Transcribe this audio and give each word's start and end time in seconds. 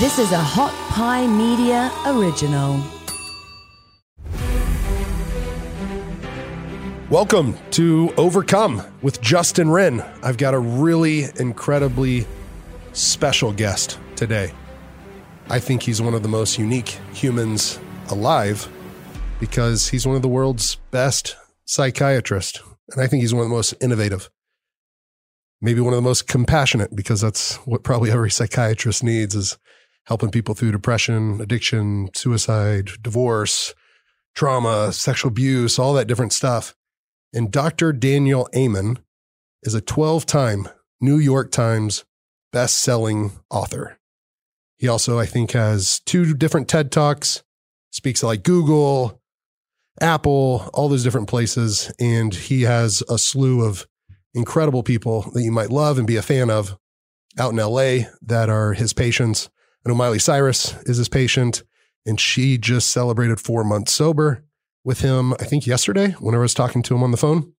This 0.00 0.18
is 0.18 0.32
a 0.32 0.38
Hot 0.38 0.72
Pie 0.88 1.26
Media 1.26 1.92
original. 2.06 2.82
Welcome 7.10 7.54
to 7.72 8.10
Overcome 8.16 8.82
with 9.02 9.20
Justin 9.20 9.68
Wren. 9.68 10.00
I've 10.22 10.38
got 10.38 10.54
a 10.54 10.58
really 10.58 11.26
incredibly 11.38 12.26
special 12.94 13.52
guest 13.52 13.98
today. 14.16 14.54
I 15.50 15.58
think 15.58 15.82
he's 15.82 16.00
one 16.00 16.14
of 16.14 16.22
the 16.22 16.30
most 16.30 16.58
unique 16.58 16.98
humans 17.12 17.78
alive 18.08 18.70
because 19.38 19.88
he's 19.88 20.06
one 20.06 20.16
of 20.16 20.22
the 20.22 20.28
world's 20.28 20.76
best 20.90 21.36
psychiatrists. 21.66 22.58
And 22.92 23.02
I 23.02 23.06
think 23.06 23.20
he's 23.20 23.34
one 23.34 23.42
of 23.42 23.50
the 23.50 23.54
most 23.54 23.74
innovative. 23.82 24.30
Maybe 25.60 25.82
one 25.82 25.92
of 25.92 25.98
the 25.98 26.08
most 26.08 26.26
compassionate 26.26 26.96
because 26.96 27.20
that's 27.20 27.56
what 27.66 27.84
probably 27.84 28.10
every 28.10 28.30
psychiatrist 28.30 29.04
needs 29.04 29.34
is 29.34 29.58
helping 30.06 30.30
people 30.30 30.54
through 30.54 30.72
depression, 30.72 31.40
addiction, 31.40 32.10
suicide, 32.14 32.90
divorce, 33.02 33.74
trauma, 34.34 34.92
sexual 34.92 35.30
abuse, 35.30 35.78
all 35.78 35.94
that 35.94 36.06
different 36.06 36.32
stuff. 36.32 36.74
And 37.32 37.50
Dr. 37.50 37.92
Daniel 37.92 38.48
Amen 38.54 38.98
is 39.62 39.74
a 39.74 39.80
12 39.80 40.26
time 40.26 40.68
New 41.00 41.18
York 41.18 41.50
Times 41.50 42.04
best-selling 42.52 43.32
author. 43.50 43.98
He 44.78 44.88
also, 44.88 45.18
I 45.18 45.26
think, 45.26 45.52
has 45.52 46.00
two 46.00 46.34
different 46.34 46.68
TED 46.68 46.90
Talks, 46.90 47.42
speaks 47.90 48.22
like 48.22 48.42
Google, 48.42 49.20
Apple, 50.00 50.70
all 50.72 50.88
those 50.88 51.04
different 51.04 51.28
places. 51.28 51.92
And 52.00 52.34
he 52.34 52.62
has 52.62 53.02
a 53.08 53.18
slew 53.18 53.64
of 53.64 53.86
incredible 54.34 54.82
people 54.82 55.30
that 55.34 55.42
you 55.42 55.52
might 55.52 55.70
love 55.70 55.98
and 55.98 56.06
be 56.06 56.16
a 56.16 56.22
fan 56.22 56.50
of 56.50 56.76
out 57.38 57.52
in 57.52 57.58
LA 57.58 58.08
that 58.22 58.48
are 58.48 58.72
his 58.72 58.92
patients. 58.92 59.48
I 59.84 59.88
know 59.88 59.94
Miley 59.94 60.18
Cyrus 60.18 60.74
is 60.82 60.98
his 60.98 61.08
patient, 61.08 61.62
and 62.06 62.20
she 62.20 62.58
just 62.58 62.90
celebrated 62.90 63.40
four 63.40 63.64
months 63.64 63.92
sober 63.92 64.44
with 64.84 65.00
him, 65.00 65.32
I 65.34 65.44
think 65.44 65.66
yesterday 65.66 66.12
when 66.12 66.34
I 66.34 66.38
was 66.38 66.54
talking 66.54 66.82
to 66.82 66.94
him 66.94 67.02
on 67.02 67.10
the 67.10 67.16
phone. 67.16 67.52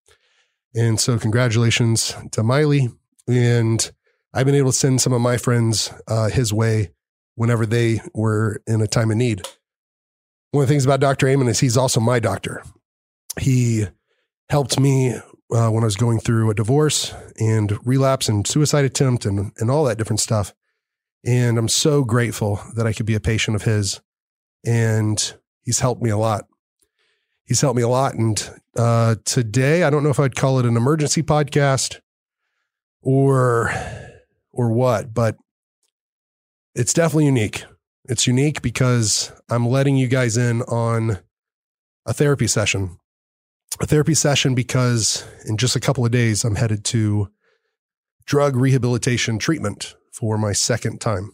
And 0.76 1.00
so, 1.00 1.18
congratulations 1.18 2.16
to 2.32 2.44
Miley. 2.44 2.90
And 3.28 3.92
I've 4.34 4.45
been 4.45 4.56
able 4.56 4.72
to 4.72 4.78
send 4.78 5.02
some 5.02 5.14
of 5.14 5.22
my 5.22 5.38
friends 5.38 5.92
uh, 6.08 6.30
his 6.30 6.54
way 6.54 6.92
whenever 7.36 7.66
they 7.66 8.02
were 8.14 8.62
in 8.67 8.82
a 8.82 8.88
time 8.88 9.12
of 9.12 9.17
need. 9.17 9.42
One 10.52 10.64
of 10.64 10.67
the 10.67 10.73
things 10.73 10.86
about 10.86 11.00
Dr. 11.00 11.28
Amen 11.28 11.48
is 11.48 11.60
he's 11.60 11.78
also 11.78 12.00
my 12.00 12.20
doctor. 12.20 12.64
He 13.40 13.88
helped 14.50 14.80
me 14.80 15.14
uh, 15.14 15.70
when 15.70 15.84
I 15.84 15.86
was 15.86 15.95
going 15.95 16.20
through 16.20 16.50
a 16.50 16.54
divorce 16.54 17.14
and 17.40 17.78
relapse 17.86 18.30
and 18.30 18.45
suicide 18.45 18.86
attempt 18.86 19.26
and, 19.26 19.52
and 19.58 19.72
all 19.72 19.86
that 19.86 19.98
different 19.98 20.20
stuff. 20.20 20.54
And 21.25 21.58
I'm 21.58 21.67
so 21.67 22.03
grateful 22.03 22.59
that 22.75 22.88
I 22.88 22.94
could 22.94 23.05
be 23.05 23.16
a 23.16 23.19
patient 23.19 23.55
of 23.55 23.64
his. 23.64 24.02
And 24.66 25.33
he's 25.64 25.80
helped 25.80 26.02
me 26.02 26.09
a 26.09 26.17
lot. 26.17 26.45
He's 27.45 27.61
helped 27.61 27.77
me 27.77 27.83
a 27.83 27.88
lot. 27.88 28.16
And 28.16 28.50
uh, 28.77 29.16
today, 29.25 29.83
I 29.83 29.89
don't 29.89 30.03
know 30.03 30.09
if 30.09 30.19
I'd 30.19 30.36
call 30.36 30.59
it 30.59 30.66
an 30.66 30.77
emergency 30.77 31.22
podcast 31.22 31.99
or 33.02 33.72
or 34.53 34.72
what, 34.72 35.14
but 35.14 35.38
it's 36.75 36.94
definitely 36.94 37.25
unique. 37.25 37.64
It's 38.05 38.27
unique 38.27 38.61
because 38.61 39.31
I'm 39.49 39.67
letting 39.67 39.97
you 39.97 40.08
guys 40.08 40.38
in 40.38 40.61
on 40.64 41.19
a 42.05 42.14
therapy 42.14 42.47
session. 42.47 42.97
A 43.80 43.86
therapy 43.86 44.14
session 44.14 44.53
because 44.53 45.25
in 45.45 45.58
just 45.58 45.75
a 45.75 45.80
couple 45.80 46.05
of 46.05 46.11
days, 46.11 46.44
I'm 46.44 46.55
headed 46.55 46.83
to 46.86 47.30
drug 48.25 48.55
rehabilitation 48.55 49.39
treatment 49.39 49.95
for 50.22 50.38
my 50.38 50.53
second 50.53 51.02
time. 51.02 51.31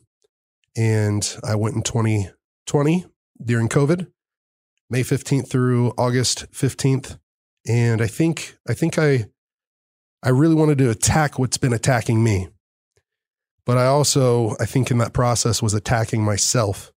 And 0.75 1.38
I 1.43 1.55
went 1.55 1.75
in 1.75 1.83
2020 1.83 3.05
during 3.43 3.67
COVID, 3.67 4.07
May 4.89 5.02
15th 5.02 5.49
through 5.49 5.91
August 5.97 6.49
15th. 6.53 7.19
And 7.67 8.02
I 8.02 8.08
think, 8.08 8.58
I 8.67 8.73
think 8.73 8.97
I, 8.97 9.26
I 10.23 10.30
really 10.30 10.55
wanted 10.55 10.77
to 10.77 10.89
attack 10.89 11.37
what's 11.37 11.58
been 11.58 11.73
attacking 11.73 12.23
me. 12.23 12.47
But 13.65 13.77
I 13.77 13.87
also, 13.87 14.55
I 14.61 14.65
think 14.65 14.89
in 14.89 14.99
that 14.99 15.11
process 15.11 15.61
was 15.61 15.73
attacking 15.73 16.23
myself, 16.23 16.93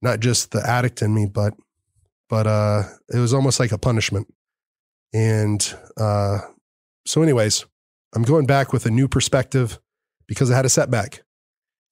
not 0.00 0.20
just 0.20 0.52
the 0.52 0.66
addict 0.66 1.02
in 1.02 1.12
me, 1.12 1.26
but, 1.26 1.52
but, 2.30 2.46
uh, 2.46 2.84
it 3.12 3.18
was 3.18 3.34
almost 3.34 3.60
like 3.60 3.72
a 3.72 3.78
punishment. 3.78 4.32
And, 5.12 5.74
uh, 5.98 6.38
so 7.04 7.22
anyways, 7.22 7.66
I'm 8.14 8.22
going 8.22 8.46
back 8.46 8.72
with 8.72 8.86
a 8.86 8.90
new 8.90 9.08
perspective 9.08 9.78
because 10.28 10.50
I 10.50 10.56
had 10.56 10.66
a 10.66 10.70
setback. 10.70 11.22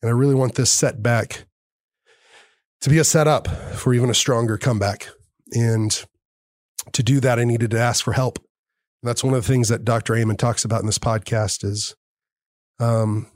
And 0.02 0.10
I 0.10 0.12
really 0.12 0.34
want 0.34 0.54
this 0.54 0.70
setback 0.70 1.46
to 2.82 2.90
be 2.90 2.98
a 2.98 3.04
setup 3.04 3.48
for 3.48 3.94
even 3.94 4.10
a 4.10 4.14
stronger 4.14 4.58
comeback. 4.58 5.08
And 5.52 6.04
to 6.92 7.02
do 7.02 7.18
that, 7.20 7.38
I 7.38 7.44
needed 7.44 7.70
to 7.72 7.80
ask 7.80 8.04
for 8.04 8.12
help. 8.12 8.38
And 9.02 9.08
that's 9.08 9.24
one 9.24 9.34
of 9.34 9.44
the 9.44 9.52
things 9.52 9.68
that 9.68 9.84
Dr. 9.84 10.14
Amen 10.14 10.36
talks 10.36 10.64
about 10.64 10.80
in 10.80 10.86
this 10.86 10.98
podcast 10.98 11.64
is, 11.64 11.96
um, 12.78 13.26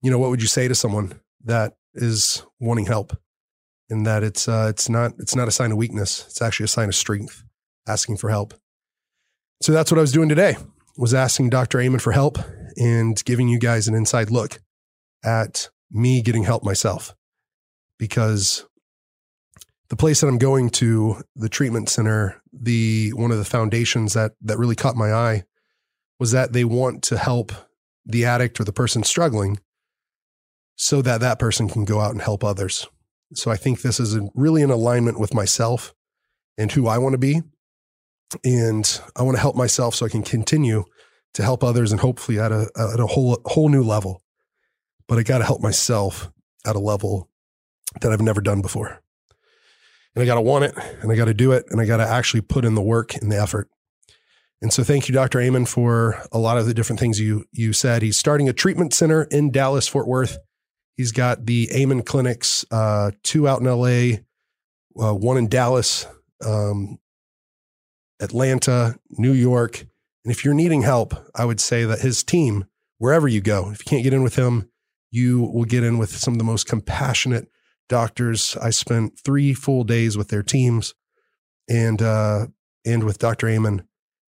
you 0.00 0.10
know, 0.10 0.18
what 0.18 0.30
would 0.30 0.40
you 0.40 0.48
say 0.48 0.68
to 0.68 0.74
someone 0.74 1.20
that 1.44 1.74
is 1.94 2.46
wanting 2.60 2.86
help? 2.86 3.16
And 3.90 4.06
that 4.06 4.22
it's 4.22 4.48
uh, 4.48 4.68
it's 4.70 4.88
not 4.88 5.12
it's 5.18 5.36
not 5.36 5.48
a 5.48 5.50
sign 5.50 5.70
of 5.70 5.76
weakness. 5.76 6.24
It's 6.26 6.40
actually 6.40 6.64
a 6.64 6.68
sign 6.68 6.88
of 6.88 6.94
strength, 6.94 7.44
asking 7.86 8.16
for 8.16 8.30
help. 8.30 8.54
So 9.60 9.72
that's 9.72 9.90
what 9.90 9.98
I 9.98 10.00
was 10.00 10.12
doing 10.12 10.30
today. 10.30 10.56
Was 10.96 11.12
asking 11.12 11.50
Dr. 11.50 11.78
Amen 11.78 11.98
for 11.98 12.12
help 12.12 12.38
and 12.76 13.22
giving 13.24 13.48
you 13.48 13.58
guys 13.58 13.88
an 13.88 13.94
inside 13.94 14.30
look 14.30 14.60
at 15.24 15.68
me 15.90 16.22
getting 16.22 16.44
help 16.44 16.64
myself. 16.64 17.14
Because 17.98 18.66
the 19.88 19.96
place 19.96 20.20
that 20.20 20.26
I'm 20.26 20.38
going 20.38 20.70
to, 20.70 21.22
the 21.36 21.48
treatment 21.48 21.88
center, 21.88 22.42
the 22.52 23.10
one 23.10 23.30
of 23.30 23.38
the 23.38 23.44
foundations 23.44 24.14
that 24.14 24.32
that 24.40 24.58
really 24.58 24.74
caught 24.74 24.96
my 24.96 25.12
eye 25.12 25.44
was 26.18 26.32
that 26.32 26.52
they 26.52 26.64
want 26.64 27.02
to 27.04 27.18
help 27.18 27.52
the 28.04 28.24
addict 28.24 28.58
or 28.58 28.64
the 28.64 28.72
person 28.72 29.02
struggling 29.02 29.58
so 30.76 31.02
that 31.02 31.20
that 31.20 31.38
person 31.38 31.68
can 31.68 31.84
go 31.84 32.00
out 32.00 32.12
and 32.12 32.22
help 32.22 32.42
others. 32.42 32.88
So 33.34 33.50
I 33.50 33.56
think 33.56 33.82
this 33.82 34.00
is 34.00 34.18
really 34.34 34.62
in 34.62 34.70
alignment 34.70 35.18
with 35.20 35.34
myself 35.34 35.94
and 36.58 36.70
who 36.72 36.86
I 36.86 36.98
want 36.98 37.12
to 37.12 37.18
be. 37.18 37.42
And 38.44 39.00
I 39.14 39.22
want 39.22 39.36
to 39.36 39.40
help 39.40 39.56
myself 39.56 39.94
so 39.94 40.06
I 40.06 40.08
can 40.08 40.22
continue 40.22 40.84
to 41.34 41.42
help 41.42 41.64
others 41.64 41.92
and 41.92 42.00
hopefully 42.00 42.38
at 42.38 42.52
a, 42.52 42.68
at 42.76 43.00
a 43.00 43.06
whole, 43.06 43.40
whole 43.44 43.68
new 43.68 43.82
level. 43.82 44.22
But 45.08 45.18
I 45.18 45.22
got 45.22 45.38
to 45.38 45.44
help 45.44 45.60
myself 45.60 46.30
at 46.66 46.76
a 46.76 46.80
level 46.80 47.28
that 48.00 48.12
I've 48.12 48.20
never 48.20 48.40
done 48.40 48.62
before. 48.62 49.02
And 50.14 50.22
I 50.22 50.26
got 50.26 50.34
to 50.34 50.42
want 50.42 50.64
it 50.64 50.74
and 51.00 51.10
I 51.10 51.16
got 51.16 51.26
to 51.26 51.34
do 51.34 51.52
it 51.52 51.64
and 51.70 51.80
I 51.80 51.86
got 51.86 51.98
to 51.98 52.06
actually 52.06 52.42
put 52.42 52.64
in 52.64 52.74
the 52.74 52.82
work 52.82 53.14
and 53.14 53.30
the 53.30 53.40
effort. 53.40 53.68
And 54.60 54.72
so 54.72 54.84
thank 54.84 55.08
you, 55.08 55.14
Dr. 55.14 55.40
Amen, 55.40 55.66
for 55.66 56.22
a 56.30 56.38
lot 56.38 56.56
of 56.56 56.66
the 56.66 56.74
different 56.74 57.00
things 57.00 57.18
you, 57.18 57.46
you 57.50 57.72
said. 57.72 58.02
He's 58.02 58.16
starting 58.16 58.48
a 58.48 58.52
treatment 58.52 58.94
center 58.94 59.24
in 59.24 59.50
Dallas, 59.50 59.88
Fort 59.88 60.06
Worth. 60.06 60.38
He's 60.96 61.10
got 61.10 61.46
the 61.46 61.68
Amen 61.74 62.02
clinics, 62.02 62.64
uh, 62.70 63.10
two 63.24 63.48
out 63.48 63.60
in 63.60 63.66
LA, 63.66 64.18
uh, 65.04 65.14
one 65.14 65.36
in 65.36 65.48
Dallas, 65.48 66.06
um, 66.46 66.98
Atlanta, 68.20 68.96
New 69.10 69.32
York. 69.32 69.84
And 70.24 70.32
if 70.32 70.44
you're 70.44 70.54
needing 70.54 70.82
help, 70.82 71.14
I 71.34 71.44
would 71.44 71.60
say 71.60 71.84
that 71.84 72.00
his 72.00 72.22
team, 72.22 72.66
wherever 72.98 73.26
you 73.26 73.40
go, 73.40 73.70
if 73.70 73.80
you 73.80 73.84
can't 73.84 74.04
get 74.04 74.14
in 74.14 74.22
with 74.22 74.36
him, 74.36 74.68
you 75.10 75.42
will 75.42 75.64
get 75.64 75.84
in 75.84 75.98
with 75.98 76.16
some 76.16 76.34
of 76.34 76.38
the 76.38 76.44
most 76.44 76.66
compassionate 76.66 77.48
doctors. 77.88 78.56
I 78.56 78.70
spent 78.70 79.18
three 79.18 79.52
full 79.52 79.84
days 79.84 80.16
with 80.16 80.28
their 80.28 80.42
teams 80.42 80.94
and, 81.68 82.00
uh, 82.00 82.46
and 82.86 83.04
with 83.04 83.18
Dr. 83.18 83.48
Amen. 83.48 83.84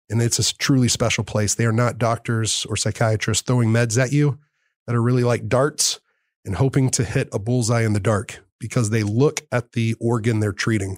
And 0.09 0.21
it's 0.21 0.39
a 0.39 0.57
truly 0.57 0.87
special 0.87 1.23
place. 1.23 1.55
They 1.55 1.65
are 1.65 1.71
not 1.71 1.97
doctors 1.97 2.65
or 2.69 2.77
psychiatrists 2.77 3.43
throwing 3.43 3.69
meds 3.69 4.01
at 4.01 4.11
you 4.11 4.39
that 4.85 4.95
are 4.95 5.01
really 5.01 5.23
like 5.23 5.47
darts 5.47 5.99
and 6.45 6.55
hoping 6.55 6.89
to 6.91 7.03
hit 7.03 7.27
a 7.33 7.39
bullseye 7.39 7.83
in 7.83 7.93
the 7.93 7.99
dark 7.99 8.39
because 8.59 8.89
they 8.89 9.03
look 9.03 9.41
at 9.51 9.73
the 9.73 9.95
organ 9.99 10.39
they're 10.39 10.53
treating. 10.53 10.97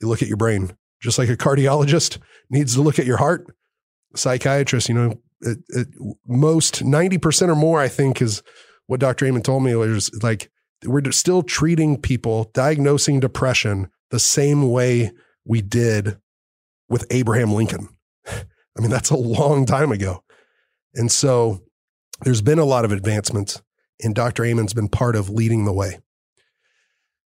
They 0.00 0.06
look 0.06 0.22
at 0.22 0.28
your 0.28 0.36
brain, 0.36 0.76
just 1.00 1.18
like 1.18 1.28
a 1.28 1.36
cardiologist 1.36 2.18
needs 2.50 2.74
to 2.74 2.82
look 2.82 2.98
at 2.98 3.06
your 3.06 3.16
heart. 3.18 3.46
Psychiatrist, 4.18 4.88
you 4.88 4.94
know, 4.94 5.20
it, 5.40 5.58
it, 5.68 5.88
most 6.26 6.82
90% 6.82 7.48
or 7.48 7.54
more, 7.54 7.80
I 7.80 7.88
think, 7.88 8.20
is 8.20 8.42
what 8.86 9.00
Dr. 9.00 9.26
Amen 9.26 9.42
told 9.42 9.62
me 9.62 9.74
was 9.74 10.10
like, 10.22 10.50
we're 10.84 11.10
still 11.12 11.42
treating 11.42 12.00
people, 12.00 12.50
diagnosing 12.54 13.20
depression 13.20 13.88
the 14.10 14.18
same 14.18 14.70
way 14.70 15.10
we 15.44 15.60
did 15.60 16.18
with 16.88 17.06
Abraham 17.10 17.52
Lincoln. 17.52 17.88
I 18.26 18.80
mean, 18.80 18.90
that's 18.90 19.10
a 19.10 19.16
long 19.16 19.66
time 19.66 19.92
ago. 19.92 20.22
And 20.94 21.10
so 21.10 21.62
there's 22.22 22.42
been 22.42 22.58
a 22.58 22.64
lot 22.64 22.84
of 22.84 22.92
advancements 22.92 23.60
and 24.02 24.14
Dr. 24.14 24.44
Amen's 24.44 24.74
been 24.74 24.88
part 24.88 25.16
of 25.16 25.30
leading 25.30 25.64
the 25.64 25.72
way. 25.72 25.98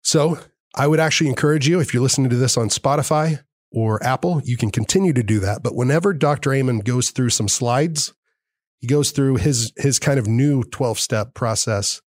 So 0.03 0.39
I 0.75 0.87
would 0.87 1.01
actually 1.01 1.31
encourage 1.31 1.69
you, 1.69 1.81
if 1.81 1.93
you're 1.93 2.03
listening 2.03 2.31
to 2.31 2.37
this 2.37 2.57
on 2.57 2.69
Spotify 2.69 3.43
or 3.71 4.03
Apple, 4.03 4.41
you 4.45 4.57
can 4.57 4.71
continue 4.71 5.13
to 5.13 5.23
do 5.23 5.41
that. 5.41 5.63
But 5.63 5.75
whenever 5.75 6.15
Dr. 6.15 6.53
Amen 6.53 6.79
goes 6.79 7.11
through 7.11 7.31
some 7.31 7.49
slides, 7.49 8.15
he 8.79 8.87
goes 8.87 9.11
through 9.11 9.37
his 9.37 9.73
his 9.77 9.99
kind 9.99 10.19
of 10.19 10.27
new 10.27 10.63
12 10.63 10.99
step 10.99 11.35
process 11.35 12.01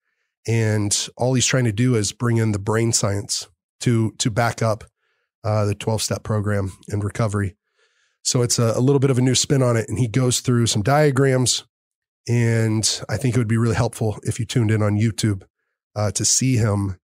and 0.47 1.09
all 1.17 1.35
he's 1.35 1.47
trying 1.47 1.65
to 1.65 1.73
do 1.73 1.95
is 1.95 2.13
bring 2.13 2.39
in 2.39 2.53
the 2.53 2.59
brain 2.59 2.93
science 2.93 3.49
to 3.81 4.13
to 4.19 4.31
back 4.31 4.63
up 4.63 4.85
uh, 5.45 5.65
the 5.65 5.75
12 5.75 6.03
step 6.03 6.23
program 6.23 6.73
and 6.89 7.05
recovery. 7.05 7.57
So 8.23 8.43
it's 8.43 8.59
a, 8.59 8.73
a 8.77 8.81
little 8.81 9.01
bit 9.01 9.11
of 9.11 9.19
a 9.19 9.23
new 9.23 9.35
spin 9.35 9.63
on 9.63 9.77
it. 9.77 9.89
And 9.89 9.99
he 9.99 10.09
goes 10.09 10.41
through 10.41 10.67
some 10.67 10.83
diagrams. 10.83 11.65
And 12.29 13.03
I 13.09 13.17
think 13.17 13.35
it 13.35 13.39
would 13.39 13.49
be 13.49 13.57
really 13.57 13.75
helpful 13.75 14.19
if 14.23 14.39
you 14.39 14.45
tuned 14.45 14.71
in 14.71 14.83
on 14.83 14.99
YouTube 14.99 15.43
uh, 15.97 16.11
to 16.13 16.25
see 16.25 16.57
him, 16.57 16.99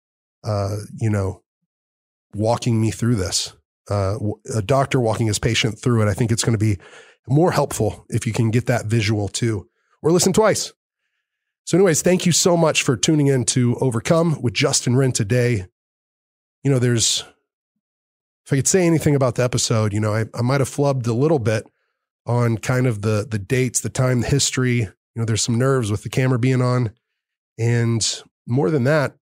uh, 0.44 0.78
you 1.00 1.10
know, 1.10 1.42
walking 2.34 2.82
me 2.82 2.92
through 2.92 3.16
this. 3.16 3.56
Uh, 3.90 4.18
a 4.54 4.62
doctor 4.62 5.00
walking 5.00 5.28
his 5.28 5.40
patient 5.40 5.80
through 5.80 6.02
it. 6.02 6.10
I 6.10 6.14
think 6.14 6.32
it's 6.32 6.44
going 6.44 6.58
to 6.58 6.64
be 6.64 6.78
more 7.28 7.52
helpful 7.52 8.06
if 8.10 8.26
you 8.26 8.34
can 8.34 8.52
get 8.52 8.66
that 8.68 8.86
visual 8.86 9.28
too, 9.28 9.68
or 10.02 10.12
listen 10.12 10.34
twice. 10.34 10.74
So, 11.66 11.78
anyways, 11.78 12.02
thank 12.02 12.26
you 12.26 12.32
so 12.32 12.56
much 12.56 12.84
for 12.84 12.96
tuning 12.96 13.28
in 13.28 13.44
to 13.46 13.76
Overcome 13.78 14.42
with 14.42 14.54
Justin 14.54 14.96
Wren 14.96 15.12
today. 15.12 15.66
You 16.64 16.72
know, 16.72 16.80
there's 16.80 17.24
if 18.46 18.54
I 18.54 18.58
could 18.58 18.68
say 18.68 18.86
anything 18.86 19.16
about 19.16 19.36
the 19.36 19.44
episode, 19.44 19.92
you 19.92 20.00
know, 20.00 20.14
I, 20.14 20.26
I 20.36 20.42
might 20.44 20.62
have 20.62 20.70
flubbed 20.70 21.08
a 21.08 21.14
little 21.14 21.40
bit 21.40 21.68
on 22.28 22.58
kind 22.58 22.86
of 22.86 23.02
the 23.02 23.28
the 23.30 23.40
dates, 23.40 23.82
the 23.82 23.90
time, 23.90 24.22
the 24.22 24.28
history. 24.28 24.78
You 24.80 24.92
know, 25.16 25.26
there's 25.26 25.42
some 25.42 25.58
nerves 25.58 25.90
with 25.90 26.04
the 26.04 26.10
camera 26.10 26.38
being 26.38 26.62
on. 26.62 26.92
And 27.58 28.24
more 28.46 28.70
than 28.70 28.84
that, 28.84 29.16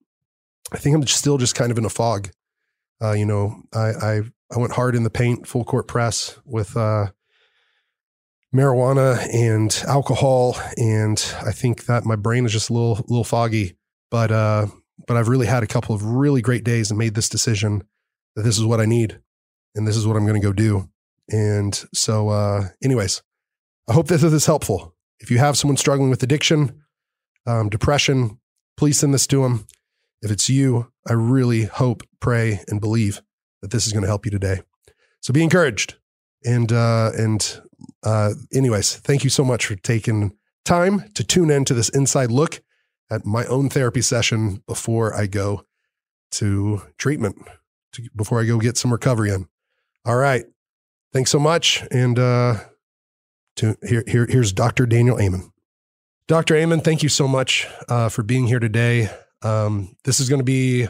I 0.71 0.77
think 0.77 0.95
I'm 0.95 1.05
still 1.07 1.37
just 1.37 1.55
kind 1.55 1.71
of 1.71 1.77
in 1.77 1.85
a 1.85 1.89
fog. 1.89 2.31
Uh, 3.01 3.11
you 3.11 3.25
know, 3.25 3.61
I, 3.73 3.91
I 3.91 4.21
I 4.53 4.59
went 4.59 4.73
hard 4.73 4.95
in 4.95 5.03
the 5.03 5.09
paint, 5.09 5.47
full 5.47 5.63
court 5.63 5.87
press 5.87 6.37
with 6.45 6.77
uh, 6.77 7.07
marijuana 8.53 9.17
and 9.33 9.83
alcohol, 9.87 10.57
and 10.77 11.17
I 11.43 11.51
think 11.51 11.85
that 11.85 12.05
my 12.05 12.15
brain 12.15 12.45
is 12.45 12.51
just 12.51 12.69
a 12.69 12.73
little 12.73 13.03
little 13.07 13.23
foggy. 13.23 13.77
But 14.11 14.31
uh, 14.31 14.67
but 15.07 15.17
I've 15.17 15.27
really 15.27 15.47
had 15.47 15.63
a 15.63 15.67
couple 15.67 15.95
of 15.95 16.03
really 16.03 16.41
great 16.41 16.63
days 16.63 16.91
and 16.91 16.97
made 16.97 17.15
this 17.15 17.29
decision 17.29 17.83
that 18.35 18.43
this 18.43 18.57
is 18.57 18.65
what 18.65 18.79
I 18.79 18.85
need 18.85 19.19
and 19.75 19.87
this 19.87 19.97
is 19.97 20.05
what 20.05 20.15
I'm 20.15 20.25
going 20.25 20.39
to 20.39 20.47
go 20.47 20.53
do. 20.53 20.89
And 21.29 21.73
so, 21.93 22.29
uh, 22.29 22.69
anyways, 22.83 23.21
I 23.89 23.93
hope 23.93 24.07
that 24.07 24.19
this 24.19 24.33
is 24.33 24.45
helpful. 24.45 24.95
If 25.19 25.31
you 25.31 25.39
have 25.39 25.57
someone 25.57 25.77
struggling 25.77 26.09
with 26.09 26.21
addiction, 26.21 26.83
um, 27.47 27.69
depression, 27.69 28.39
please 28.77 28.99
send 28.99 29.13
this 29.13 29.27
to 29.27 29.41
them. 29.41 29.65
If 30.21 30.31
it's 30.31 30.49
you, 30.49 30.91
I 31.07 31.13
really 31.13 31.63
hope, 31.63 32.03
pray, 32.19 32.61
and 32.67 32.79
believe 32.79 33.21
that 33.63 33.71
this 33.71 33.87
is 33.87 33.93
going 33.93 34.03
to 34.03 34.09
help 34.09 34.25
you 34.25 34.31
today. 34.31 34.61
So 35.21 35.33
be 35.33 35.41
encouraged. 35.41 35.95
And 36.45 36.71
uh, 36.71 37.11
and 37.17 37.61
uh, 38.03 38.33
anyways, 38.53 38.97
thank 38.97 39.23
you 39.23 39.29
so 39.29 39.45
much 39.45 39.65
for 39.65 39.75
taking 39.75 40.37
time 40.65 41.09
to 41.13 41.23
tune 41.23 41.49
in 41.49 41.63
to 41.65 41.73
this 41.73 41.87
inside 41.89 42.29
look 42.29 42.61
at 43.09 43.25
my 43.25 43.45
own 43.45 43.69
therapy 43.69 44.01
session 44.01 44.61
before 44.67 45.15
I 45.15 45.27
go 45.27 45.65
to 46.31 46.81
treatment 46.97 47.37
to, 47.93 48.03
before 48.13 48.41
I 48.41 48.45
go 48.45 48.59
get 48.59 48.77
some 48.77 48.91
recovery 48.91 49.31
in. 49.31 49.47
All 50.05 50.17
right. 50.17 50.43
Thanks 51.13 51.31
so 51.31 51.39
much. 51.39 51.83
And 51.89 52.19
uh, 52.19 52.55
to, 53.57 53.77
here, 53.87 54.03
here, 54.05 54.25
here's 54.27 54.51
Dr. 54.51 54.85
Daniel 54.85 55.21
Amen. 55.21 55.51
Dr. 56.27 56.55
Amen, 56.55 56.79
thank 56.79 57.03
you 57.03 57.09
so 57.09 57.27
much 57.27 57.67
uh, 57.87 58.09
for 58.09 58.23
being 58.23 58.47
here 58.47 58.59
today. 58.59 59.09
Um, 59.41 59.95
this 60.05 60.19
is 60.19 60.29
going 60.29 60.39
to 60.39 60.45
be 60.45 60.87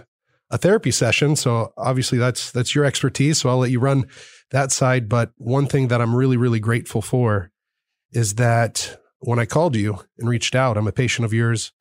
a 0.53 0.57
therapy 0.59 0.91
session, 0.91 1.35
so 1.35 1.73
obviously 1.77 2.19
that's 2.19 2.51
that's 2.51 2.75
your 2.75 2.85
expertise. 2.85 3.41
So 3.41 3.49
I'll 3.49 3.57
let 3.57 3.71
you 3.71 3.79
run 3.79 4.05
that 4.51 4.71
side. 4.71 5.09
But 5.09 5.31
one 5.37 5.65
thing 5.65 5.87
that 5.87 5.99
I'm 5.99 6.15
really, 6.15 6.37
really 6.37 6.59
grateful 6.59 7.01
for 7.01 7.49
is 8.11 8.35
that 8.35 8.99
when 9.19 9.39
I 9.39 9.45
called 9.45 9.75
you 9.75 9.97
and 10.19 10.29
reached 10.29 10.53
out, 10.53 10.77
I'm 10.77 10.87
a 10.87 10.91
patient 10.91 11.25
of 11.25 11.33
yours. 11.33 11.71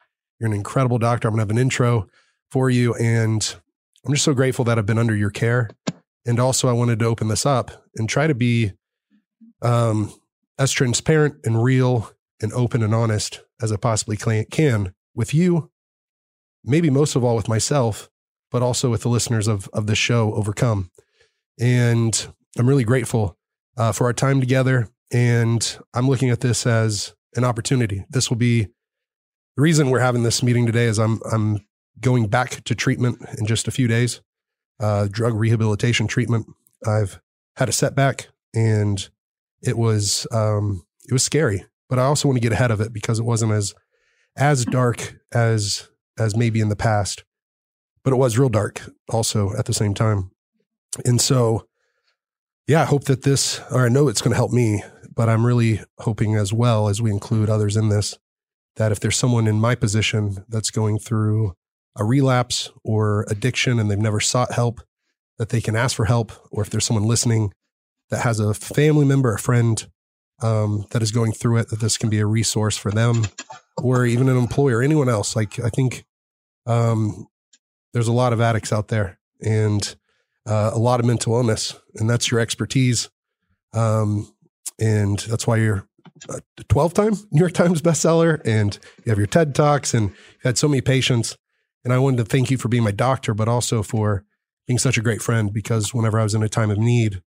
You're 0.40 0.48
an 0.48 0.56
incredible 0.56 0.98
doctor. 0.98 1.28
I'm 1.28 1.34
to 1.34 1.42
have 1.42 1.50
an 1.50 1.58
intro 1.58 2.08
for 2.50 2.70
you, 2.70 2.94
and 2.94 3.54
I'm 4.06 4.14
just 4.14 4.24
so 4.24 4.32
grateful 4.32 4.64
that 4.64 4.78
I've 4.78 4.86
been 4.86 4.98
under 4.98 5.14
your 5.14 5.30
care. 5.30 5.68
And 6.24 6.40
also, 6.40 6.66
I 6.66 6.72
wanted 6.72 6.98
to 7.00 7.04
open 7.04 7.28
this 7.28 7.44
up 7.44 7.70
and 7.96 8.08
try 8.08 8.26
to 8.26 8.34
be 8.34 8.72
um, 9.60 10.14
as 10.58 10.72
transparent 10.72 11.36
and 11.44 11.62
real 11.62 12.10
and 12.40 12.52
open 12.54 12.82
and 12.82 12.94
honest 12.94 13.42
as 13.60 13.70
I 13.70 13.76
possibly 13.76 14.16
can 14.16 14.94
with 15.14 15.34
you, 15.34 15.70
maybe 16.64 16.88
most 16.88 17.16
of 17.16 17.22
all 17.22 17.36
with 17.36 17.48
myself, 17.48 18.08
but 18.52 18.62
also 18.62 18.90
with 18.90 19.02
the 19.02 19.08
listeners 19.08 19.48
of, 19.48 19.68
of 19.72 19.86
the 19.86 19.96
show, 19.96 20.32
Overcome. 20.34 20.90
And 21.58 22.26
I'm 22.58 22.68
really 22.68 22.84
grateful 22.84 23.36
uh, 23.76 23.92
for 23.92 24.04
our 24.04 24.12
time 24.12 24.40
together. 24.40 24.88
And 25.12 25.78
I'm 25.94 26.08
looking 26.08 26.30
at 26.30 26.40
this 26.40 26.66
as 26.66 27.14
an 27.34 27.44
opportunity. 27.44 28.04
This 28.10 28.30
will 28.30 28.36
be 28.36 28.68
the 29.56 29.62
reason 29.62 29.90
we're 29.90 30.00
having 30.00 30.22
this 30.22 30.42
meeting 30.42 30.66
today 30.66 30.84
is 30.84 30.98
I'm 30.98 31.20
I'm 31.30 31.60
going 32.00 32.28
back 32.28 32.64
to 32.64 32.74
treatment 32.74 33.18
in 33.38 33.46
just 33.46 33.68
a 33.68 33.70
few 33.70 33.88
days, 33.88 34.20
uh, 34.80 35.08
drug 35.10 35.34
rehabilitation 35.34 36.06
treatment. 36.06 36.46
I've 36.86 37.20
had 37.56 37.68
a 37.68 37.72
setback 37.72 38.28
and 38.54 39.08
it 39.62 39.78
was, 39.78 40.26
um, 40.32 40.84
it 41.08 41.12
was 41.12 41.22
scary, 41.22 41.64
but 41.88 41.98
I 41.98 42.04
also 42.04 42.28
want 42.28 42.36
to 42.36 42.42
get 42.42 42.52
ahead 42.52 42.70
of 42.70 42.80
it 42.80 42.92
because 42.92 43.18
it 43.18 43.24
wasn't 43.24 43.52
as, 43.52 43.74
as 44.36 44.64
dark 44.64 45.16
as, 45.32 45.88
as 46.18 46.36
maybe 46.36 46.60
in 46.60 46.68
the 46.68 46.76
past, 46.76 47.24
but 48.04 48.12
it 48.12 48.16
was 48.16 48.38
real 48.38 48.48
dark 48.48 48.82
also 49.08 49.54
at 49.56 49.66
the 49.66 49.74
same 49.74 49.94
time. 49.94 50.30
And 51.04 51.20
so, 51.20 51.66
yeah, 52.66 52.82
I 52.82 52.86
hope 52.86 53.04
that 53.04 53.22
this, 53.22 53.60
or 53.70 53.84
I 53.84 53.88
know 53.88 54.08
it's 54.08 54.22
going 54.22 54.32
to 54.32 54.36
help 54.36 54.52
me, 54.52 54.82
but 55.14 55.28
I'm 55.28 55.46
really 55.46 55.80
hoping 55.98 56.36
as 56.36 56.52
well 56.52 56.88
as 56.88 57.02
we 57.02 57.10
include 57.10 57.50
others 57.50 57.76
in 57.76 57.88
this, 57.88 58.18
that 58.76 58.92
if 58.92 59.00
there's 59.00 59.16
someone 59.16 59.46
in 59.46 59.60
my 59.60 59.74
position 59.74 60.44
that's 60.48 60.70
going 60.70 60.98
through 60.98 61.54
a 61.96 62.04
relapse 62.04 62.70
or 62.84 63.26
addiction 63.28 63.78
and 63.78 63.90
they've 63.90 63.98
never 63.98 64.20
sought 64.20 64.52
help, 64.52 64.80
that 65.38 65.50
they 65.50 65.60
can 65.60 65.76
ask 65.76 65.96
for 65.96 66.04
help, 66.06 66.32
or 66.50 66.62
if 66.62 66.70
there's 66.70 66.84
someone 66.84 67.06
listening 67.06 67.52
that 68.10 68.22
has 68.22 68.38
a 68.38 68.54
family 68.54 69.04
member, 69.04 69.34
a 69.34 69.38
friend 69.38 69.88
um, 70.40 70.86
that 70.90 71.02
is 71.02 71.10
going 71.10 71.32
through 71.32 71.58
it, 71.58 71.68
that 71.68 71.80
this 71.80 71.98
can 71.98 72.10
be 72.10 72.18
a 72.18 72.26
resource 72.26 72.76
for 72.76 72.90
them, 72.90 73.26
or 73.78 74.04
even 74.06 74.28
an 74.28 74.36
employer, 74.36 74.82
anyone 74.82 75.08
else. 75.08 75.34
Like 75.36 75.58
I 75.58 75.68
think 75.68 76.04
um, 76.66 77.26
there's 77.92 78.08
a 78.08 78.12
lot 78.12 78.32
of 78.32 78.40
addicts 78.40 78.72
out 78.72 78.88
there, 78.88 79.18
and 79.40 79.96
uh, 80.46 80.70
a 80.72 80.78
lot 80.78 81.00
of 81.00 81.06
mental 81.06 81.34
illness, 81.34 81.78
and 81.94 82.08
that's 82.08 82.30
your 82.30 82.40
expertise, 82.40 83.10
um, 83.72 84.32
and 84.78 85.18
that's 85.20 85.46
why 85.46 85.56
you're 85.56 85.86
a 86.28 86.40
12 86.68 86.94
time 86.94 87.14
New 87.30 87.40
York 87.40 87.52
Times 87.52 87.82
bestseller, 87.82 88.40
and 88.44 88.78
you 89.04 89.10
have 89.10 89.18
your 89.18 89.26
TED 89.26 89.54
Talks, 89.54 89.94
and 89.94 90.10
you've 90.10 90.42
had 90.42 90.58
so 90.58 90.68
many 90.68 90.80
patients. 90.80 91.36
And 91.84 91.92
I 91.92 91.98
wanted 91.98 92.18
to 92.18 92.24
thank 92.24 92.50
you 92.50 92.58
for 92.58 92.68
being 92.68 92.84
my 92.84 92.92
doctor, 92.92 93.34
but 93.34 93.48
also 93.48 93.82
for 93.82 94.24
being 94.66 94.78
such 94.78 94.96
a 94.96 95.02
great 95.02 95.20
friend 95.20 95.52
because 95.52 95.92
whenever 95.92 96.20
I 96.20 96.22
was 96.22 96.34
in 96.34 96.42
a 96.42 96.48
time 96.48 96.70
of 96.70 96.78
need, 96.78 97.22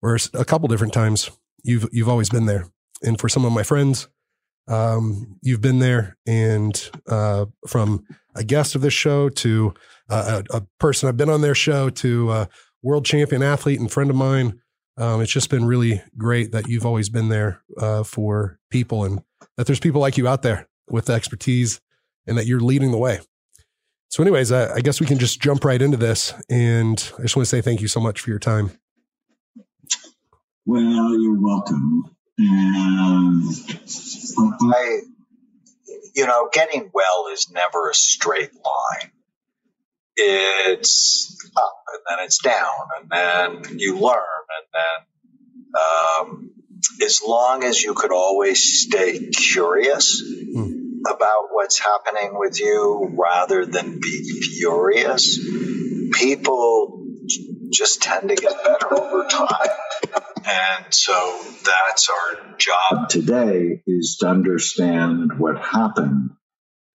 or 0.00 0.16
a 0.34 0.44
couple 0.44 0.68
different 0.68 0.92
times, 0.92 1.30
you've 1.62 1.88
you've 1.92 2.08
always 2.08 2.30
been 2.30 2.46
there. 2.46 2.68
And 3.02 3.18
for 3.18 3.28
some 3.28 3.44
of 3.44 3.52
my 3.52 3.62
friends, 3.62 4.08
um, 4.68 5.38
you've 5.42 5.60
been 5.60 5.78
there. 5.78 6.16
And 6.26 6.90
uh, 7.08 7.46
from 7.66 8.04
a 8.34 8.44
guest 8.44 8.74
of 8.74 8.80
this 8.80 8.94
show 8.94 9.28
to 9.28 9.74
uh, 10.08 10.42
a, 10.50 10.56
a, 10.56 10.62
person 10.78 11.08
I've 11.08 11.16
been 11.16 11.30
on 11.30 11.40
their 11.40 11.54
show 11.54 11.90
to 11.90 12.32
a 12.32 12.48
world 12.82 13.04
champion 13.04 13.42
athlete 13.42 13.80
and 13.80 13.90
friend 13.90 14.10
of 14.10 14.16
mine, 14.16 14.60
um, 14.96 15.20
it's 15.20 15.32
just 15.32 15.50
been 15.50 15.64
really 15.64 16.02
great 16.16 16.52
that 16.52 16.68
you've 16.68 16.86
always 16.86 17.08
been 17.08 17.28
there 17.28 17.62
uh, 17.78 18.02
for 18.02 18.58
people 18.70 19.04
and 19.04 19.22
that 19.56 19.66
there's 19.66 19.80
people 19.80 20.00
like 20.00 20.16
you 20.16 20.28
out 20.28 20.42
there 20.42 20.68
with 20.88 21.06
the 21.06 21.12
expertise 21.12 21.80
and 22.26 22.38
that 22.38 22.46
you're 22.46 22.60
leading 22.60 22.90
the 22.90 22.98
way. 22.98 23.20
So, 24.08 24.22
anyways, 24.22 24.52
I, 24.52 24.74
I, 24.74 24.80
guess 24.80 25.00
we 25.00 25.06
can 25.06 25.18
just 25.18 25.40
jump 25.40 25.64
right 25.64 25.82
into 25.82 25.96
this. 25.96 26.32
And 26.48 26.98
I 27.18 27.22
just 27.22 27.36
want 27.36 27.46
to 27.46 27.50
say 27.50 27.60
thank 27.60 27.80
you 27.80 27.88
so 27.88 27.98
much 27.98 28.20
for 28.20 28.30
your 28.30 28.38
time. 28.38 28.70
Well, 30.66 31.18
you're 31.20 31.40
welcome. 31.40 32.14
And 32.38 33.44
I, 34.74 35.00
you 36.14 36.26
know, 36.26 36.48
getting 36.52 36.90
well 36.92 37.26
is 37.32 37.50
never 37.50 37.90
a 37.90 37.94
straight 37.94 38.52
line. 38.54 39.10
It's 40.16 41.50
up 41.56 41.84
and 41.92 42.02
then 42.08 42.24
it's 42.24 42.38
down, 42.42 42.88
and 43.00 43.10
then 43.10 43.78
you 43.78 43.98
learn, 43.98 44.22
and 44.56 44.66
then 44.72 45.00
um, 45.80 46.50
as 47.04 47.20
long 47.26 47.64
as 47.64 47.82
you 47.82 47.94
could 47.94 48.12
always 48.12 48.82
stay 48.82 49.30
curious. 49.30 50.22
Hmm 50.54 50.84
about 51.06 51.48
what's 51.50 51.78
happening 51.78 52.38
with 52.38 52.60
you 52.60 53.10
rather 53.12 53.66
than 53.66 54.00
be 54.00 54.40
furious, 54.40 55.38
people 56.12 57.03
just 57.74 58.02
tend 58.02 58.28
to 58.28 58.36
get 58.36 58.64
better 58.64 58.94
over 58.94 59.26
time. 59.28 59.68
And 60.46 60.94
so 60.94 61.40
that's 61.64 62.08
our 62.08 62.56
job 62.58 63.08
today 63.08 63.82
is 63.86 64.18
to 64.20 64.28
understand 64.28 65.38
what 65.38 65.58
happened 65.58 66.30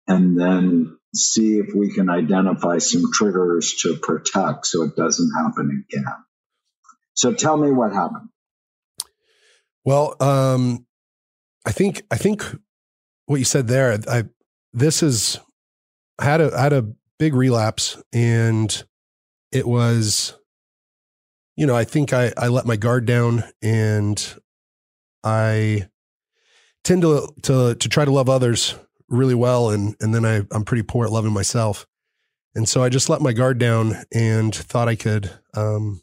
and 0.08 0.40
then 0.40 0.98
see 1.16 1.58
if 1.58 1.74
we 1.76 1.92
can 1.94 2.10
identify 2.10 2.78
some 2.78 3.12
triggers 3.12 3.76
to 3.82 3.96
protect 3.96 4.68
so 4.68 4.84
it 4.84 4.96
doesn't 4.96 5.32
happen 5.32 5.86
again. 5.90 6.14
So 7.16 7.34
tell 7.34 7.58
me 7.58 7.72
what 7.72 7.92
happened. 7.92 8.30
Well, 9.84 10.16
um, 10.20 10.86
I 11.66 11.72
think 11.72 12.04
I 12.12 12.18
think 12.18 12.46
what 13.26 13.38
you 13.38 13.46
said 13.46 13.68
there, 13.68 14.00
I, 14.08 14.26
this 14.74 15.02
is 15.04 15.40
I 16.20 16.26
had 16.26 16.42
a 16.42 16.56
I 16.56 16.62
had 16.62 16.74
a 16.74 16.94
big 17.18 17.34
relapse 17.34 18.02
and 18.14 18.84
it 19.52 19.68
was 19.68 20.39
you 21.60 21.66
know, 21.66 21.76
I 21.76 21.84
think 21.84 22.14
I 22.14 22.32
I 22.38 22.48
let 22.48 22.66
my 22.66 22.78
guard 22.78 23.06
down 23.06 23.44
and 23.62 24.34
I 25.26 25.90
tend 26.86 27.02
to 27.02 27.28
to 27.44 27.76
to 27.76 27.90
try 27.90 28.06
to 28.06 28.12
love 28.12 28.30
others 28.30 28.76
really 29.10 29.36
well 29.36 29.70
and 29.70 29.94
and 30.00 30.16
then 30.16 30.24
I 30.24 30.46
I'm 30.52 30.64
pretty 30.64 30.84
poor 30.84 31.06
at 31.06 31.12
loving 31.12 31.34
myself. 31.34 31.86
And 32.56 32.68
so 32.68 32.82
I 32.82 32.88
just 32.88 33.10
let 33.10 33.20
my 33.20 33.34
guard 33.34 33.58
down 33.58 33.94
and 34.14 34.56
thought 34.56 34.88
I 34.88 34.96
could 34.96 35.32
um 35.54 36.02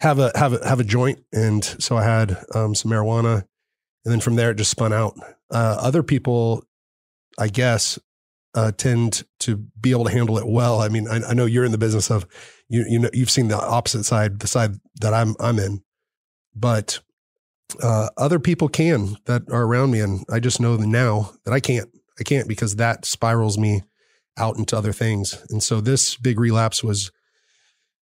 have 0.00 0.18
a 0.18 0.32
have 0.34 0.52
a 0.52 0.68
have 0.68 0.80
a 0.80 0.84
joint 0.84 1.24
and 1.32 1.62
so 1.64 1.96
I 1.96 2.02
had 2.02 2.36
um 2.56 2.74
some 2.74 2.90
marijuana 2.90 3.44
and 4.04 4.12
then 4.12 4.18
from 4.18 4.34
there 4.34 4.50
it 4.50 4.56
just 4.56 4.72
spun 4.72 4.92
out. 4.92 5.16
Uh 5.48 5.76
other 5.78 6.02
people 6.02 6.64
I 7.38 7.46
guess 7.46 8.00
uh, 8.54 8.72
tend 8.72 9.24
to 9.40 9.56
be 9.80 9.90
able 9.90 10.04
to 10.04 10.12
handle 10.12 10.38
it 10.38 10.46
well. 10.46 10.80
I 10.80 10.88
mean, 10.88 11.08
I, 11.08 11.20
I, 11.30 11.34
know 11.34 11.44
you're 11.44 11.64
in 11.64 11.72
the 11.72 11.78
business 11.78 12.08
of 12.08 12.24
you 12.68 12.84
you 12.88 12.98
know 12.98 13.10
you've 13.12 13.30
seen 13.30 13.48
the 13.48 13.58
opposite 13.58 14.04
side, 14.04 14.40
the 14.40 14.46
side 14.46 14.72
that 15.00 15.14
I'm 15.14 15.34
I'm 15.40 15.58
in, 15.58 15.82
but 16.54 17.00
uh, 17.82 18.08
other 18.16 18.38
people 18.38 18.68
can 18.68 19.16
that 19.26 19.42
are 19.50 19.64
around 19.64 19.90
me, 19.90 20.00
and 20.00 20.24
I 20.30 20.40
just 20.40 20.60
know 20.60 20.76
now 20.76 21.32
that 21.44 21.52
I 21.52 21.60
can't. 21.60 21.88
I 22.18 22.22
can't 22.22 22.46
because 22.46 22.76
that 22.76 23.04
spirals 23.04 23.58
me 23.58 23.82
out 24.36 24.56
into 24.56 24.76
other 24.76 24.92
things. 24.92 25.44
And 25.50 25.62
so 25.62 25.80
this 25.80 26.16
big 26.16 26.38
relapse 26.38 26.82
was 26.82 27.10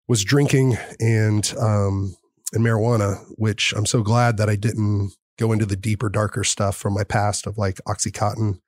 was 0.06 0.24
drinking 0.24 0.78
and 0.98 1.54
um, 1.58 2.16
and 2.52 2.64
marijuana, 2.64 3.22
which 3.36 3.74
I'm 3.76 3.86
so 3.86 4.02
glad 4.02 4.38
that 4.38 4.48
I 4.48 4.56
didn't 4.56 5.12
go 5.38 5.52
into 5.52 5.66
the 5.66 5.76
deeper, 5.76 6.08
darker 6.08 6.44
stuff 6.44 6.76
from 6.76 6.94
my 6.94 7.04
past 7.04 7.46
of 7.46 7.58
like 7.58 7.76
OxyContin 7.86 8.60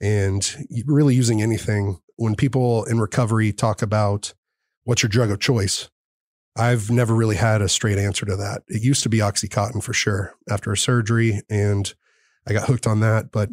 and 0.00 0.56
really 0.86 1.14
using 1.14 1.42
anything. 1.42 1.98
When 2.16 2.36
people 2.36 2.84
in 2.84 3.00
recovery 3.00 3.52
talk 3.52 3.82
about 3.82 4.34
what's 4.84 5.02
your 5.02 5.10
drug 5.10 5.30
of 5.30 5.40
choice, 5.40 5.88
I've 6.56 6.90
never 6.90 7.14
really 7.14 7.36
had 7.36 7.62
a 7.62 7.68
straight 7.68 7.98
answer 7.98 8.26
to 8.26 8.36
that. 8.36 8.62
It 8.68 8.82
used 8.82 9.02
to 9.04 9.08
be 9.08 9.18
Oxycontin 9.18 9.82
for 9.82 9.92
sure 9.92 10.34
after 10.50 10.72
a 10.72 10.76
surgery, 10.76 11.40
and 11.48 11.92
I 12.46 12.52
got 12.52 12.68
hooked 12.68 12.86
on 12.86 13.00
that. 13.00 13.32
But 13.32 13.48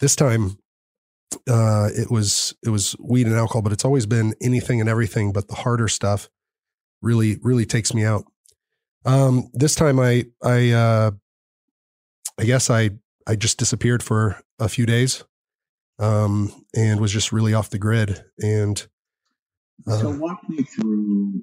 this 0.00 0.14
time, 0.14 0.58
uh, 1.48 1.88
it 1.96 2.10
was 2.10 2.54
it 2.64 2.70
was 2.70 2.94
weed 3.00 3.26
and 3.26 3.34
alcohol, 3.34 3.62
but 3.62 3.72
it's 3.72 3.84
always 3.84 4.06
been 4.06 4.34
anything 4.40 4.80
and 4.80 4.88
everything. 4.88 5.32
But 5.32 5.48
the 5.48 5.56
harder 5.56 5.88
stuff 5.88 6.28
really 7.02 7.38
really 7.42 7.66
takes 7.66 7.92
me 7.92 8.04
out. 8.04 8.24
Um, 9.04 9.50
this 9.52 9.74
time, 9.74 9.98
I 9.98 10.26
I 10.42 10.70
uh, 10.70 11.10
I 12.38 12.44
guess 12.44 12.70
I 12.70 12.90
I 13.26 13.34
just 13.34 13.58
disappeared 13.58 14.02
for 14.02 14.40
a 14.60 14.68
few 14.68 14.86
days 14.86 15.24
um, 15.98 16.52
and 16.74 17.00
was 17.00 17.12
just 17.12 17.32
really 17.32 17.54
off 17.54 17.70
the 17.70 17.78
grid. 17.78 18.24
And 18.38 18.86
uh, 19.86 19.98
so, 19.98 20.10
walk 20.10 20.48
me 20.48 20.62
through 20.62 21.42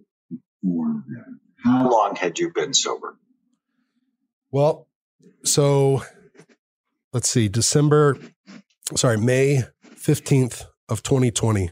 that. 0.64 1.38
How 1.64 1.90
long 1.90 2.16
had 2.16 2.38
you 2.40 2.52
been 2.52 2.74
sober? 2.74 3.18
Well, 4.52 4.88
so 5.44 6.04
let's 7.14 7.30
see, 7.30 7.48
December, 7.50 8.18
sorry, 8.96 9.18
May 9.18 9.64
15th 9.96 10.66
of 10.90 11.02
2020 11.04 11.72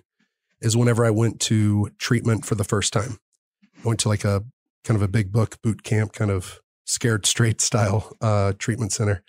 is 0.61 0.75
whenever 0.75 1.05
I 1.05 1.11
went 1.11 1.39
to 1.41 1.89
treatment 1.97 2.45
for 2.45 2.55
the 2.55 2.63
first 2.63 2.93
time. 2.93 3.17
I 3.63 3.87
went 3.87 3.99
to 4.01 4.09
like 4.09 4.25
a 4.25 4.43
kind 4.83 4.95
of 4.95 5.01
a 5.01 5.07
big 5.07 5.31
book 5.31 5.61
boot 5.61 5.83
camp, 5.83 6.13
kind 6.13 6.31
of 6.31 6.61
scared 6.85 7.25
straight 7.25 7.61
style 7.69 8.15
uh, 8.21 8.53
treatment 8.57 8.91
center. 8.91 9.23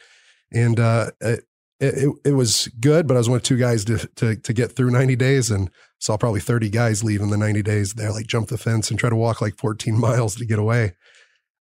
And 0.53 0.79
uh, 0.79 1.11
it, 1.21 1.45
it, 1.81 2.13
it, 2.25 2.33
was 2.33 2.69
good, 2.81 3.07
but 3.07 3.15
I 3.15 3.19
was 3.19 3.29
one 3.29 3.37
of 3.37 3.43
two 3.43 3.57
guys 3.57 3.85
to, 3.87 3.99
to, 4.17 4.37
to 4.37 4.53
get 4.53 4.73
through 4.73 4.91
90 4.91 5.17
days 5.17 5.51
and 5.51 5.71
saw 5.99 6.17
probably 6.17 6.41
30 6.41 6.71
guys 6.71 7.03
leave 7.03 7.21
in 7.21 7.31
the 7.31 7.37
90 7.37 7.63
days. 7.63 7.95
They 7.95 8.09
like 8.09 8.27
jump 8.27 8.49
the 8.49 8.59
fence 8.59 8.91
and 8.91 8.99
try 8.99 9.11
to 9.11 9.17
walk 9.17 9.41
like 9.41 9.57
14 9.57 9.99
miles 9.99 10.37
to 10.37 10.47
get 10.47 10.59
away. 10.59 10.95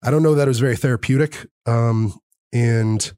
I 0.02 0.10
don't 0.10 0.22
know 0.22 0.34
that 0.34 0.48
it 0.48 0.50
was 0.50 0.60
very 0.60 0.76
therapeutic. 0.76 1.46
Um, 1.66 2.18
and 2.52 3.12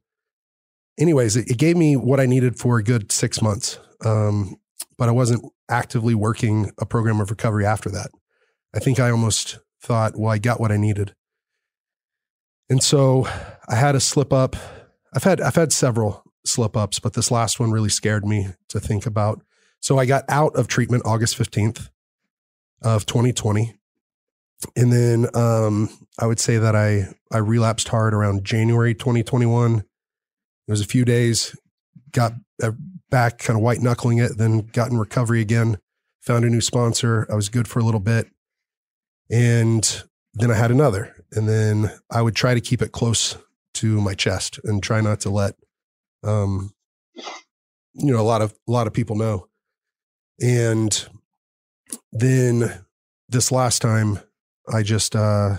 anyways, 0.99 1.35
it, 1.35 1.49
it, 1.49 1.57
gave 1.57 1.75
me 1.75 1.95
what 1.95 2.19
I 2.19 2.25
needed 2.25 2.57
for 2.57 2.77
a 2.77 2.83
good 2.83 3.11
six 3.11 3.41
months. 3.41 3.79
Um, 4.03 4.55
but 4.97 5.09
I 5.09 5.11
wasn't 5.11 5.43
actively 5.69 6.15
working 6.15 6.71
a 6.77 6.85
program 6.85 7.19
of 7.19 7.29
recovery 7.29 7.65
after 7.65 7.89
that. 7.89 8.11
I 8.73 8.79
think 8.79 8.99
I 8.99 9.09
almost 9.09 9.59
thought, 9.81 10.17
well, 10.17 10.31
I 10.31 10.37
got 10.37 10.59
what 10.59 10.71
I 10.71 10.77
needed. 10.77 11.13
And 12.69 12.81
so 12.81 13.27
I 13.67 13.75
had 13.75 13.95
a 13.95 13.99
slip 13.99 14.31
up. 14.31 14.55
I've 15.13 15.23
had 15.23 15.39
I've 15.39 15.55
had 15.55 15.71
several 15.71 16.24
slip 16.47 16.77
ups, 16.77 16.99
but 16.99 17.13
this 17.13 17.31
last 17.31 17.59
one 17.59 17.71
really 17.71 17.89
scared 17.89 18.25
me 18.25 18.49
to 18.69 18.79
think 18.79 19.05
about. 19.05 19.41
So 19.79 19.97
I 19.97 20.05
got 20.05 20.23
out 20.29 20.55
of 20.55 20.67
treatment 20.67 21.03
August 21.05 21.37
15th 21.37 21.89
of 22.81 23.05
2020. 23.05 23.75
And 24.75 24.91
then 24.91 25.27
um, 25.35 25.89
I 26.17 26.25
would 26.25 26.39
say 26.39 26.57
that 26.57 26.75
I, 26.75 27.07
I 27.31 27.37
relapsed 27.37 27.89
hard 27.89 28.13
around 28.13 28.45
January 28.45 28.95
2021. 28.95 29.79
It 29.79 29.85
was 30.71 30.81
a 30.81 30.85
few 30.85 31.05
days, 31.05 31.55
got 32.11 32.33
uh, 32.63 32.71
back 33.09 33.37
kind 33.37 33.57
of 33.57 33.63
white 33.63 33.81
knuckling 33.81 34.17
it, 34.17 34.37
then 34.37 34.61
got 34.61 34.89
in 34.89 34.97
recovery 34.97 35.41
again, 35.41 35.77
found 36.21 36.45
a 36.45 36.49
new 36.49 36.61
sponsor. 36.61 37.27
I 37.29 37.35
was 37.35 37.49
good 37.49 37.67
for 37.67 37.79
a 37.79 37.83
little 37.83 37.99
bit. 37.99 38.27
And 39.29 40.03
then 40.33 40.51
I 40.51 40.55
had 40.55 40.71
another. 40.71 41.15
And 41.31 41.47
then 41.47 41.91
I 42.09 42.21
would 42.21 42.35
try 42.35 42.53
to 42.53 42.61
keep 42.61 42.81
it 42.81 42.91
close 42.91 43.37
to 43.75 44.01
my 44.01 44.13
chest 44.13 44.59
and 44.63 44.81
try 44.81 45.01
not 45.01 45.19
to 45.21 45.29
let 45.29 45.55
um, 46.25 46.73
you 47.93 48.11
know, 48.11 48.19
a 48.19 48.23
lot 48.23 48.41
of 48.41 48.53
a 48.67 48.71
lot 48.71 48.87
of 48.87 48.93
people 48.93 49.15
know. 49.15 49.47
And 50.41 51.07
then 52.11 52.85
this 53.29 53.51
last 53.51 53.81
time, 53.81 54.19
I 54.71 54.83
just 54.83 55.15
uh, 55.15 55.57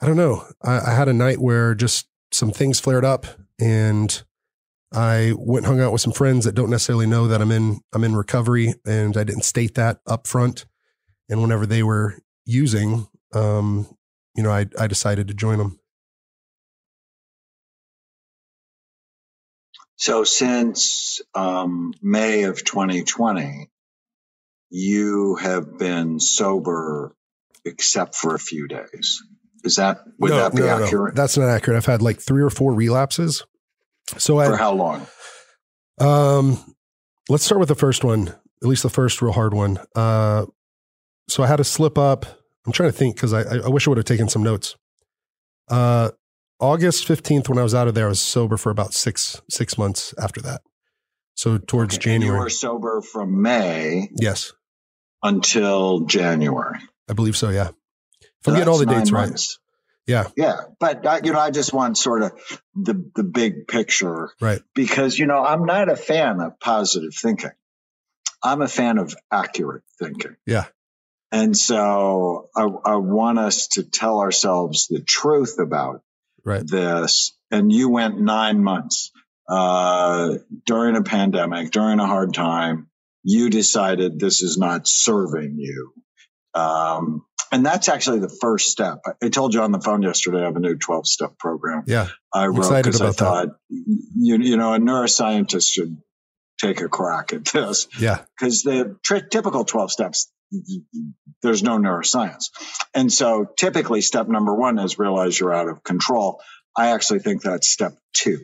I 0.00 0.06
don't 0.06 0.16
know. 0.16 0.44
I, 0.62 0.90
I 0.90 0.94
had 0.94 1.08
a 1.08 1.14
night 1.14 1.40
where 1.40 1.74
just 1.74 2.08
some 2.30 2.50
things 2.50 2.80
flared 2.80 3.04
up, 3.04 3.26
and 3.60 4.22
I 4.92 5.32
went 5.36 5.66
hung 5.66 5.80
out 5.80 5.92
with 5.92 6.00
some 6.02 6.12
friends 6.12 6.44
that 6.44 6.54
don't 6.54 6.70
necessarily 6.70 7.06
know 7.06 7.26
that 7.28 7.40
I'm 7.40 7.52
in 7.52 7.80
I'm 7.92 8.04
in 8.04 8.16
recovery, 8.16 8.74
and 8.84 9.16
I 9.16 9.24
didn't 9.24 9.44
state 9.44 9.74
that 9.76 10.00
up 10.06 10.26
front. 10.26 10.66
And 11.28 11.40
whenever 11.40 11.64
they 11.64 11.82
were 11.82 12.18
using, 12.44 13.06
um, 13.32 13.86
you 14.36 14.42
know, 14.42 14.50
I 14.50 14.66
I 14.78 14.86
decided 14.86 15.28
to 15.28 15.34
join 15.34 15.58
them. 15.58 15.78
So 20.02 20.24
since 20.24 21.20
um, 21.32 21.94
May 22.02 22.42
of 22.42 22.64
2020, 22.64 23.70
you 24.68 25.36
have 25.36 25.78
been 25.78 26.18
sober 26.18 27.14
except 27.64 28.16
for 28.16 28.34
a 28.34 28.38
few 28.40 28.66
days. 28.66 29.22
Is 29.62 29.76
that 29.76 30.00
would 30.18 30.32
no, 30.32 30.38
that 30.38 30.56
be 30.56 30.62
no, 30.62 30.66
accurate? 30.66 31.14
No, 31.14 31.22
that's 31.22 31.38
not 31.38 31.48
accurate. 31.48 31.76
I've 31.76 31.86
had 31.86 32.02
like 32.02 32.18
three 32.18 32.42
or 32.42 32.50
four 32.50 32.74
relapses. 32.74 33.44
So 34.18 34.38
for 34.44 34.54
I, 34.54 34.56
how 34.56 34.72
long? 34.72 35.06
Um, 36.00 36.74
let's 37.28 37.44
start 37.44 37.60
with 37.60 37.68
the 37.68 37.76
first 37.76 38.02
one. 38.02 38.26
At 38.26 38.68
least 38.68 38.82
the 38.82 38.90
first 38.90 39.22
real 39.22 39.30
hard 39.30 39.54
one. 39.54 39.78
Uh, 39.94 40.46
so 41.28 41.44
I 41.44 41.46
had 41.46 41.60
a 41.60 41.64
slip 41.64 41.96
up. 41.96 42.26
I'm 42.66 42.72
trying 42.72 42.90
to 42.90 42.98
think 42.98 43.14
because 43.14 43.32
I, 43.32 43.42
I 43.42 43.68
wish 43.68 43.86
I 43.86 43.90
would 43.90 43.98
have 43.98 44.04
taken 44.04 44.28
some 44.28 44.42
notes. 44.42 44.74
Uh, 45.68 46.10
August 46.62 47.08
15th, 47.08 47.48
when 47.48 47.58
I 47.58 47.64
was 47.64 47.74
out 47.74 47.88
of 47.88 47.94
there, 47.94 48.06
I 48.06 48.08
was 48.08 48.20
sober 48.20 48.56
for 48.56 48.70
about 48.70 48.94
six 48.94 49.42
six 49.50 49.76
months 49.76 50.14
after 50.16 50.40
that. 50.42 50.62
So 51.34 51.58
towards 51.58 51.96
okay. 51.96 52.04
January. 52.04 52.36
you 52.36 52.42
were 52.44 52.50
sober 52.50 53.02
from 53.02 53.42
May. 53.42 54.10
Yes. 54.14 54.52
Until 55.24 56.00
January. 56.06 56.78
I 57.10 57.14
believe 57.14 57.36
so. 57.36 57.48
Yeah. 57.48 57.70
If 58.20 58.48
I'm 58.48 58.54
getting 58.54 58.68
all 58.68 58.78
the 58.78 58.86
dates 58.86 59.10
months. 59.10 59.58
right. 59.58 59.62
Yeah. 60.06 60.28
Yeah. 60.36 60.60
But, 60.78 61.04
uh, 61.04 61.20
you 61.24 61.32
know, 61.32 61.40
I 61.40 61.50
just 61.50 61.72
want 61.72 61.98
sort 61.98 62.22
of 62.22 62.32
the, 62.74 63.10
the 63.14 63.24
big 63.24 63.66
picture. 63.66 64.30
Right. 64.40 64.60
Because, 64.74 65.18
you 65.18 65.26
know, 65.26 65.42
I'm 65.42 65.64
not 65.64 65.88
a 65.88 65.96
fan 65.96 66.40
of 66.40 66.60
positive 66.60 67.14
thinking. 67.14 67.50
I'm 68.42 68.62
a 68.62 68.68
fan 68.68 68.98
of 68.98 69.16
accurate 69.32 69.82
thinking. 69.98 70.36
Yeah. 70.46 70.66
And 71.32 71.56
so 71.56 72.50
I, 72.54 72.62
I 72.62 72.96
want 72.96 73.38
us 73.38 73.68
to 73.68 73.82
tell 73.82 74.20
ourselves 74.20 74.86
the 74.88 75.00
truth 75.00 75.58
about 75.58 76.02
right. 76.44 76.66
this, 76.66 77.36
and 77.50 77.72
you 77.72 77.88
went 77.88 78.20
nine 78.20 78.62
months 78.62 79.10
uh, 79.48 80.34
during 80.66 80.96
a 80.96 81.02
pandemic, 81.02 81.70
during 81.70 81.98
a 81.98 82.06
hard 82.06 82.34
time. 82.34 82.88
You 83.24 83.50
decided 83.50 84.18
this 84.18 84.42
is 84.42 84.58
not 84.58 84.88
serving 84.88 85.56
you. 85.58 85.92
Um, 86.54 87.24
and 87.52 87.64
that's 87.64 87.88
actually 87.90 88.20
the 88.20 88.34
first 88.40 88.70
step. 88.70 89.00
I 89.22 89.28
told 89.28 89.52
you 89.52 89.60
on 89.60 89.72
the 89.72 89.80
phone 89.80 90.02
yesterday, 90.02 90.40
I 90.40 90.44
have 90.44 90.56
a 90.56 90.60
new 90.60 90.76
12 90.76 91.06
step 91.06 91.38
program. 91.38 91.84
Yeah. 91.86 92.08
I 92.32 92.46
wrote 92.46 92.82
because 92.82 93.02
I 93.02 93.12
thought, 93.12 93.48
you, 93.68 94.38
you 94.38 94.56
know, 94.56 94.72
a 94.72 94.78
neuroscientist 94.78 95.70
should 95.70 95.98
take 96.58 96.80
a 96.80 96.88
crack 96.88 97.34
at 97.34 97.44
this. 97.44 97.88
Yeah. 98.00 98.20
Because 98.38 98.62
the 98.62 98.96
tri- 99.04 99.22
typical 99.30 99.64
12 99.66 99.92
steps, 99.92 100.31
there's 101.42 101.62
no 101.62 101.78
neuroscience. 101.78 102.50
And 102.94 103.12
so 103.12 103.46
typically 103.56 104.00
step 104.00 104.28
number 104.28 104.54
one 104.54 104.78
is 104.78 104.98
realize 104.98 105.38
you're 105.38 105.54
out 105.54 105.68
of 105.68 105.82
control. 105.82 106.40
I 106.76 106.88
actually 106.92 107.20
think 107.20 107.42
that's 107.42 107.68
step 107.68 107.96
two. 108.14 108.40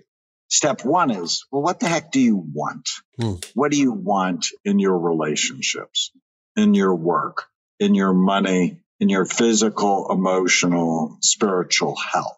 step 0.49 0.85
one 0.85 1.11
is, 1.11 1.45
well, 1.51 1.63
what 1.63 1.81
the 1.81 1.89
heck 1.89 2.11
do 2.11 2.21
you 2.21 2.37
want? 2.37 2.89
Hmm. 3.19 3.35
What 3.55 3.71
do 3.71 3.79
you 3.79 3.93
want 3.93 4.47
in 4.65 4.79
your 4.79 4.99
relationships, 4.99 6.11
in 6.57 6.75
your 6.75 6.95
work, 6.95 7.45
in 7.79 7.95
your 7.95 8.13
money, 8.13 8.81
in 9.01 9.09
your 9.09 9.25
physical, 9.25 10.09
emotional, 10.11 11.19
spiritual 11.23 11.97
health? 11.97 12.37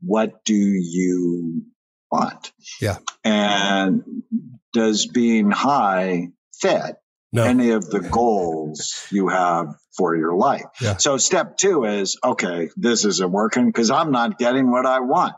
What 0.00 0.44
do 0.44 0.54
you 0.54 1.62
want? 2.10 2.52
Yeah. 2.80 2.98
And 3.24 4.04
does 4.72 5.06
being 5.06 5.50
high 5.50 6.28
fit 6.60 6.96
No. 7.36 7.44
any 7.44 7.70
of 7.70 7.88
the 7.90 8.00
goals 8.00 9.06
you 9.10 9.28
have 9.28 9.74
for 9.94 10.16
your 10.16 10.34
life? 10.34 10.64
Yeah. 10.80 10.96
So 10.96 11.18
step 11.18 11.58
two 11.58 11.84
is, 11.84 12.18
okay, 12.24 12.70
this 12.76 13.04
isn't 13.04 13.30
working 13.30 13.66
because 13.66 13.90
I'm 13.90 14.10
not 14.10 14.38
getting 14.38 14.70
what 14.70 14.86
I 14.86 15.00
want. 15.00 15.34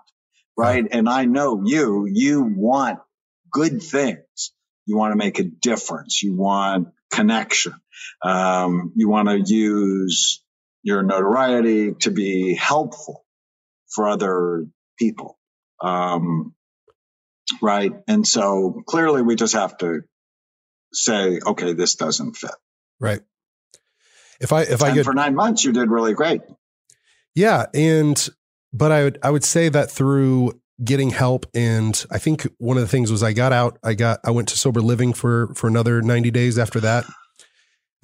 Right. 0.57 0.87
And 0.89 1.09
I 1.09 1.25
know 1.25 1.63
you, 1.65 2.07
you 2.11 2.43
want 2.43 3.01
good 3.51 3.83
things. 3.83 4.53
You 4.87 4.97
want 4.97 5.13
to 5.13 5.17
make 5.17 5.41
a 5.41 5.45
difference. 5.45 6.23
You 6.23 6.35
want 6.35 6.89
connection. 7.11 7.75
Um, 8.23 8.93
you 8.95 9.09
want 9.09 9.29
to 9.29 9.39
use 9.39 10.43
your 10.83 11.03
notoriety 11.03 11.95
to 12.03 12.11
be 12.13 12.55
helpful 12.55 13.25
for 13.89 14.09
other 14.09 14.67
people. 14.99 15.37
Um, 15.81 16.55
right. 17.61 17.93
And 18.07 18.27
so 18.27 18.83
clearly 18.87 19.23
we 19.23 19.35
just 19.35 19.55
have 19.55 19.77
to 19.79 20.03
say, 20.93 21.41
okay, 21.45 21.73
this 21.73 21.95
doesn't 21.95 22.37
fit. 22.37 22.51
Right. 23.01 23.21
If 24.41 24.53
I 24.53 24.63
if 24.63 24.83
I 24.83 24.95
could 24.95 25.05
for 25.05 25.15
nine 25.15 25.35
months, 25.35 25.65
you 25.65 25.73
did 25.73 25.91
really 25.91 26.15
great. 26.15 26.43
Yeah, 27.35 27.67
and 27.75 28.29
but 28.73 28.93
I 28.93 29.05
would 29.05 29.19
I 29.23 29.31
would 29.31 29.45
say 29.45 29.69
that 29.69 29.91
through 29.91 30.61
getting 30.83 31.11
help 31.11 31.47
and 31.55 32.05
I 32.11 32.19
think 32.19 32.47
one 32.59 32.77
of 32.77 32.83
the 32.83 32.89
things 32.89 33.11
was 33.11 33.23
I 33.23 33.33
got 33.33 33.53
out 33.53 33.79
I 33.83 33.95
got 33.95 34.21
I 34.25 34.31
went 34.31 34.49
to 34.49 34.57
sober 34.57 34.81
living 34.81 35.13
for 35.13 35.53
for 35.55 35.67
another 35.67 36.01
90 36.03 36.31
days 36.31 36.59
after 36.59 36.81
that. 36.81 37.05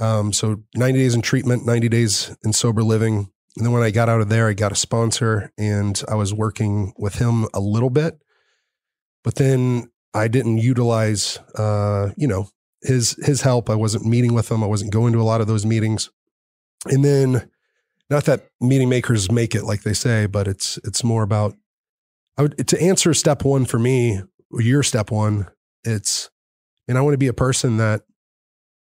Um 0.01 0.33
so 0.33 0.63
90 0.75 0.99
days 0.99 1.15
in 1.15 1.23
treatment, 1.23 1.65
90 1.65 1.89
days 1.89 2.37
in 2.45 2.53
sober 2.53 2.83
living. 2.83 3.31
And 3.57 3.65
then 3.65 3.73
when 3.73 3.85
I 3.85 3.93
got 3.93 4.09
out 4.09 4.21
of 4.21 4.29
there, 4.29 4.49
I 4.49 4.55
got 4.55 4.73
a 4.73 4.77
sponsor 4.77 5.53
and 5.57 6.03
I 6.09 6.17
was 6.17 6.35
working 6.35 6.93
with 6.99 7.17
him 7.17 7.47
a 7.55 7.61
little 7.61 7.91
bit. 7.91 8.19
But 9.23 9.37
then 9.37 9.93
I 10.13 10.27
didn't 10.27 10.59
utilize 10.59 11.39
uh, 11.57 12.11
you 12.17 12.27
know, 12.27 12.49
his 12.85 13.17
his 13.25 13.43
help. 13.43 13.69
I 13.69 13.75
wasn't 13.75 14.07
meeting 14.07 14.35
with 14.35 14.51
him. 14.51 14.63
I 14.63 14.67
wasn't 14.67 14.93
going 14.93 15.13
to 15.13 15.21
a 15.21 15.25
lot 15.25 15.41
of 15.41 15.47
those 15.47 15.67
meetings. 15.67 16.11
And 16.87 17.05
then 17.05 17.51
not 18.11 18.25
that 18.25 18.49
meeting 18.61 18.89
makers 18.89 19.31
make 19.31 19.55
it 19.55 19.65
like 19.65 19.83
they 19.83 19.95
say, 19.95 20.27
but 20.27 20.47
it's 20.47 20.79
it's 20.85 21.03
more 21.03 21.23
about 21.23 21.55
I 22.37 22.43
would 22.43 22.69
to 22.69 22.81
answer 22.81 23.15
step 23.15 23.45
one 23.45 23.65
for 23.65 23.79
me, 23.79 24.23
or 24.51 24.61
your 24.61 24.83
step 24.83 25.11
one, 25.11 25.49
it's 25.85 26.31
and 26.87 26.99
I 26.99 27.01
want 27.01 27.15
to 27.15 27.19
be 27.19 27.29
a 27.29 27.33
person 27.33 27.79
that 27.79 28.03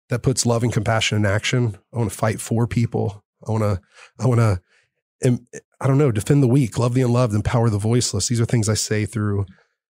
that 0.09 0.23
puts 0.23 0.45
love 0.45 0.63
and 0.63 0.73
compassion 0.73 1.17
in 1.17 1.25
action. 1.25 1.77
I 1.93 1.97
want 1.97 2.11
to 2.11 2.17
fight 2.17 2.39
for 2.39 2.67
people. 2.67 3.23
I 3.47 3.51
want 3.51 3.63
to 3.63 3.81
I 4.19 4.27
want 4.27 4.39
to 4.39 4.61
I 5.81 5.87
don't 5.87 5.97
know, 5.97 6.11
defend 6.11 6.43
the 6.43 6.47
weak, 6.47 6.77
love 6.77 6.93
the 6.93 7.01
unloved, 7.01 7.33
empower 7.33 7.69
the 7.69 7.77
voiceless. 7.77 8.27
These 8.27 8.39
are 8.39 8.45
things 8.45 8.69
I 8.69 8.73
say 8.73 9.05
through 9.05 9.45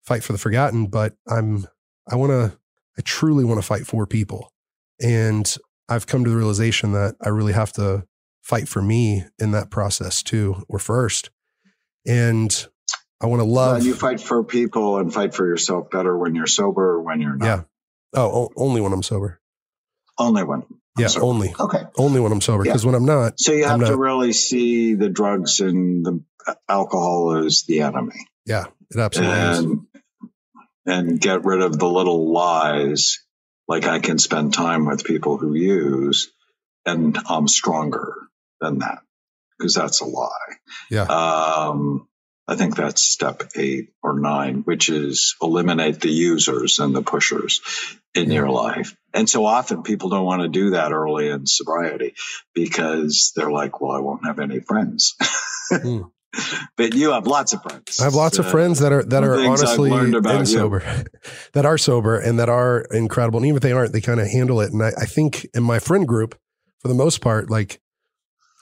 fight 0.03 0.23
for 0.23 0.33
the 0.33 0.39
forgotten, 0.39 0.87
but 0.87 1.15
I'm 1.29 1.67
I 2.11 2.17
want 2.17 2.31
to 2.31 2.59
I 2.99 3.03
truly 3.03 3.45
want 3.45 3.59
to 3.61 3.67
fight 3.67 3.87
for 3.87 4.07
people. 4.07 4.53
And 5.01 5.55
I've 5.89 6.07
come 6.07 6.25
to 6.25 6.31
the 6.31 6.37
realization 6.37 6.93
that 6.93 7.17
I 7.25 7.29
really 7.31 7.53
have 7.53 7.73
to 7.75 8.05
fight 8.43 8.69
for 8.69 8.83
me 8.83 9.25
in 9.39 9.53
that 9.53 9.71
process 9.71 10.23
too, 10.23 10.65
or 10.69 10.79
first. 10.79 11.31
And 12.07 12.67
I 13.21 13.27
want 13.27 13.41
to 13.41 13.45
love. 13.45 13.79
Well, 13.79 13.87
you 13.87 13.95
fight 13.95 14.21
for 14.21 14.43
people 14.45 14.99
and 14.99 15.13
fight 15.13 15.35
for 15.35 15.47
yourself 15.47 15.91
better 15.91 16.17
when 16.17 16.35
you're 16.35 16.47
sober 16.47 16.95
or 16.95 17.03
when 17.03 17.21
you're 17.21 17.37
not. 17.37 17.47
Yeah. 17.47 17.63
Oh, 18.15 18.45
o- 18.45 18.53
only 18.57 18.81
when 18.81 18.93
I'm 18.93 19.03
sober. 19.03 19.41
Only 20.19 20.45
when. 20.45 20.65
Yeah, 20.99 21.07
sober. 21.07 21.25
only. 21.27 21.55
Okay. 21.59 21.83
Only 21.97 22.21
when 22.21 22.33
I'm 22.33 22.41
sober. 22.41 22.65
Yeah. 22.65 22.73
Because 22.73 22.85
when 22.85 22.95
I'm 22.95 23.07
not, 23.07 23.35
So 23.41 23.53
you 23.53 23.65
I'm 23.65 23.81
have 23.81 23.89
to 23.89 23.97
really 23.97 24.33
see 24.33 24.95
the 24.95 25.09
drugs 25.09 25.61
and 25.61 26.05
the 26.05 26.23
uh, 26.47 26.55
alcohol 26.69 27.45
as 27.47 27.63
the 27.67 27.81
enemy. 27.81 28.27
yeah, 28.45 28.65
it 28.91 28.99
absolutely 28.99 29.39
is. 29.39 29.67
And 30.87 31.21
get 31.21 31.45
rid 31.45 31.63
of 31.63 31.79
the 31.79 31.89
little 31.89 32.33
lies 32.33 33.19
like 33.69 33.85
I 33.87 34.01
can 34.01 34.19
spend 34.19 34.53
time 34.55 34.87
with 34.87 35.05
people 35.05 35.37
who 35.37 35.55
use 35.55 36.31
and 36.85 37.17
I'm 37.29 37.47
stronger 37.49 38.15
than 38.61 38.81
that 38.81 38.99
because 39.59 39.75
that's 39.75 40.01
a 40.01 40.05
lie. 40.05 40.57
Yeah. 40.91 41.03
Um, 41.05 42.09
I 42.49 42.57
think 42.57 42.75
that's 42.75 43.03
step 43.03 43.45
eight 43.57 43.91
or 44.03 44.19
nine, 44.19 44.63
which 44.63 44.89
is 44.89 45.37
eliminate 45.41 46.01
the 46.01 46.11
users 46.11 46.81
and 46.81 46.95
the 46.95 47.03
pushers 47.03 47.61
in 48.15 48.29
Yeah. 48.29 48.39
your 48.41 48.51
life. 48.51 48.97
And 49.15 49.29
so 49.31 49.47
often 49.47 49.85
people 49.85 50.09
don't 50.09 50.25
want 50.25 50.43
to 50.43 50.49
do 50.49 50.71
that 50.71 50.93
early 50.93 51.29
in 51.29 51.47
sobriety 51.47 52.15
because 52.53 53.33
they're 53.37 53.53
like, 53.53 53.81
well, 53.81 53.93
I 53.93 54.01
won't 54.01 54.27
have 54.27 54.41
any 54.41 54.59
friends. 54.61 55.15
Hmm. 55.71 56.03
But 56.77 56.95
you 56.95 57.13
have 57.13 57.27
lots 57.27 57.53
of 57.53 57.63
friends. 57.63 58.01
I 58.01 58.05
have 58.05 58.15
lots 58.15 58.39
of 58.39 58.47
Uh, 58.47 58.51
friends 58.51 58.79
that 58.81 58.93
are 58.93 59.03
that 59.05 59.23
are 59.23 59.37
the 59.37 59.43
things 59.43 59.63
I've 59.63 59.69
honestly 59.69 59.91
learned 59.91 60.15
about 60.15 60.35
in 60.35 60.41
you. 60.41 60.47
sober, 60.47 61.05
that 61.53 61.67
are 61.67 61.79
sober 61.79 62.19
and 62.19 62.39
that 62.39 62.49
are 62.49 62.81
incredible. 62.91 63.39
And 63.39 63.47
even 63.47 63.57
if 63.57 63.63
they 63.63 63.73
aren't, 63.73 63.93
they 63.93 64.01
kind 64.01 64.21
of 64.21 64.29
handle 64.29 64.61
it. 64.61 64.73
And 64.73 64.83
I, 64.83 64.93
I 64.99 65.05
think 65.07 65.47
in 65.55 65.63
my 65.63 65.79
friend 65.79 66.09
group, 66.09 66.39
for 66.81 66.89
the 66.89 66.95
most 66.95 67.21
part, 67.21 67.51
like 67.51 67.81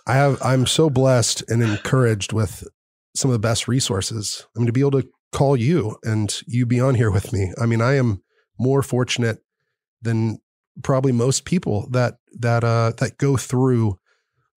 I 0.06 0.14
have, 0.14 0.40
I'm 0.42 0.66
so 0.66 0.90
blessed 0.90 1.44
and 1.48 1.62
encouraged 1.62 2.32
with 2.32 2.64
some 3.14 3.30
of 3.30 3.32
the 3.34 3.38
best 3.38 3.68
resources. 3.68 4.46
I 4.56 4.58
mean, 4.58 4.66
to 4.66 4.72
be 4.72 4.80
able 4.80 5.02
to 5.02 5.08
call 5.32 5.56
you 5.56 5.96
and 6.02 6.40
you 6.46 6.66
be 6.66 6.80
on 6.80 6.96
here 6.96 7.10
with 7.10 7.32
me. 7.32 7.52
I 7.60 7.66
mean, 7.66 7.80
I 7.80 7.94
am 7.94 8.22
more 8.58 8.82
fortunate 8.82 9.38
than 10.02 10.38
probably 10.82 11.12
most 11.12 11.44
people 11.44 11.88
that 11.90 12.14
that 12.38 12.64
uh 12.64 12.92
that 12.98 13.18
go 13.18 13.36
through 13.36 13.98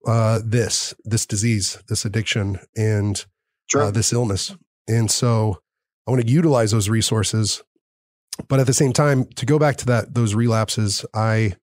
uh 0.06 0.39
this 0.44 0.94
this 1.06 1.26
disease, 1.26 1.82
this 1.88 2.06
addiction, 2.06 2.60
and 2.76 3.26
Sure. 3.68 3.84
uh, 3.84 3.92
this 3.92 4.12
illness. 4.13 4.56
And 4.88 5.10
so 5.10 5.60
I 6.08 6.12
want 6.12 6.22
to 6.24 6.32
utilize 6.32 6.72
those 6.72 6.89
resources. 6.89 7.63
But 8.50 8.60
at 8.60 8.68
the 8.68 8.74
same 8.74 8.94
time, 8.94 9.26
to 9.36 9.46
go 9.46 9.58
back 9.58 9.78
to 9.78 9.86
that, 9.88 10.13
those 10.16 10.34
relapses, 10.36 11.06
I, 11.13 11.56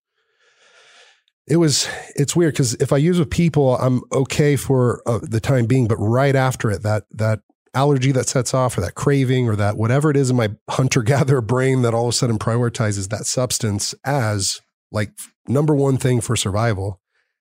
it 1.47 1.57
was, 1.57 1.89
it's 2.15 2.37
weird 2.37 2.55
because 2.55 2.75
if 2.75 2.93
I 2.93 2.97
use 2.97 3.19
with 3.19 3.29
people, 3.31 3.77
I'm 3.77 4.03
okay 4.13 4.57
for 4.57 5.03
uh, 5.05 5.19
the 5.23 5.41
time 5.41 5.67
being, 5.67 5.89
but 5.89 5.97
right 5.97 6.37
after 6.37 6.71
it, 6.71 6.83
that, 6.83 7.05
that 7.11 7.41
allergy 7.75 8.13
that 8.13 8.29
sets 8.29 8.55
off 8.55 8.79
or 8.79 8.83
that 8.83 8.95
craving 8.95 9.49
or 9.49 9.57
that 9.57 9.77
whatever 9.77 10.11
it 10.11 10.17
is 10.17 10.31
in 10.31 10.37
my 10.37 10.51
hunter 10.69 11.03
gatherer 11.03 11.41
brain 11.43 11.83
that 11.83 11.93
all 11.93 12.07
of 12.07 12.11
a 12.11 12.17
sudden 12.17 12.39
prioritizes 12.39 13.09
that 13.09 13.27
substance 13.27 13.95
as 14.05 14.61
like 14.93 15.11
number 15.49 15.75
one 15.75 15.97
thing 15.97 16.21
for 16.21 16.37
survival. 16.37 17.01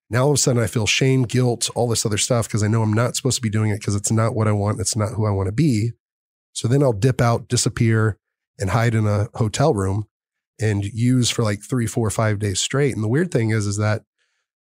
Now 0.10 0.24
all 0.24 0.32
of 0.32 0.36
a 0.36 0.38
sudden 0.38 0.62
I 0.62 0.67
feel 0.67 0.88
shame, 0.88 1.24
guilt, 1.24 1.69
all 1.76 1.88
this 1.88 2.06
other 2.06 2.17
stuff 2.17 2.48
because 2.48 2.63
I 2.63 2.67
know 2.67 2.82
I'm 2.82 2.93
not 2.93 3.15
supposed 3.15 3.36
to 3.36 3.41
be 3.41 3.50
doing 3.50 3.69
it 3.69 3.80
because 3.80 3.95
it's 3.95 4.12
not 4.12 4.36
what 4.36 4.48
I 4.48 4.52
want. 4.52 4.80
It's 4.80 4.95
not 4.95 5.13
who 5.13 5.26
I 5.26 5.32
want 5.32 5.48
to 5.48 5.54
be. 5.54 5.91
So 6.54 6.67
then 6.67 6.82
I'll 6.82 6.93
dip 6.93 7.22
out, 7.22 7.48
disappear, 7.48 8.17
and 8.58 8.72
hide 8.72 8.95
in 8.95 9.06
a 9.06 9.28
hotel 9.36 9.74
room 9.74 10.08
and 10.60 10.84
use 10.84 11.30
for 11.30 11.43
like 11.43 11.62
three, 11.63 11.86
four, 11.86 12.10
five 12.10 12.39
days 12.39 12.60
straight. 12.60 12.93
And 12.93 13.04
the 13.04 13.08
weird 13.08 13.32
thing 13.32 13.52
is, 13.52 13.67
is 13.67 13.78
that 13.78 14.04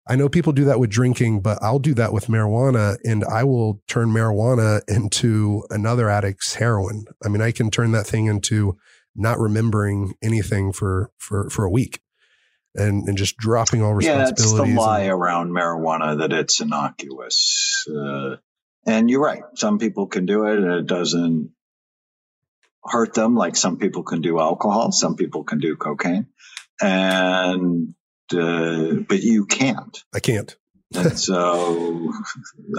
I 0.10 0.16
know 0.16 0.30
people 0.30 0.54
do 0.54 0.66
that 0.66 0.80
with 0.80 0.90
drinking, 0.90 1.42
but 1.42 1.60
I'll 1.62 1.80
do 1.80 1.94
that 1.96 2.14
with 2.14 2.28
marijuana 2.28 2.98
and 3.04 3.24
I 3.26 3.44
will 3.44 3.82
turn 3.88 4.10
marijuana 4.10 4.82
into 4.88 5.64
another 5.70 6.10
addict's 6.10 6.56
heroin. 6.56 7.06
I 7.24 7.28
mean, 7.28 7.42
I 7.42 7.52
can 7.52 7.70
turn 7.70 7.92
that 7.92 8.08
thing 8.08 8.26
into 8.26 8.78
not 9.16 9.40
remembering 9.40 10.14
anything 10.22 10.72
for 10.72 11.12
for 11.18 11.50
for 11.50 11.66
a 11.66 11.70
week 11.70 12.02
and 12.78 13.08
and 13.08 13.18
just 13.18 13.38
dropping 13.38 13.82
all 13.82 14.02
Yeah, 14.02 14.18
that's 14.18 14.54
the 14.54 14.66
lie 14.66 15.02
and- 15.02 15.12
around 15.12 15.52
marijuana 15.52 16.20
that 16.20 16.32
it's 16.32 16.62
innocuous. 16.62 17.86
Uh, 17.90 18.38
and 18.86 19.10
you're 19.10 19.22
right. 19.22 19.44
Some 19.56 19.80
people 19.80 20.08
can 20.08 20.26
do 20.26 20.46
it 20.46 20.60
and 20.60 20.72
it 20.72 20.86
doesn't 20.86 21.52
hurt 22.84 23.14
them 23.14 23.36
like 23.36 23.56
some 23.56 23.78
people 23.78 24.04
can 24.04 24.22
do 24.22 24.40
alcohol. 24.40 24.92
Some 24.92 25.16
people 25.16 25.44
can 25.44 25.60
do 25.60 25.76
cocaine. 25.76 26.28
And, 26.82 27.96
uh, 28.34 28.94
but 29.08 29.22
you 29.24 29.46
can't. 29.46 30.04
I 30.14 30.20
can't. 30.20 30.56
And 30.96 31.20
so, 31.28 32.14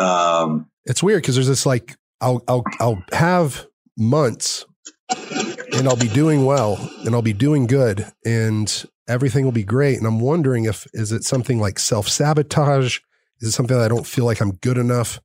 um, 0.01 0.71
it's 0.87 1.03
weird 1.03 1.23
because 1.23 1.35
there's 1.35 1.49
this 1.49 1.67
like 1.67 1.97
I'll 2.21 2.43
I'll 2.49 2.65
I'll 2.81 3.03
have 3.13 3.67
months 3.99 4.65
and 5.11 5.87
I'll 5.87 5.97
be 5.97 6.09
doing 6.09 6.45
well 6.45 6.79
and 7.05 7.15
I'll 7.15 7.23
be 7.23 7.33
doing 7.35 7.67
good 7.67 8.07
and 8.25 8.85
everything 9.09 9.45
will 9.45 9.53
be 9.53 9.65
great. 9.65 9.99
And 9.99 10.07
I'm 10.07 10.21
wondering 10.21 10.65
if 10.65 10.87
is 10.93 11.13
it 11.13 11.25
something 11.25 11.59
like 11.59 11.79
self 11.79 12.09
sabotage 12.09 13.01
is 13.41 13.49
it 13.49 13.53
something 13.53 13.77
that 13.77 13.85
I 13.85 13.89
don't 13.89 14.07
feel 14.07 14.25
like 14.25 14.41
I'm 14.41 14.53
good 14.57 14.79
enough 14.79 15.21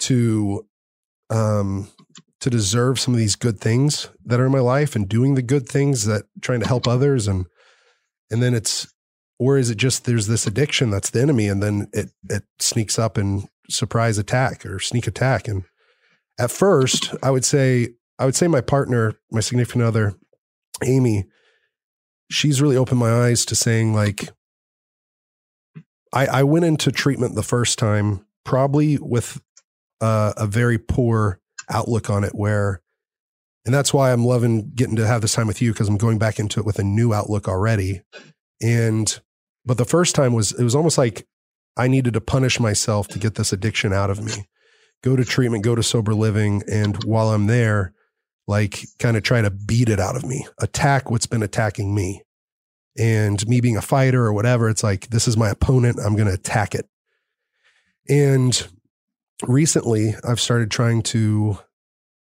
to 0.00 0.66
um 1.30 1.88
to 2.40 2.50
deserve 2.50 3.00
some 3.00 3.14
of 3.14 3.18
these 3.18 3.34
good 3.34 3.58
things 3.60 4.08
that 4.24 4.38
are 4.38 4.46
in 4.46 4.52
my 4.52 4.60
life 4.60 4.94
and 4.94 5.08
doing 5.08 5.34
the 5.34 5.42
good 5.42 5.68
things 5.68 6.04
that 6.06 6.24
trying 6.40 6.60
to 6.60 6.68
help 6.68 6.86
others? 6.86 7.26
And 7.26 7.46
and 8.30 8.42
then 8.42 8.54
it's 8.54 8.92
or 9.38 9.58
is 9.58 9.70
it 9.70 9.76
just 9.76 10.04
there's 10.04 10.26
this 10.26 10.46
addiction 10.46 10.90
that's 10.90 11.10
the 11.10 11.22
enemy 11.22 11.48
and 11.48 11.62
then 11.62 11.88
it 11.92 12.10
it 12.28 12.44
sneaks 12.58 12.98
up 12.98 13.16
and 13.16 13.48
surprise 13.68 14.18
attack 14.18 14.64
or 14.64 14.78
sneak 14.78 15.06
attack. 15.06 15.48
And 15.48 15.64
at 16.40 16.50
first 16.52 17.14
i 17.22 17.30
would 17.30 17.44
say 17.44 17.88
I 18.18 18.24
would 18.24 18.34
say 18.34 18.48
my 18.48 18.60
partner, 18.60 19.14
my 19.30 19.40
significant 19.40 19.84
other, 19.84 20.14
Amy, 20.84 21.26
she's 22.30 22.60
really 22.60 22.76
opened 22.76 23.00
my 23.00 23.26
eyes 23.26 23.44
to 23.46 23.56
saying 23.56 23.94
like, 23.94 24.30
I, 26.12 26.26
I 26.26 26.42
went 26.42 26.64
into 26.64 26.90
treatment 26.90 27.34
the 27.34 27.42
first 27.42 27.78
time 27.78 28.24
probably 28.44 28.98
with 28.98 29.40
uh, 30.00 30.32
a 30.36 30.46
very 30.46 30.78
poor 30.78 31.40
outlook 31.70 32.08
on 32.08 32.24
it, 32.24 32.34
where, 32.34 32.80
and 33.66 33.74
that's 33.74 33.92
why 33.92 34.12
I'm 34.12 34.24
loving 34.24 34.70
getting 34.74 34.96
to 34.96 35.06
have 35.06 35.20
this 35.20 35.34
time 35.34 35.46
with 35.46 35.60
you 35.60 35.72
because 35.72 35.88
I'm 35.88 35.98
going 35.98 36.18
back 36.18 36.38
into 36.38 36.60
it 36.60 36.66
with 36.66 36.78
a 36.78 36.84
new 36.84 37.12
outlook 37.12 37.46
already. 37.48 38.02
And, 38.62 39.20
but 39.66 39.76
the 39.76 39.84
first 39.84 40.14
time 40.14 40.32
was, 40.32 40.52
it 40.52 40.64
was 40.64 40.74
almost 40.74 40.96
like 40.96 41.26
I 41.76 41.88
needed 41.88 42.14
to 42.14 42.20
punish 42.20 42.58
myself 42.58 43.08
to 43.08 43.18
get 43.18 43.34
this 43.34 43.52
addiction 43.52 43.92
out 43.92 44.10
of 44.10 44.22
me. 44.22 44.48
Go 45.04 45.14
to 45.14 45.24
treatment, 45.24 45.62
go 45.62 45.74
to 45.74 45.82
sober 45.82 46.14
living. 46.14 46.62
And 46.70 47.04
while 47.04 47.30
I'm 47.30 47.46
there, 47.46 47.92
like 48.48 48.86
kind 48.98 49.16
of 49.16 49.22
try 49.22 49.42
to 49.42 49.50
beat 49.50 49.88
it 49.88 50.00
out 50.00 50.16
of 50.16 50.24
me, 50.24 50.46
attack 50.58 51.10
what's 51.10 51.26
been 51.26 51.42
attacking 51.42 51.94
me. 51.94 52.22
And 52.98 53.46
me 53.46 53.60
being 53.60 53.76
a 53.76 53.82
fighter 53.82 54.24
or 54.24 54.32
whatever, 54.32 54.68
it's 54.68 54.82
like, 54.82 55.08
this 55.10 55.28
is 55.28 55.36
my 55.36 55.50
opponent. 55.50 56.00
I'm 56.04 56.16
going 56.16 56.26
to 56.26 56.34
attack 56.34 56.74
it. 56.74 56.88
And 58.08 58.66
recently, 59.46 60.14
I've 60.26 60.40
started 60.40 60.70
trying 60.70 61.02
to 61.02 61.58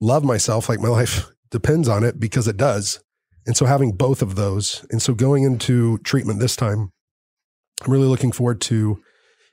love 0.00 0.24
myself 0.24 0.68
like 0.68 0.80
my 0.80 0.88
life 0.90 1.30
depends 1.50 1.88
on 1.88 2.04
it 2.04 2.20
because 2.20 2.46
it 2.46 2.56
does. 2.56 3.02
And 3.46 3.56
so 3.56 3.64
having 3.64 3.92
both 3.92 4.20
of 4.20 4.34
those. 4.34 4.84
And 4.90 5.00
so 5.00 5.14
going 5.14 5.44
into 5.44 5.98
treatment 5.98 6.40
this 6.40 6.56
time, 6.56 6.92
I'm 7.82 7.92
really 7.92 8.06
looking 8.06 8.32
forward 8.32 8.60
to 8.62 9.02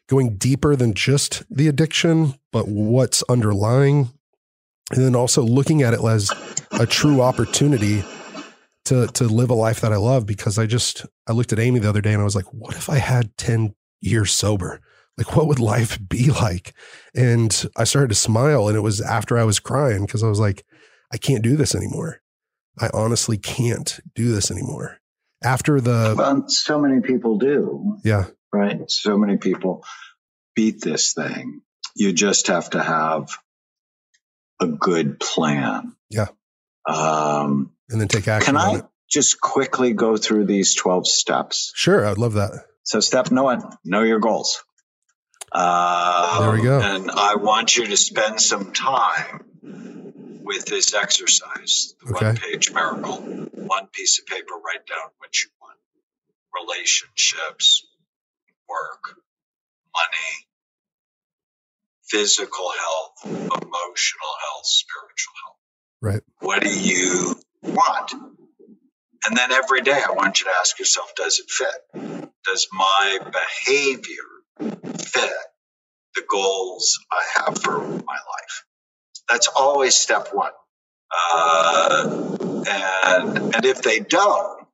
going 0.08 0.38
deeper 0.38 0.76
than 0.76 0.93
just 0.93 1.43
the 1.50 1.67
addiction, 1.67 2.34
but 2.52 2.67
what's 2.67 3.24
underlying. 3.30 4.10
And 4.91 5.04
then 5.04 5.15
also 5.15 5.41
looking 5.43 5.82
at 5.82 5.93
it 5.93 6.04
as 6.04 6.32
a 6.71 6.86
true 6.86 7.21
opportunity 7.21 8.04
to 8.86 9.08
to 9.08 9.26
live 9.26 9.50
a 9.50 9.54
life 9.54 9.82
that 9.82 9.91
I 9.91 9.97
love 9.97 10.26
because 10.26 10.58
I 10.58 10.65
just 10.65 11.06
I 11.28 11.34
looked 11.34 11.54
at 11.54 11.60
Amy 11.60 11.80
the 11.80 11.89
other 11.89 12.02
day 12.02 12.13
and 12.13 12.21
I 12.21 12.26
was 12.26 12.36
like, 12.36 12.52
what 12.54 12.76
if 12.76 12.89
I 12.89 12.97
had 12.97 13.36
10 13.38 13.76
years 14.00 14.32
sober? 14.32 14.80
Like 15.17 15.36
what 15.36 15.47
would 15.47 15.60
life 15.60 16.00
be 16.08 16.32
like? 16.32 16.73
And 17.13 17.65
I 17.76 17.84
started 17.84 18.10
to 18.10 18.15
smile 18.15 18.67
and 18.67 18.78
it 18.78 18.82
was 18.82 19.02
after 19.02 19.38
I 19.38 19.43
was 19.43 19.60
crying 19.60 20.06
because 20.06 20.23
I 20.23 20.28
was 20.28 20.39
like, 20.39 20.65
I 21.12 21.17
can't 21.17 21.43
do 21.43 21.58
this 21.58 21.76
anymore. 21.76 22.21
I 22.80 22.89
honestly 22.93 23.38
can't 23.38 24.00
do 24.15 24.32
this 24.32 24.52
anymore. 24.52 25.00
After 25.43 25.82
the 25.82 26.15
Well, 26.17 26.47
so 26.47 26.80
many 26.80 27.02
people 27.02 27.38
do. 27.38 27.97
Yeah. 28.04 28.26
Right? 28.54 28.89
So 28.89 29.17
many 29.17 29.38
people 29.38 29.84
beat 30.56 30.82
this 30.82 31.13
thing. 31.13 31.62
You 31.95 32.13
just 32.13 32.47
have 32.47 32.69
to 32.71 32.82
have 32.82 33.38
a 34.60 34.67
good 34.67 35.20
plan. 35.20 35.96
Yeah. 36.10 36.28
Um, 36.88 37.72
and 37.89 38.00
then 38.02 38.08
take 38.08 38.28
action 38.28 38.56
can 38.56 38.58
I 38.62 38.76
it. 38.80 38.86
just 39.10 39.39
quickly 39.41 39.93
go 39.93 40.17
through 40.17 40.46
these 40.46 40.76
12 40.76 41.08
steps? 41.08 41.72
Sure, 41.76 42.06
I'd 42.06 42.17
love 42.17 42.34
that. 42.34 42.65
So, 42.84 43.00
step 43.02 43.32
no 43.32 43.43
one, 43.43 43.62
know 43.84 44.04
your 44.04 44.20
goals. 44.20 44.63
Uh, 45.52 46.41
There 46.41 46.52
we 46.52 46.62
go. 46.62 46.80
And 46.80 47.12
I 47.12 47.36
want 47.36 47.76
you 47.76 47.88
to 47.88 47.98
spend 47.98 48.39
some 48.41 48.72
time 48.74 49.43
with 50.43 50.65
this 50.65 50.93
exercise, 50.93 51.93
the 52.06 52.13
Okay. 52.13 52.26
one 52.28 52.36
page 52.38 52.72
miracle, 52.72 53.17
one 53.17 53.88
piece 53.88 54.20
of 54.20 54.26
paper, 54.26 54.54
write 54.63 54.86
down 54.88 55.10
what 55.17 55.38
you 55.41 55.50
want 55.62 55.78
relationships, 56.65 57.86
work, 58.67 59.15
money, 59.93 60.48
physical 62.10 62.72
health, 62.72 63.13
emotional 63.26 64.34
health, 64.41 64.65
spiritual 64.65 65.34
health. 65.43 65.58
Right. 66.02 66.22
What 66.39 66.62
do 66.63 66.70
you 66.70 67.36
want? 67.63 68.13
And 69.26 69.36
then 69.36 69.52
every 69.52 69.82
day, 69.82 70.00
I 70.08 70.12
want 70.12 70.39
you 70.39 70.46
to 70.46 70.52
ask 70.60 70.80
yourself, 70.80 71.13
does 71.15 71.39
it 71.39 71.50
fit? 71.50 72.30
Does 72.46 72.67
my 72.72 73.20
behavior 73.20 74.70
fit 75.00 75.34
the 76.15 76.24
goals 76.30 77.00
I 77.12 77.24
have 77.38 77.62
for 77.62 77.78
my 77.80 78.13
life? 78.13 78.65
That's 79.30 79.48
always 79.50 79.96
step 79.96 80.30
one. 80.32 80.52
Uh, 81.34 82.38
and, 82.70 83.56
and 83.56 83.65
if 83.65 83.82
they 83.82 84.00
don't, 84.00 84.67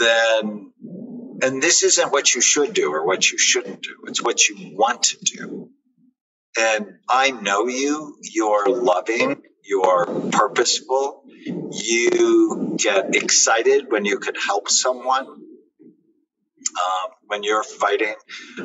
then, 0.00 0.72
and 1.42 1.62
this 1.62 1.82
isn't 1.82 2.12
what 2.12 2.34
you 2.34 2.40
should 2.40 2.72
do 2.72 2.92
or 2.92 3.04
what 3.06 3.30
you 3.30 3.36
shouldn't 3.38 3.82
do, 3.82 3.94
it's 4.06 4.22
what 4.22 4.48
you 4.48 4.76
want 4.76 5.02
to 5.04 5.18
do. 5.36 5.70
And 6.58 6.86
I 7.08 7.30
know 7.30 7.66
you, 7.66 8.16
you're 8.22 8.68
loving, 8.68 9.42
you're 9.64 10.06
purposeful, 10.32 11.24
you 11.72 12.76
get 12.78 13.14
excited 13.16 13.86
when 13.90 14.04
you 14.04 14.18
could 14.18 14.36
help 14.46 14.68
someone. 14.68 15.26
Um, 16.72 17.10
when 17.26 17.42
you're 17.42 17.64
fighting 17.64 18.14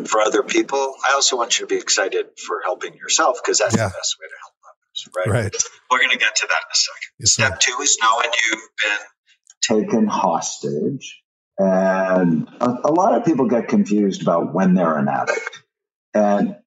for 0.06 0.22
other 0.22 0.44
people, 0.44 0.96
I 1.10 1.14
also 1.14 1.36
want 1.36 1.58
you 1.60 1.66
to 1.66 1.74
be 1.74 1.80
excited 1.82 2.28
for 2.46 2.62
helping 2.64 2.94
yourself 2.94 3.40
because 3.44 3.58
that's 3.58 3.76
Yeah. 3.76 3.88
the 3.88 3.94
best 3.94 4.16
way 4.22 4.28
to 4.28 4.36
help 4.44 4.54
others, 4.70 5.08
right? 5.18 5.44
Right. 5.44 5.56
We're 5.90 5.98
going 6.00 6.12
to 6.12 6.18
get 6.18 6.36
to 6.36 6.48
that 6.48 6.62
in 6.68 6.72
a 6.72 6.76
second. 6.76 7.12
Yes. 7.20 7.32
Step 7.32 7.60
two 7.60 7.76
is 7.82 7.98
knowing 8.02 8.30
you've 8.52 8.70
been 8.86 9.86
taken 9.90 10.08
hostage. 10.08 11.22
And 11.58 12.48
a, 12.62 12.70
a 12.86 12.92
lot 12.92 13.16
of 13.16 13.26
people 13.26 13.48
get 13.48 13.68
confused 13.68 14.22
about 14.22 14.54
when 14.54 14.76
they're 14.76 14.98
an 14.98 15.08
addict. 15.08 15.64
And 16.14 16.58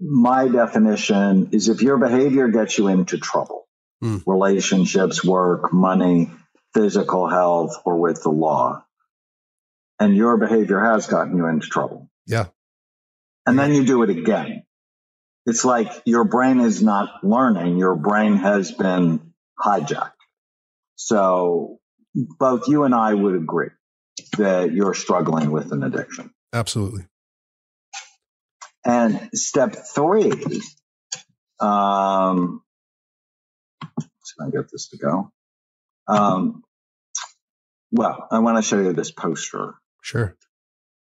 my 0.00 0.48
definition 0.48 1.50
is 1.52 1.68
if 1.68 1.82
your 1.82 1.98
behavior 1.98 2.48
gets 2.48 2.76
you 2.78 2.88
into 2.88 3.18
trouble, 3.18 3.64
Hmm. 4.02 4.18
relationships, 4.26 5.24
work, 5.24 5.72
money, 5.72 6.30
physical 6.74 7.28
health, 7.30 7.80
or 7.86 7.96
with 7.96 8.22
the 8.22 8.28
law, 8.28 8.84
and 9.98 10.14
your 10.14 10.36
behavior 10.36 10.78
has 10.78 11.06
gotten 11.06 11.34
you 11.34 11.46
into 11.46 11.66
trouble. 11.66 12.10
Yeah. 12.26 12.48
And 13.46 13.58
then 13.58 13.72
you 13.72 13.86
do 13.86 14.02
it 14.02 14.10
again. 14.10 14.64
It's 15.46 15.64
like 15.64 15.90
your 16.04 16.24
brain 16.24 16.60
is 16.60 16.82
not 16.82 17.24
learning, 17.24 17.78
your 17.78 17.94
brain 17.94 18.36
has 18.36 18.70
been 18.70 19.32
hijacked. 19.58 20.10
So 20.96 21.78
both 22.14 22.68
you 22.68 22.84
and 22.84 22.94
I 22.94 23.14
would 23.14 23.34
agree 23.34 23.70
that 24.36 24.72
you're 24.72 24.94
struggling 24.94 25.50
with 25.50 25.72
an 25.72 25.82
addiction. 25.82 26.30
Absolutely. 26.52 27.06
And 28.84 29.30
step 29.34 29.74
three, 29.74 30.32
um, 31.60 32.62
if 33.98 34.46
I 34.46 34.50
get 34.50 34.70
this 34.70 34.88
to 34.90 34.98
go. 34.98 35.32
Um, 36.08 36.62
well, 37.90 38.28
I 38.30 38.38
want 38.40 38.58
to 38.58 38.62
show 38.62 38.80
you 38.80 38.92
this 38.92 39.10
poster. 39.10 39.74
Sure. 40.02 40.36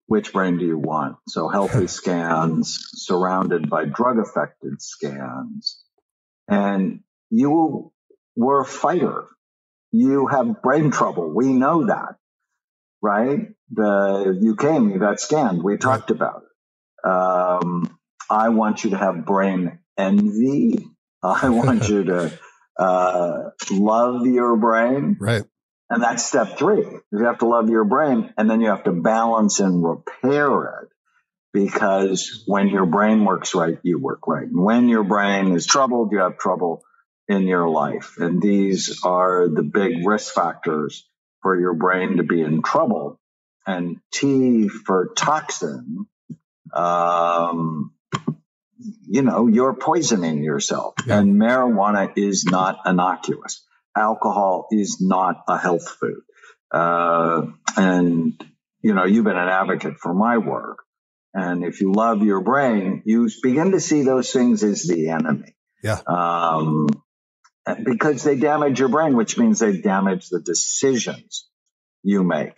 Which 0.08 0.32
brain 0.34 0.58
do 0.58 0.66
you 0.66 0.78
want? 0.78 1.18
So 1.28 1.48
healthy 1.48 1.88
scans 2.00 2.80
surrounded 2.94 3.70
by 3.70 3.86
drug 3.86 4.20
affected 4.20 4.82
scans. 4.82 5.84
And 6.48 7.02
you 7.30 7.92
were 8.36 8.62
a 8.62 8.66
fighter. 8.66 9.26
You 9.92 10.28
have 10.28 10.62
brain 10.62 10.92
trouble. 10.92 11.34
We 11.34 11.54
know 11.54 11.88
that, 11.88 12.16
right? 13.06 13.48
The, 13.72 14.38
you 14.42 14.56
came, 14.56 14.90
you 14.90 15.00
got 15.00 15.20
scanned. 15.20 15.64
We 15.64 15.78
talked 15.78 16.10
about 16.10 16.42
it. 16.42 17.10
Um, 17.10 18.00
I 18.30 18.50
want 18.50 18.84
you 18.84 18.90
to 18.92 18.98
have 18.98 19.26
brain 19.26 19.80
envy. 19.98 20.88
I 21.24 21.50
want 21.50 21.88
you 21.88 22.04
to 22.06 22.40
uh, 22.78 23.50
love 23.72 24.26
your 24.26 24.58
brain. 24.58 25.18
Right. 25.20 25.44
And 25.90 26.02
that's 26.02 26.26
step 26.26 26.58
three. 26.58 26.84
You 27.12 27.26
have 27.26 27.40
to 27.40 27.48
love 27.48 27.70
your 27.70 27.86
brain 27.86 28.34
and 28.38 28.50
then 28.50 28.60
you 28.60 28.70
have 28.70 28.86
to 28.86 28.92
balance 28.92 29.60
and 29.60 29.84
repair 29.84 30.82
it 30.82 30.90
because 31.54 32.44
when 32.48 32.70
your 32.70 32.88
brain 32.88 33.24
works 33.24 33.54
right, 33.54 33.78
you 33.84 34.00
work 34.00 34.28
right. 34.28 34.48
And 34.48 34.64
when 34.64 34.90
your 34.90 35.04
brain 35.04 35.54
is 35.54 35.68
troubled, 35.68 36.12
you 36.12 36.20
have 36.20 36.40
trouble 36.40 36.84
in 37.28 37.44
your 37.44 37.70
life. 37.70 38.16
And 38.18 38.42
these 38.42 39.00
are 39.04 39.48
the 39.48 39.64
big 39.64 40.06
risk 40.06 40.34
factors 40.34 41.08
for 41.46 41.60
your 41.60 41.76
brain 41.76 42.18
to 42.18 42.24
be 42.24 42.42
in 42.42 42.64
trouble. 42.64 43.20
And 43.68 43.98
T 44.12 44.68
for 44.68 45.12
toxin, 45.16 46.08
um, 46.74 47.94
you 49.08 49.22
know, 49.22 49.46
you're 49.46 49.76
poisoning 49.76 50.44
yourself. 50.44 50.96
Yeah. 51.06 51.20
And 51.20 51.40
marijuana 51.40 52.12
is 52.18 52.46
not 52.46 52.80
innocuous. 52.88 53.64
Alcohol 53.96 54.70
is 54.72 54.98
not 55.00 55.44
a 55.48 55.60
health 55.60 55.88
food. 55.88 56.24
Uh, 56.72 57.44
and, 57.78 58.44
you 58.82 58.96
know, 58.96 59.06
you've 59.06 59.26
been 59.26 59.38
an 59.38 59.48
advocate 59.48 60.00
for 60.00 60.16
my 60.16 60.40
work. 60.40 60.80
And 61.36 61.64
if 61.64 61.80
you 61.80 61.94
love 61.94 62.24
your 62.24 62.42
brain, 62.42 63.04
you 63.06 63.30
begin 63.44 63.74
to 63.74 63.80
see 63.80 64.02
those 64.02 64.32
things 64.32 64.64
as 64.64 64.88
the 64.88 65.10
enemy. 65.10 65.56
Yeah. 65.84 66.00
Um, 66.08 66.88
because 67.84 68.24
they 68.24 68.36
damage 68.36 68.80
your 68.80 68.90
brain, 68.90 69.16
which 69.16 69.38
means 69.38 69.60
they 69.60 69.78
damage 69.78 70.30
the 70.30 70.40
decisions 70.40 71.48
you 72.04 72.24
make. 72.24 72.58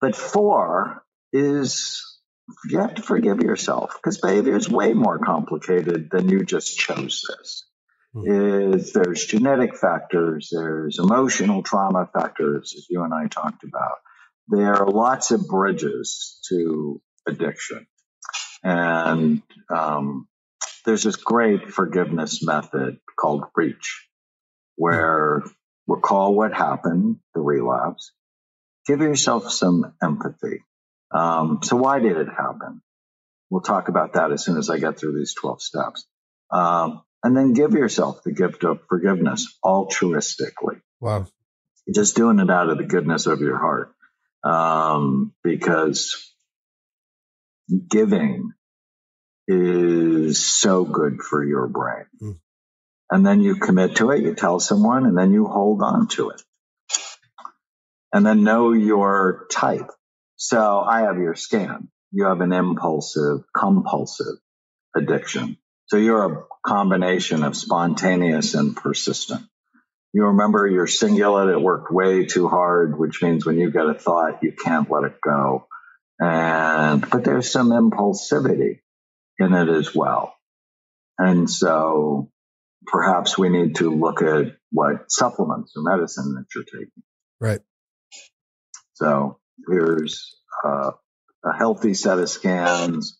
But 0.00 0.16
four 0.16 1.02
is 1.32 2.02
you 2.68 2.78
have 2.78 2.94
to 2.96 3.02
forgive 3.02 3.40
yourself 3.40 3.94
because 3.96 4.18
behavior 4.18 4.56
is 4.56 4.68
way 4.68 4.92
more 4.92 5.18
complicated 5.18 6.08
than 6.10 6.28
you 6.28 6.44
just 6.44 6.76
chose 6.78 7.22
this. 7.28 7.64
mm. 8.14 8.74
is 8.74 8.92
there's 8.92 9.24
genetic 9.26 9.76
factors, 9.76 10.48
there's 10.50 10.98
emotional 10.98 11.62
trauma 11.62 12.08
factors, 12.12 12.74
as 12.76 12.86
you 12.88 13.02
and 13.02 13.14
I 13.14 13.26
talked 13.28 13.62
about. 13.62 13.98
There 14.48 14.74
are 14.74 14.88
lots 14.88 15.30
of 15.30 15.46
bridges 15.46 16.40
to 16.48 17.00
addiction. 17.28 17.86
And 18.64 19.42
um, 19.68 20.26
there's 20.84 21.02
this 21.02 21.16
great 21.16 21.70
forgiveness 21.70 22.44
method 22.44 22.98
called 23.18 23.44
REACH, 23.54 24.08
where 24.76 25.42
recall 25.86 26.34
what 26.34 26.52
happened, 26.52 27.16
the 27.34 27.40
relapse, 27.40 28.12
give 28.86 29.00
yourself 29.00 29.50
some 29.50 29.94
empathy. 30.02 30.64
Um, 31.12 31.60
so, 31.62 31.76
why 31.76 31.98
did 31.98 32.16
it 32.16 32.28
happen? 32.28 32.82
We'll 33.50 33.62
talk 33.62 33.88
about 33.88 34.14
that 34.14 34.30
as 34.32 34.44
soon 34.44 34.58
as 34.58 34.70
I 34.70 34.78
get 34.78 34.98
through 34.98 35.18
these 35.18 35.34
12 35.34 35.60
steps. 35.60 36.06
Um, 36.52 37.02
and 37.22 37.36
then 37.36 37.52
give 37.52 37.72
yourself 37.72 38.22
the 38.22 38.32
gift 38.32 38.64
of 38.64 38.80
forgiveness 38.88 39.58
altruistically. 39.64 40.80
Wow. 41.00 41.26
Just 41.92 42.16
doing 42.16 42.38
it 42.38 42.50
out 42.50 42.70
of 42.70 42.78
the 42.78 42.84
goodness 42.84 43.26
of 43.26 43.40
your 43.40 43.58
heart. 43.58 43.92
Um, 44.44 45.34
because 45.42 46.32
giving 47.90 48.52
is 49.50 50.44
so 50.44 50.84
good 50.84 51.20
for 51.22 51.44
your 51.44 51.66
brain. 51.66 52.04
Mm. 52.22 52.38
And 53.10 53.26
then 53.26 53.40
you 53.40 53.56
commit 53.56 53.96
to 53.96 54.10
it, 54.12 54.22
you 54.22 54.34
tell 54.34 54.60
someone, 54.60 55.06
and 55.06 55.18
then 55.18 55.32
you 55.32 55.46
hold 55.46 55.82
on 55.82 56.06
to 56.08 56.30
it. 56.30 56.40
And 58.12 58.24
then 58.24 58.44
know 58.44 58.72
your 58.72 59.46
type. 59.50 59.90
So 60.36 60.80
I 60.80 61.02
have 61.02 61.18
your 61.18 61.34
scan. 61.34 61.88
You 62.12 62.26
have 62.26 62.40
an 62.40 62.52
impulsive, 62.52 63.40
compulsive 63.54 64.36
addiction. 64.96 65.56
So 65.86 65.96
you're 65.96 66.32
a 66.32 66.44
combination 66.64 67.42
of 67.42 67.56
spontaneous 67.56 68.54
and 68.54 68.76
persistent. 68.76 69.42
You 70.12 70.26
remember 70.26 70.66
you're 70.66 70.86
cingulate, 70.86 71.52
it 71.52 71.60
worked 71.60 71.92
way 71.92 72.26
too 72.26 72.48
hard, 72.48 72.98
which 72.98 73.22
means 73.22 73.46
when 73.46 73.58
you 73.58 73.70
get 73.70 73.86
a 73.86 73.94
thought, 73.94 74.42
you 74.42 74.52
can't 74.52 74.90
let 74.90 75.04
it 75.04 75.20
go. 75.20 75.66
And, 76.20 77.08
but 77.08 77.24
there's 77.24 77.50
some 77.50 77.70
impulsivity 77.70 78.80
in 79.40 79.54
it 79.54 79.68
as 79.68 79.94
well. 79.94 80.34
And 81.18 81.50
so 81.50 82.30
perhaps 82.86 83.36
we 83.36 83.48
need 83.48 83.76
to 83.76 83.90
look 83.90 84.22
at 84.22 84.56
what 84.70 85.10
supplements 85.10 85.72
or 85.76 85.82
medicine 85.82 86.34
that 86.34 86.46
you're 86.54 86.64
taking. 86.64 87.02
Right. 87.40 87.60
So 88.94 89.38
here's 89.68 90.36
uh, 90.64 90.92
a 91.44 91.52
healthy 91.56 91.94
set 91.94 92.18
of 92.18 92.28
scans, 92.28 93.18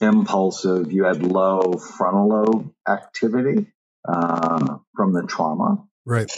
impulsive. 0.00 0.92
You 0.92 1.04
had 1.04 1.22
low 1.22 1.72
frontal 1.72 2.28
lobe 2.28 2.72
activity 2.88 3.72
uh, 4.08 4.78
from 4.94 5.12
the 5.12 5.22
trauma. 5.22 5.84
Right. 6.04 6.30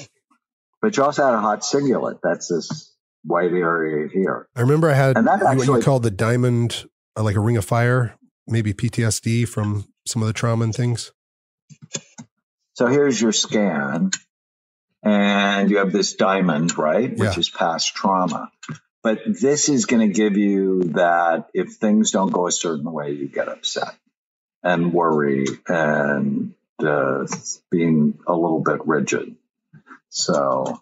But 0.82 0.96
you 0.96 1.04
also 1.04 1.24
had 1.24 1.34
a 1.34 1.40
hot 1.40 1.60
cingulate. 1.60 2.18
That's 2.22 2.48
this 2.48 2.94
white 3.24 3.52
area 3.52 4.08
here. 4.12 4.46
I 4.54 4.60
remember 4.60 4.90
I 4.90 4.94
had 4.94 5.16
and 5.16 5.26
that 5.26 5.42
actually, 5.42 5.68
what 5.70 5.76
you 5.76 5.82
called 5.82 6.02
the 6.02 6.10
diamond, 6.10 6.84
uh, 7.16 7.22
like 7.22 7.36
a 7.36 7.40
ring 7.40 7.56
of 7.56 7.64
fire, 7.64 8.14
maybe 8.46 8.72
PTSD 8.72 9.48
from 9.48 9.86
some 10.06 10.22
of 10.22 10.28
the 10.28 10.34
trauma 10.34 10.64
and 10.64 10.74
things. 10.74 11.12
So 12.74 12.86
here's 12.86 13.20
your 13.20 13.32
scan, 13.32 14.10
and 15.02 15.70
you 15.70 15.78
have 15.78 15.92
this 15.92 16.14
diamond, 16.14 16.76
right, 16.76 17.10
which 17.10 17.20
yeah. 17.20 17.38
is 17.38 17.48
past 17.48 17.94
trauma. 17.94 18.50
But 19.02 19.20
this 19.26 19.68
is 19.68 19.86
going 19.86 20.08
to 20.08 20.12
give 20.12 20.36
you 20.36 20.84
that 20.94 21.50
if 21.54 21.74
things 21.74 22.10
don't 22.10 22.32
go 22.32 22.46
a 22.46 22.52
certain 22.52 22.90
way, 22.90 23.12
you 23.12 23.28
get 23.28 23.48
upset 23.48 23.94
and 24.62 24.92
worry 24.92 25.44
and 25.68 26.54
uh, 26.82 27.26
being 27.70 28.18
a 28.26 28.32
little 28.34 28.60
bit 28.60 28.86
rigid. 28.86 29.36
So 30.08 30.80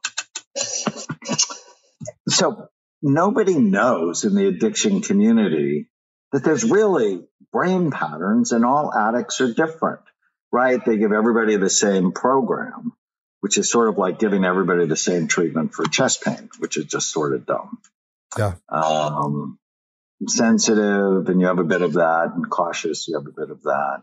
so 2.28 2.68
nobody 3.02 3.58
knows 3.58 4.24
in 4.24 4.34
the 4.34 4.46
addiction 4.46 5.00
community 5.00 5.88
that 6.32 6.44
there's 6.44 6.64
really 6.64 7.24
brain 7.52 7.90
patterns 7.90 8.52
and 8.52 8.64
all 8.64 8.92
addicts 8.92 9.40
are 9.40 9.52
different, 9.52 10.00
right? 10.50 10.82
They 10.84 10.96
give 10.96 11.12
everybody 11.12 11.56
the 11.56 11.70
same 11.70 12.12
program, 12.12 12.92
which 13.40 13.58
is 13.58 13.70
sort 13.70 13.88
of 13.88 13.98
like 13.98 14.18
giving 14.18 14.44
everybody 14.44 14.86
the 14.86 14.96
same 14.96 15.28
treatment 15.28 15.74
for 15.74 15.84
chest 15.84 16.22
pain, 16.24 16.48
which 16.58 16.76
is 16.76 16.86
just 16.86 17.12
sort 17.12 17.34
of 17.34 17.46
dumb. 17.46 17.78
Yeah. 18.38 18.54
Um, 18.68 19.58
sensitive 20.26 21.28
and 21.28 21.40
you 21.40 21.46
have 21.46 21.58
a 21.58 21.64
bit 21.64 21.82
of 21.82 21.94
that 21.94 22.32
and 22.34 22.48
cautious, 22.48 23.08
you 23.08 23.18
have 23.18 23.26
a 23.26 23.32
bit 23.32 23.50
of 23.50 23.62
that. 23.64 24.02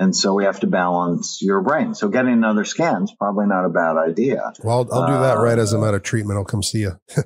And 0.00 0.14
so 0.14 0.32
we 0.32 0.44
have 0.44 0.60
to 0.60 0.68
balance 0.68 1.42
your 1.42 1.60
brain. 1.60 1.92
So 1.92 2.08
getting 2.08 2.32
another 2.32 2.64
scan 2.64 3.02
is 3.02 3.12
probably 3.18 3.46
not 3.46 3.64
a 3.64 3.68
bad 3.68 3.96
idea. 3.96 4.52
Well, 4.62 4.86
I'll, 4.90 5.00
I'll 5.02 5.06
do 5.08 5.12
that 5.14 5.38
uh, 5.38 5.42
right 5.42 5.58
as 5.58 5.72
I'm 5.72 5.82
out 5.82 5.94
of 5.94 6.04
treatment. 6.04 6.38
I'll 6.38 6.44
come 6.44 6.62
see 6.62 6.78
you. 6.78 7.00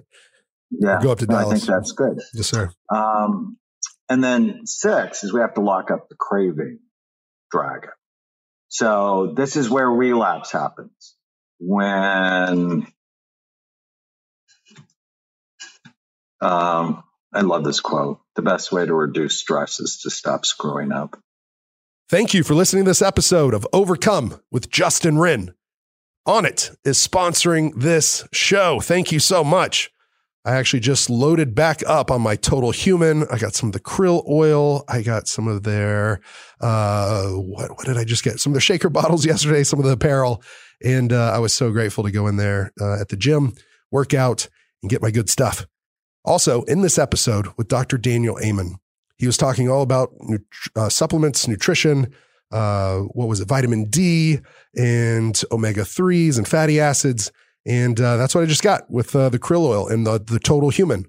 yeah. 0.70 0.98
Go 1.02 1.12
up 1.12 1.18
to 1.18 1.26
Dallas. 1.26 1.48
I 1.48 1.52
think 1.52 1.64
that's 1.64 1.92
good. 1.92 2.18
Yes, 2.32 2.46
sir. 2.46 2.72
Um, 2.88 3.58
and 4.08 4.22
then 4.22 4.66
six 4.66 5.24
is 5.24 5.32
we 5.32 5.40
have 5.40 5.54
to 5.54 5.60
lock 5.60 5.90
up 5.90 6.08
the 6.08 6.16
craving 6.16 6.80
dragon. 7.50 7.90
So 8.68 9.32
this 9.36 9.56
is 9.56 9.68
where 9.68 9.88
relapse 9.88 10.50
happens 10.50 11.14
when, 11.58 12.86
um, 16.40 17.04
I 17.34 17.40
love 17.40 17.64
this 17.64 17.80
quote. 17.80 18.20
The 18.34 18.42
best 18.42 18.72
way 18.72 18.84
to 18.84 18.94
reduce 18.94 19.36
stress 19.36 19.80
is 19.80 20.00
to 20.02 20.10
stop 20.10 20.44
screwing 20.44 20.92
up. 20.92 21.18
Thank 22.08 22.34
you 22.34 22.42
for 22.42 22.54
listening 22.54 22.84
to 22.84 22.90
this 22.90 23.02
episode 23.02 23.54
of 23.54 23.66
Overcome 23.72 24.40
with 24.50 24.70
Justin 24.70 25.18
Wren. 25.18 25.54
Onnit 26.26 26.76
is 26.84 26.98
sponsoring 26.98 27.72
this 27.74 28.26
show. 28.32 28.80
Thank 28.80 29.12
you 29.12 29.18
so 29.18 29.42
much. 29.42 29.90
I 30.44 30.56
actually 30.56 30.80
just 30.80 31.08
loaded 31.08 31.54
back 31.54 31.82
up 31.86 32.10
on 32.10 32.20
my 32.20 32.34
Total 32.34 32.72
Human. 32.72 33.26
I 33.30 33.38
got 33.38 33.54
some 33.54 33.68
of 33.68 33.72
the 33.72 33.80
krill 33.80 34.28
oil. 34.28 34.84
I 34.88 35.02
got 35.02 35.28
some 35.28 35.46
of 35.46 35.62
their 35.62 36.20
uh, 36.60 37.28
what 37.28 37.70
what 37.76 37.86
did 37.86 37.96
I 37.96 38.04
just 38.04 38.24
get? 38.24 38.40
Some 38.40 38.50
of 38.50 38.54
their 38.54 38.60
shaker 38.60 38.88
bottles 38.90 39.24
yesterday. 39.24 39.62
Some 39.62 39.78
of 39.78 39.84
the 39.84 39.92
apparel, 39.92 40.42
and 40.82 41.12
uh, 41.12 41.32
I 41.32 41.38
was 41.38 41.52
so 41.52 41.70
grateful 41.70 42.02
to 42.04 42.10
go 42.10 42.26
in 42.26 42.36
there 42.36 42.72
uh, 42.80 43.00
at 43.00 43.08
the 43.08 43.16
gym, 43.16 43.52
work 43.92 44.14
out, 44.14 44.48
and 44.82 44.90
get 44.90 45.02
my 45.02 45.12
good 45.12 45.30
stuff. 45.30 45.66
Also, 46.24 46.62
in 46.62 46.82
this 46.82 46.98
episode 46.98 47.48
with 47.56 47.68
Dr. 47.68 47.96
Daniel 47.98 48.38
Amen, 48.40 48.76
he 49.18 49.26
was 49.26 49.36
talking 49.36 49.68
all 49.68 49.82
about 49.82 50.12
uh, 50.74 50.88
supplements, 50.88 51.46
nutrition, 51.46 52.12
uh, 52.52 52.98
what 52.98 53.28
was 53.28 53.40
it, 53.40 53.48
vitamin 53.48 53.84
D 53.84 54.38
and 54.76 55.40
omega 55.50 55.82
3s 55.82 56.36
and 56.38 56.46
fatty 56.46 56.80
acids. 56.80 57.32
And 57.66 58.00
uh, 58.00 58.16
that's 58.16 58.34
what 58.34 58.42
I 58.42 58.46
just 58.46 58.62
got 58.62 58.90
with 58.90 59.14
uh, 59.14 59.28
the 59.28 59.38
krill 59.38 59.66
oil 59.66 59.88
and 59.88 60.06
the, 60.06 60.18
the 60.18 60.40
total 60.40 60.70
human. 60.70 61.06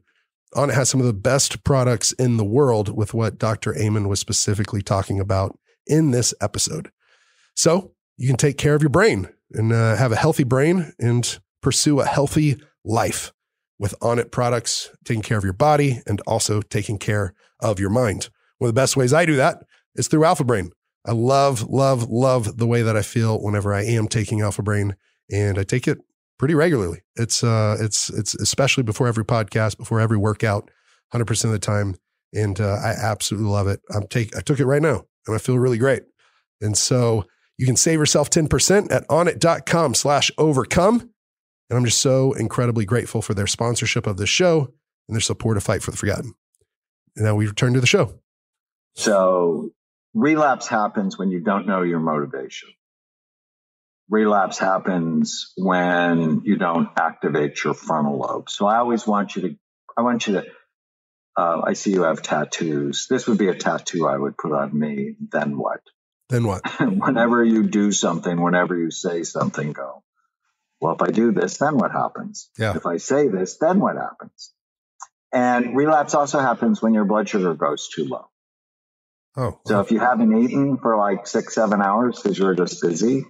Onnit 0.55 0.73
has 0.73 0.89
some 0.89 0.99
of 0.99 1.07
the 1.07 1.13
best 1.13 1.63
products 1.63 2.11
in 2.13 2.37
the 2.37 2.45
world 2.45 2.95
with 2.95 3.13
what 3.13 3.39
Dr. 3.39 3.75
Amen 3.77 4.07
was 4.07 4.19
specifically 4.19 4.83
talking 4.83 5.19
about 5.19 5.57
in 5.87 6.11
this 6.11 6.33
episode. 6.41 6.91
So 7.55 7.93
you 8.17 8.27
can 8.27 8.37
take 8.37 8.57
care 8.57 8.75
of 8.75 8.81
your 8.81 8.89
brain 8.89 9.29
and 9.51 9.73
uh, 9.73 9.95
have 9.95 10.11
a 10.11 10.17
healthy 10.17 10.43
brain 10.43 10.93
and 10.99 11.39
pursue 11.61 11.99
a 11.99 12.05
healthy 12.05 12.61
life 12.85 13.33
with 13.79 13.99
Onnit 13.99 14.31
products, 14.31 14.91
taking 15.03 15.23
care 15.23 15.37
of 15.37 15.43
your 15.43 15.53
body 15.53 16.01
and 16.05 16.21
also 16.27 16.61
taking 16.61 16.99
care 16.99 17.33
of 17.59 17.79
your 17.79 17.89
mind. 17.89 18.29
One 18.59 18.69
of 18.69 18.75
the 18.75 18.79
best 18.79 18.95
ways 18.95 19.13
I 19.13 19.25
do 19.25 19.35
that 19.37 19.63
is 19.95 20.07
through 20.07 20.25
Alpha 20.25 20.43
Brain. 20.43 20.71
I 21.05 21.11
love, 21.11 21.63
love, 21.63 22.09
love 22.09 22.57
the 22.57 22.67
way 22.67 22.81
that 22.81 22.95
I 22.95 23.01
feel 23.01 23.41
whenever 23.41 23.73
I 23.73 23.83
am 23.83 24.07
taking 24.07 24.41
Alpha 24.41 24.61
Brain, 24.61 24.95
and 25.31 25.57
I 25.57 25.63
take 25.63 25.87
it 25.87 25.99
pretty 26.37 26.55
regularly. 26.55 27.01
It's 27.15 27.43
uh, 27.43 27.77
it's 27.79 28.09
it's 28.09 28.35
especially 28.35 28.83
before 28.83 29.07
every 29.07 29.25
podcast, 29.25 29.77
before 29.77 29.99
every 29.99 30.17
workout, 30.17 30.69
hundred 31.11 31.25
percent 31.25 31.53
of 31.53 31.59
the 31.59 31.65
time, 31.65 31.95
and 32.33 32.59
uh, 32.59 32.77
I 32.83 32.93
absolutely 33.01 33.49
love 33.49 33.67
it. 33.67 33.81
I'm 33.93 34.07
take 34.07 34.35
I 34.35 34.41
took 34.41 34.59
it 34.59 34.65
right 34.65 34.81
now, 34.81 35.05
and 35.27 35.35
I 35.35 35.39
feel 35.39 35.59
really 35.59 35.77
great. 35.77 36.03
And 36.61 36.77
so 36.77 37.25
you 37.57 37.65
can 37.65 37.75
save 37.75 37.99
yourself 37.99 38.29
ten 38.29 38.47
percent 38.47 38.91
at 38.91 39.07
onnit.com/overcome. 39.07 41.09
And 41.69 41.77
I'm 41.77 41.85
just 41.85 42.01
so 42.01 42.33
incredibly 42.33 42.85
grateful 42.85 43.21
for 43.21 43.33
their 43.33 43.47
sponsorship 43.47 44.05
of 44.05 44.17
this 44.17 44.29
show 44.29 44.73
and 45.07 45.15
their 45.15 45.21
support 45.21 45.57
of 45.57 45.63
Fight 45.63 45.81
for 45.81 45.91
the 45.91 45.97
Forgotten. 45.97 46.33
And 47.15 47.25
now 47.25 47.35
we 47.35 47.47
return 47.47 47.73
to 47.73 47.81
the 47.81 47.87
show. 47.87 48.19
So 48.95 49.71
relapse 50.13 50.67
happens 50.67 51.17
when 51.17 51.31
you 51.31 51.39
don't 51.39 51.65
know 51.65 51.81
your 51.81 51.99
motivation. 51.99 52.69
Relapse 54.09 54.57
happens 54.59 55.53
when 55.55 56.41
you 56.43 56.57
don't 56.57 56.89
activate 56.97 57.63
your 57.63 57.73
frontal 57.73 58.19
lobe. 58.19 58.49
So 58.49 58.65
I 58.65 58.77
always 58.77 59.07
want 59.07 59.35
you 59.35 59.41
to, 59.43 59.55
I 59.97 60.01
want 60.01 60.27
you 60.27 60.33
to, 60.33 60.45
uh, 61.35 61.61
I 61.65 61.73
see 61.73 61.91
you 61.91 62.03
have 62.03 62.21
tattoos. 62.21 63.07
This 63.09 63.27
would 63.27 63.37
be 63.37 63.47
a 63.47 63.55
tattoo 63.55 64.07
I 64.07 64.17
would 64.17 64.37
put 64.37 64.51
on 64.51 64.77
me. 64.77 65.15
Then 65.31 65.57
what? 65.57 65.81
Then 66.29 66.45
what? 66.45 66.61
whenever 66.79 67.43
you 67.43 67.63
do 67.63 67.91
something, 67.91 68.39
whenever 68.39 68.77
you 68.77 68.91
say 68.91 69.23
something, 69.23 69.71
go. 69.71 70.03
Well, 70.79 70.95
if 70.95 71.01
I 71.01 71.11
do 71.11 71.31
this, 71.31 71.57
then 71.57 71.77
what 71.77 71.91
happens? 71.91 72.49
Yeah. 72.57 72.75
If 72.75 72.85
I 72.85 72.97
say 72.97 73.29
this, 73.29 73.57
then 73.57 73.79
what 73.79 73.95
happens? 73.95 74.51
And 75.31 75.75
relapse 75.75 76.13
also 76.13 76.39
happens 76.39 76.81
when 76.81 76.93
your 76.93 77.05
blood 77.05 77.29
sugar 77.29 77.53
goes 77.53 77.87
too 77.87 78.05
low. 78.05 78.27
Oh. 79.35 79.59
So 79.65 79.79
if 79.79 79.91
you 79.91 79.99
haven't 79.99 80.37
eaten 80.37 80.77
for 80.77 80.95
like 80.95 81.25
six, 81.25 81.55
seven 81.55 81.81
hours 81.81 82.21
because 82.21 82.37
you're 82.37 82.53
just 82.53 82.81
busy, 82.81 83.25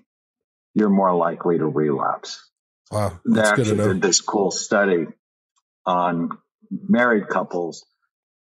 you're 0.74 0.90
more 0.90 1.16
likely 1.16 1.58
to 1.58 1.66
relapse. 1.66 2.50
Wow, 2.92 3.20
They 3.26 3.36
that's 3.36 3.52
to 3.52 3.62
actually 3.62 3.78
did 3.94 4.02
this 4.02 4.22
cool 4.22 4.52
study 4.52 5.08
on 5.86 6.30
married 6.72 7.28
couples. 7.28 7.86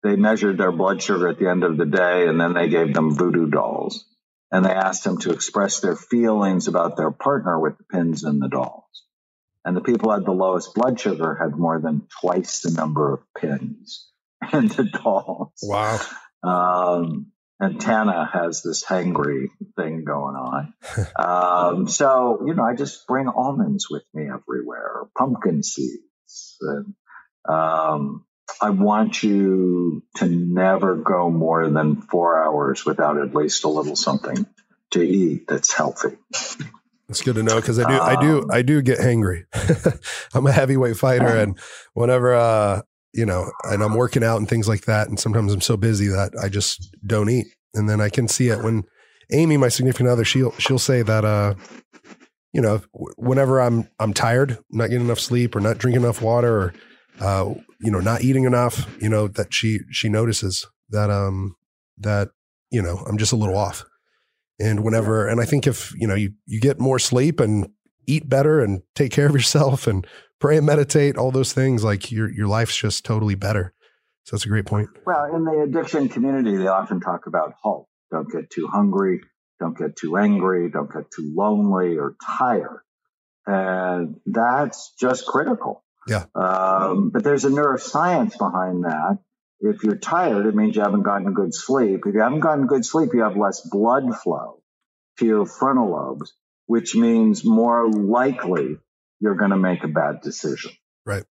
They 0.03 0.15
measured 0.15 0.57
their 0.57 0.71
blood 0.71 1.01
sugar 1.01 1.27
at 1.29 1.39
the 1.39 1.49
end 1.49 1.63
of 1.63 1.77
the 1.77 1.85
day 1.85 2.27
and 2.27 2.39
then 2.39 2.53
they 2.53 2.69
gave 2.69 2.93
them 2.93 3.15
voodoo 3.15 3.49
dolls. 3.49 4.05
And 4.51 4.63
they 4.63 4.71
asked 4.71 5.03
them 5.03 5.17
to 5.19 5.31
express 5.31 5.79
their 5.79 5.95
feelings 5.95 6.67
about 6.67 6.95
their 6.95 7.09
partner 7.09 7.59
with 7.59 7.77
the 7.77 7.85
pins 7.85 8.23
and 8.23 8.39
the 8.41 8.49
dolls. 8.49 8.83
And 9.65 9.75
the 9.75 9.81
people 9.81 10.09
who 10.09 10.15
had 10.15 10.25
the 10.25 10.31
lowest 10.31 10.75
blood 10.75 10.99
sugar 10.99 11.35
had 11.35 11.57
more 11.57 11.79
than 11.79 12.07
twice 12.21 12.61
the 12.61 12.71
number 12.71 13.13
of 13.13 13.21
pins 13.35 14.11
and 14.53 14.69
the 14.69 14.83
dolls. 14.83 15.53
Wow. 15.63 15.99
Um, 16.43 17.31
and 17.59 17.79
Tana 17.79 18.29
has 18.31 18.61
this 18.63 18.83
hangry 18.83 19.47
thing 19.75 20.03
going 20.03 20.35
on. 20.35 20.73
Um, 21.17 21.87
so, 21.87 22.43
you 22.45 22.53
know, 22.53 22.63
I 22.63 22.75
just 22.75 23.07
bring 23.07 23.27
almonds 23.27 23.87
with 23.89 24.03
me 24.13 24.27
everywhere, 24.29 25.03
pumpkin 25.17 25.63
seeds. 25.63 26.57
And, 26.61 26.93
um, 27.47 28.25
I 28.61 28.71
want 28.71 29.23
you 29.23 30.03
to 30.17 30.25
never 30.25 30.95
go 30.95 31.29
more 31.29 31.69
than 31.69 32.01
four 32.01 32.43
hours 32.43 32.85
without 32.85 33.17
at 33.17 33.33
least 33.33 33.63
a 33.63 33.69
little 33.69 33.95
something 33.95 34.45
to 34.91 35.01
eat 35.01 35.47
that's 35.47 35.73
healthy. 35.73 36.17
It's 37.09 37.21
good 37.21 37.35
to 37.35 37.43
know 37.43 37.55
because 37.55 37.79
I 37.79 37.89
do, 37.89 37.99
I 37.99 38.21
do, 38.21 38.41
Um, 38.43 38.51
I 38.51 38.61
do 38.61 38.81
get 38.81 38.99
hangry. 38.99 39.45
I'm 40.33 40.47
a 40.47 40.51
heavyweight 40.51 40.97
fighter, 40.97 41.27
and 41.27 41.57
whenever, 41.93 42.33
uh, 42.33 42.81
you 43.13 43.25
know, 43.25 43.51
and 43.63 43.83
I'm 43.83 43.95
working 43.95 44.23
out 44.23 44.37
and 44.37 44.49
things 44.49 44.67
like 44.67 44.85
that, 44.85 45.07
and 45.07 45.19
sometimes 45.19 45.53
I'm 45.53 45.61
so 45.61 45.77
busy 45.77 46.07
that 46.07 46.33
I 46.41 46.49
just 46.49 46.95
don't 47.05 47.29
eat, 47.29 47.47
and 47.73 47.89
then 47.89 48.01
I 48.01 48.09
can 48.09 48.27
see 48.27 48.49
it 48.49 48.63
when 48.63 48.83
Amy, 49.31 49.57
my 49.57 49.69
significant 49.69 50.09
other, 50.09 50.23
she'll 50.23 50.51
she'll 50.53 50.79
say 50.79 51.01
that, 51.01 51.25
uh, 51.25 51.55
you 52.51 52.61
know, 52.61 52.81
whenever 53.17 53.59
I'm 53.61 53.87
I'm 53.99 54.13
tired, 54.13 54.57
not 54.69 54.89
getting 54.89 55.05
enough 55.05 55.19
sleep, 55.19 55.55
or 55.55 55.59
not 55.59 55.77
drinking 55.77 56.03
enough 56.03 56.21
water, 56.21 56.55
or 56.55 56.73
uh, 57.19 57.53
you 57.79 57.91
know, 57.91 57.99
not 57.99 58.23
eating 58.23 58.45
enough, 58.45 58.87
you 59.01 59.09
know, 59.09 59.27
that 59.27 59.53
she 59.53 59.79
she 59.91 60.09
notices 60.09 60.67
that 60.89 61.09
um 61.09 61.55
that 61.97 62.29
you 62.71 62.81
know 62.81 62.97
I'm 63.07 63.17
just 63.17 63.33
a 63.33 63.37
little 63.37 63.57
off. 63.57 63.85
And 64.59 64.83
whenever, 64.83 65.27
and 65.27 65.41
I 65.41 65.45
think 65.45 65.65
if 65.65 65.93
you 65.95 66.07
know 66.07 66.15
you 66.15 66.33
you 66.45 66.59
get 66.59 66.79
more 66.79 66.99
sleep 66.99 67.39
and 67.39 67.69
eat 68.05 68.29
better 68.29 68.61
and 68.61 68.81
take 68.95 69.11
care 69.11 69.27
of 69.27 69.33
yourself 69.33 69.87
and 69.87 70.05
pray 70.43 70.57
and 70.57 70.65
meditate, 70.65 71.15
all 71.15 71.31
those 71.31 71.53
things, 71.53 71.85
like 71.85 72.11
your 72.11 72.29
your 72.29 72.47
life's 72.47 72.75
just 72.75 73.05
totally 73.05 73.33
better. 73.33 73.73
So 74.25 74.35
that's 74.35 74.45
a 74.45 74.49
great 74.49 74.65
point. 74.65 74.89
Well, 75.05 75.33
in 75.33 75.45
the 75.45 75.61
addiction 75.61 76.09
community, 76.09 76.57
they 76.57 76.67
often 76.67 76.99
talk 76.99 77.27
about 77.27 77.53
halt. 77.61 77.87
Don't 78.11 78.29
get 78.29 78.49
too 78.49 78.67
hungry. 78.67 79.21
Don't 79.61 79.77
get 79.77 79.95
too 79.95 80.17
angry. 80.17 80.69
Don't 80.69 80.91
get 80.91 81.05
too 81.15 81.31
lonely 81.33 81.97
or 81.97 82.17
tired. 82.37 82.81
And 83.47 84.17
that's 84.25 84.93
just 84.99 85.25
critical. 85.25 85.81
Yeah. 86.09 86.25
Um, 86.35 87.09
but 87.11 87.23
there's 87.23 87.45
a 87.45 87.49
neuroscience 87.49 88.37
behind 88.37 88.83
that. 88.83 89.19
If 89.61 89.83
you're 89.83 89.95
tired, 89.95 90.45
it 90.45 90.55
means 90.55 90.75
you 90.75 90.81
haven't 90.81 91.03
gotten 91.03 91.33
good 91.33 91.53
sleep. 91.53 92.01
If 92.05 92.13
you 92.13 92.19
haven't 92.19 92.41
gotten 92.41 92.67
good 92.67 92.83
sleep, 92.83 93.11
you 93.13 93.21
have 93.21 93.37
less 93.37 93.61
blood 93.61 94.13
flow 94.21 94.61
to 95.19 95.25
your 95.25 95.45
frontal 95.45 95.91
lobes, 95.91 96.33
which 96.65 96.95
means 96.95 97.45
more 97.45 97.89
likely 97.89 98.77
you're 99.23 99.35
going 99.35 99.51
to 99.51 99.57
make 99.57 99.85
a 99.85 99.87
bad 99.87 100.19
decision. 100.21 100.71
Right. 101.05 101.23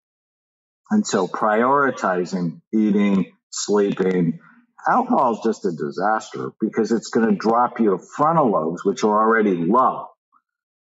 And 0.89 1.05
so 1.05 1.27
prioritizing 1.27 2.61
eating, 2.73 3.33
sleeping, 3.49 4.39
alcohol 4.87 5.33
is 5.33 5.39
just 5.43 5.65
a 5.65 5.71
disaster 5.71 6.51
because 6.61 6.93
it's 6.93 7.09
going 7.09 7.29
to 7.29 7.35
drop 7.35 7.81
your 7.81 7.99
frontal 7.99 8.49
lobes, 8.49 8.85
which 8.85 9.03
are 9.03 9.09
already 9.09 9.55
low. 9.55 10.07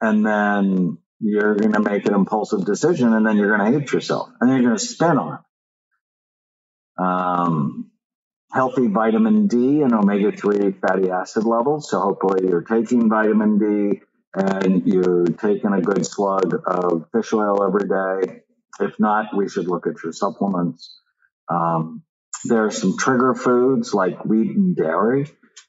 And 0.02 0.24
then 0.26 0.98
you're 1.20 1.54
going 1.54 1.72
to 1.72 1.80
make 1.80 2.06
an 2.06 2.14
impulsive 2.14 2.66
decision 2.66 3.14
and 3.14 3.26
then 3.26 3.38
you're 3.38 3.56
going 3.56 3.72
to 3.72 3.78
hate 3.78 3.92
yourself 3.92 4.28
and 4.38 4.50
then 4.50 4.58
you're 4.58 4.70
going 4.70 4.78
to 4.78 4.84
spin 4.84 5.18
on 5.18 5.38
it. 5.38 7.02
Um, 7.02 7.90
healthy 8.52 8.88
vitamin 8.88 9.46
D 9.46 9.80
and 9.80 9.94
omega 9.94 10.32
3 10.32 10.72
fatty 10.72 11.10
acid 11.10 11.44
levels. 11.44 11.88
So 11.90 11.98
hopefully 11.98 12.46
you're 12.46 12.62
taking 12.62 13.08
vitamin 13.08 13.58
D 13.58 14.00
and 14.34 14.86
you're 14.86 15.24
taking 15.26 15.72
a 15.72 15.80
good 15.80 16.06
slug 16.06 16.62
of 16.66 17.06
fish 17.12 17.32
oil 17.32 17.64
every 17.64 17.88
day. 17.88 18.42
If 18.80 18.98
not, 18.98 19.36
we 19.36 19.48
should 19.48 19.66
look 19.66 19.86
at 19.86 20.02
your 20.02 20.12
supplements. 20.12 21.00
Um, 21.48 22.02
there 22.44 22.64
are 22.64 22.70
some 22.70 22.96
trigger 22.96 23.34
foods 23.34 23.92
like 23.92 24.24
wheat 24.24 24.56
and 24.56 24.76
dairy. 24.76 25.26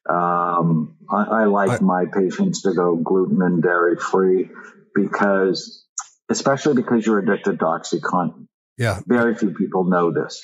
Um, 0.10 0.97
I, 1.10 1.24
I 1.24 1.45
like 1.45 1.82
I- 1.82 1.84
my 1.84 2.06
patients 2.06 2.62
to 2.63 2.74
go 2.74 2.95
gluten 2.95 3.41
and 3.41 3.62
dairy 3.62 3.97
free 3.97 4.50
because, 4.95 5.86
especially 6.30 6.76
because 6.76 7.06
you're 7.06 7.19
addicted 7.19 7.60
to 7.60 7.65
OxyContin. 7.65 8.47
Yeah. 8.78 9.02
Very 9.06 9.36
few 9.36 9.54
people 9.54 9.84
know 9.84 10.12
this. 10.12 10.41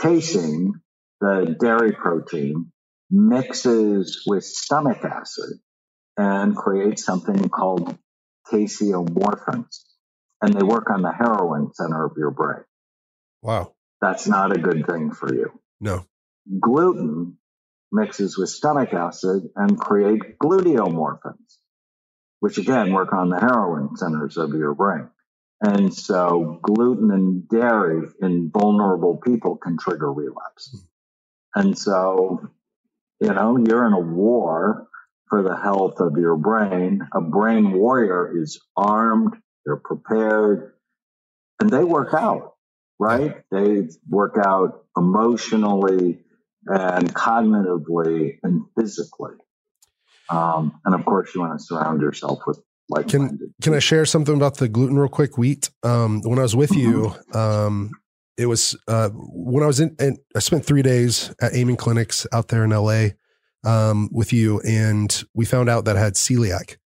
Casein, 0.00 0.80
the 1.20 1.56
dairy 1.58 1.92
protein, 1.92 2.72
mixes 3.10 4.22
with 4.26 4.44
stomach 4.44 5.04
acid 5.04 5.58
and 6.16 6.56
create 6.56 6.98
something 6.98 7.48
called 7.48 7.96
caseomorphins. 8.50 9.80
And 10.42 10.52
they 10.52 10.62
work 10.62 10.90
on 10.90 11.02
the 11.02 11.12
heroin 11.12 11.72
center 11.74 12.04
of 12.04 12.12
your 12.16 12.30
brain. 12.30 12.64
Wow. 13.42 13.72
That's 14.00 14.26
not 14.26 14.54
a 14.54 14.60
good 14.60 14.86
thing 14.86 15.12
for 15.12 15.32
you. 15.32 15.50
No. 15.80 16.04
Gluten 16.60 17.38
mixes 17.90 18.36
with 18.36 18.50
stomach 18.50 18.92
acid 18.92 19.48
and 19.56 19.78
create 19.78 20.38
gluteomorphins, 20.38 21.58
which 22.40 22.58
again 22.58 22.92
work 22.92 23.12
on 23.12 23.30
the 23.30 23.40
heroin 23.40 23.96
centers 23.96 24.36
of 24.36 24.50
your 24.50 24.74
brain. 24.74 25.08
And 25.60 25.94
so 25.94 26.58
gluten 26.62 27.10
and 27.10 27.48
dairy 27.48 28.06
in 28.20 28.50
vulnerable 28.50 29.16
people 29.16 29.56
can 29.56 29.78
trigger 29.78 30.12
relapse. 30.12 30.70
Hmm. 30.70 31.60
And 31.60 31.78
so, 31.78 32.50
you 33.20 33.32
know, 33.32 33.56
you're 33.56 33.86
in 33.86 33.92
a 33.92 34.00
war 34.00 34.88
for 35.28 35.42
the 35.42 35.56
health 35.56 36.00
of 36.00 36.16
your 36.18 36.36
brain. 36.36 37.00
A 37.14 37.20
brain 37.20 37.72
warrior 37.72 38.40
is 38.40 38.60
armed, 38.76 39.34
they're 39.64 39.76
prepared, 39.76 40.74
and 41.60 41.70
they 41.70 41.84
work 41.84 42.14
out, 42.14 42.54
right? 42.98 43.42
They 43.50 43.88
work 44.08 44.36
out 44.44 44.84
emotionally 44.96 46.20
and 46.66 47.14
cognitively 47.14 48.38
and 48.42 48.62
physically. 48.78 49.34
Um, 50.30 50.80
and 50.84 50.94
of 50.94 51.04
course, 51.04 51.34
you 51.34 51.40
want 51.42 51.58
to 51.58 51.64
surround 51.64 52.00
yourself 52.00 52.40
with 52.46 52.60
like 52.88 53.12
minded. 53.14 53.54
Can 53.62 53.74
I 53.74 53.78
share 53.78 54.06
something 54.06 54.34
about 54.34 54.56
the 54.58 54.68
gluten 54.68 54.98
real 54.98 55.08
quick? 55.08 55.38
Wheat. 55.38 55.70
Um, 55.82 56.22
when 56.22 56.38
I 56.38 56.42
was 56.42 56.56
with 56.56 56.72
you, 56.72 57.14
Mm-hmm. 57.34 57.36
um, 57.36 57.90
it 58.36 58.46
was 58.46 58.76
uh, 58.88 59.10
when 59.12 59.62
I 59.62 59.66
was 59.66 59.80
in, 59.80 59.94
and 59.98 60.18
I 60.34 60.40
spent 60.40 60.64
three 60.66 60.82
days 60.82 61.32
at 61.40 61.54
Amen 61.54 61.76
Clinics 61.76 62.26
out 62.32 62.48
there 62.48 62.64
in 62.64 62.70
LA 62.70 63.08
um, 63.64 64.08
with 64.12 64.32
you, 64.32 64.60
and 64.60 65.24
we 65.34 65.44
found 65.44 65.68
out 65.68 65.84
that 65.86 65.96
I 65.96 66.00
had 66.00 66.14
celiac. 66.14 66.76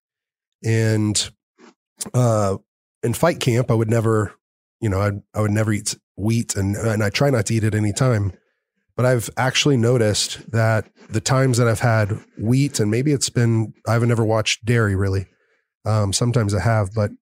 And 0.64 1.30
uh, 2.14 2.56
in 3.02 3.14
fight 3.14 3.40
camp, 3.40 3.70
I 3.70 3.74
would 3.74 3.90
never, 3.90 4.34
you 4.80 4.88
know, 4.88 5.00
I 5.00 5.12
I 5.36 5.40
would 5.40 5.50
never 5.50 5.72
eat 5.72 5.96
wheat, 6.16 6.56
and 6.56 6.76
and 6.76 7.02
I 7.02 7.10
try 7.10 7.30
not 7.30 7.46
to 7.46 7.54
eat 7.54 7.64
it 7.64 7.74
any 7.74 7.92
time. 7.92 8.32
But 8.96 9.06
I've 9.06 9.30
actually 9.36 9.76
noticed 9.76 10.50
that 10.50 10.90
the 11.08 11.20
times 11.20 11.58
that 11.58 11.68
I've 11.68 11.80
had 11.80 12.18
wheat, 12.36 12.80
and 12.80 12.90
maybe 12.90 13.12
it's 13.12 13.30
been 13.30 13.74
I 13.86 13.92
haven't 13.92 14.10
ever 14.10 14.24
watched 14.24 14.64
dairy 14.64 14.96
really. 14.96 15.26
Um, 15.84 16.12
sometimes 16.12 16.54
I 16.54 16.60
have, 16.60 16.92
but 16.92 17.12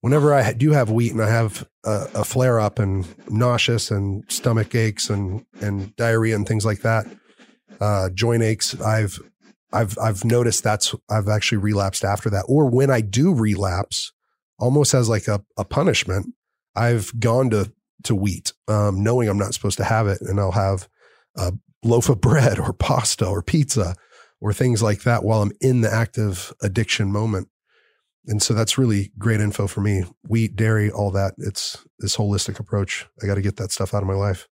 whenever 0.00 0.34
I 0.34 0.52
do 0.52 0.72
have 0.72 0.90
wheat 0.90 1.12
and 1.12 1.22
I 1.22 1.30
have 1.30 1.66
a, 1.84 2.08
a 2.16 2.24
flare 2.24 2.60
up 2.60 2.78
and 2.78 3.06
nauseous 3.28 3.90
and 3.90 4.24
stomach 4.30 4.74
aches 4.74 5.08
and 5.08 5.44
and 5.60 5.96
diarrhea 5.96 6.36
and 6.36 6.46
things 6.46 6.66
like 6.66 6.82
that, 6.82 7.06
uh, 7.80 8.10
joint 8.10 8.42
aches, 8.42 8.78
I've 8.80 9.18
I've 9.72 9.98
I've 9.98 10.24
noticed 10.24 10.64
that's 10.64 10.94
I've 11.10 11.28
actually 11.28 11.58
relapsed 11.58 12.04
after 12.04 12.30
that. 12.30 12.44
Or 12.48 12.68
when 12.70 12.90
I 12.90 13.00
do 13.00 13.34
relapse, 13.34 14.12
almost 14.58 14.94
as 14.94 15.08
like 15.08 15.28
a, 15.28 15.44
a 15.56 15.64
punishment, 15.64 16.34
I've 16.74 17.18
gone 17.18 17.50
to 17.50 17.72
to 18.04 18.14
wheat, 18.14 18.52
um, 18.68 19.02
knowing 19.02 19.28
I'm 19.28 19.38
not 19.38 19.54
supposed 19.54 19.78
to 19.78 19.84
have 19.84 20.06
it, 20.06 20.20
and 20.20 20.38
I'll 20.38 20.52
have 20.52 20.88
a 21.36 21.52
loaf 21.82 22.08
of 22.08 22.20
bread 22.20 22.58
or 22.58 22.72
pasta 22.72 23.26
or 23.26 23.42
pizza 23.42 23.94
or 24.40 24.52
things 24.52 24.82
like 24.82 25.02
that 25.02 25.24
while 25.24 25.42
I'm 25.42 25.52
in 25.60 25.80
the 25.80 25.92
active 25.92 26.52
addiction 26.62 27.10
moment. 27.10 27.48
And 28.26 28.42
so 28.42 28.54
that's 28.54 28.76
really 28.76 29.12
great 29.18 29.40
info 29.40 29.66
for 29.66 29.80
me. 29.80 30.04
Wheat, 30.28 30.56
dairy, 30.56 30.90
all 30.90 31.10
that. 31.12 31.34
It's 31.38 31.84
this 32.00 32.16
holistic 32.16 32.58
approach. 32.58 33.06
I 33.22 33.26
got 33.26 33.36
to 33.36 33.42
get 33.42 33.56
that 33.56 33.70
stuff 33.70 33.94
out 33.94 34.02
of 34.02 34.08
my 34.08 34.14
life. 34.14 34.48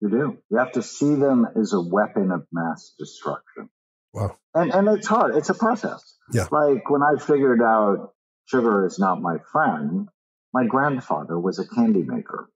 You 0.00 0.10
do. 0.10 0.38
You 0.50 0.58
have 0.58 0.72
to 0.72 0.82
see 0.82 1.14
them 1.14 1.46
as 1.60 1.72
a 1.72 1.80
weapon 1.80 2.30
of 2.30 2.46
mass 2.52 2.94
destruction. 2.98 3.70
Wow. 4.12 4.36
And 4.54 4.72
and 4.72 4.88
it's 4.88 5.06
hard. 5.06 5.36
It's 5.36 5.50
a 5.50 5.54
process. 5.54 6.16
Yeah. 6.32 6.46
Like 6.50 6.88
when 6.90 7.02
I 7.02 7.18
figured 7.18 7.62
out 7.62 8.12
sugar 8.46 8.86
is 8.86 8.98
not 8.98 9.22
my 9.22 9.38
friend, 9.52 10.08
my 10.52 10.66
grandfather 10.66 11.38
was 11.38 11.58
a 11.58 11.66
candy 11.66 12.02
maker. 12.02 12.50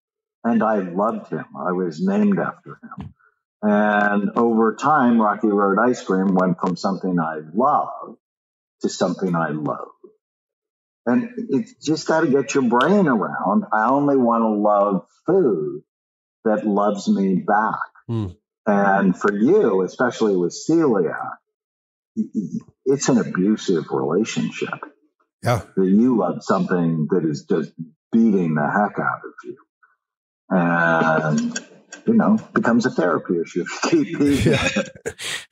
And 0.44 0.62
I 0.62 0.76
loved 0.78 1.28
him. 1.28 1.44
I 1.56 1.72
was 1.72 2.00
named 2.00 2.38
after 2.38 2.78
him. 2.82 3.14
And 3.62 4.30
over 4.36 4.74
time, 4.74 5.20
Rocky 5.20 5.48
Road 5.48 5.78
ice 5.78 6.02
cream 6.02 6.34
went 6.34 6.58
from 6.60 6.76
something 6.76 7.18
I 7.20 7.40
loved 7.54 8.18
to 8.82 8.88
something 8.88 9.34
I 9.34 9.50
love. 9.50 9.88
And 11.06 11.30
it's 11.50 11.74
just 11.74 12.06
got 12.06 12.22
to 12.22 12.28
get 12.28 12.54
your 12.54 12.64
brain 12.64 13.08
around. 13.08 13.64
I 13.72 13.88
only 13.88 14.16
want 14.16 14.42
to 14.44 14.48
love 14.48 15.06
food 15.26 15.82
that 16.44 16.66
loves 16.66 17.08
me 17.08 17.36
back. 17.36 17.78
Mm. 18.08 18.36
And 18.66 19.18
for 19.18 19.32
you, 19.32 19.82
especially 19.82 20.36
with 20.36 20.52
celiac, 20.52 21.36
it's 22.84 23.08
an 23.08 23.18
abusive 23.18 23.84
relationship. 23.90 24.78
Yeah. 25.42 25.62
That 25.76 25.86
you 25.86 26.18
love 26.18 26.42
something 26.42 27.08
that 27.10 27.24
is 27.24 27.46
just 27.48 27.72
beating 28.12 28.54
the 28.54 28.70
heck 28.70 28.98
out 28.98 29.20
of 29.24 29.32
you. 29.44 29.56
And, 30.50 31.58
you 32.06 32.14
know, 32.14 32.38
becomes 32.52 32.84
a 32.86 32.90
therapy 32.90 33.34
issue. 33.40 33.64
Keep. 33.84 34.44
Yeah. 34.44 34.68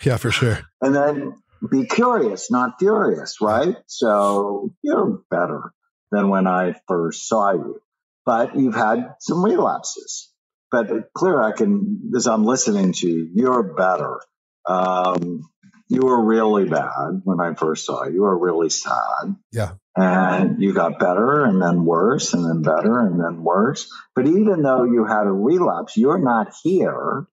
yeah, 0.02 0.16
for 0.16 0.30
sure. 0.30 0.60
And 0.82 0.94
then 0.94 1.34
be 1.70 1.86
curious, 1.86 2.50
not 2.50 2.78
furious, 2.78 3.40
right? 3.40 3.76
So 3.86 4.74
you're 4.82 5.22
better 5.30 5.72
than 6.10 6.28
when 6.28 6.46
I 6.46 6.74
first 6.86 7.26
saw 7.26 7.52
you, 7.52 7.80
but 8.24 8.56
you've 8.56 8.74
had 8.74 9.14
some 9.20 9.44
relapses. 9.44 10.32
But 10.70 11.12
clear, 11.14 11.40
I 11.40 11.52
can, 11.52 12.12
as 12.16 12.26
I'm 12.26 12.44
listening 12.44 12.92
to 12.92 13.08
you, 13.08 13.30
you're 13.34 13.62
better. 13.62 14.20
Um, 14.66 15.48
you 15.88 16.02
were 16.02 16.22
really 16.22 16.68
bad 16.68 17.22
when 17.24 17.40
I 17.40 17.54
first 17.54 17.86
saw 17.86 18.04
you. 18.04 18.14
You 18.14 18.22
were 18.22 18.38
really 18.38 18.68
sad. 18.68 19.36
Yeah. 19.52 19.72
And 19.96 20.60
you 20.62 20.74
got 20.74 20.98
better 20.98 21.44
and 21.44 21.60
then 21.60 21.84
worse 21.84 22.34
and 22.34 22.44
then 22.44 22.62
better 22.62 23.00
and 23.00 23.18
then 23.18 23.42
worse. 23.42 23.90
But 24.14 24.26
even 24.26 24.62
though 24.62 24.84
you 24.84 25.06
had 25.06 25.26
a 25.26 25.32
relapse, 25.32 25.96
you're 25.96 26.18
not 26.18 26.54
here. 26.62 27.26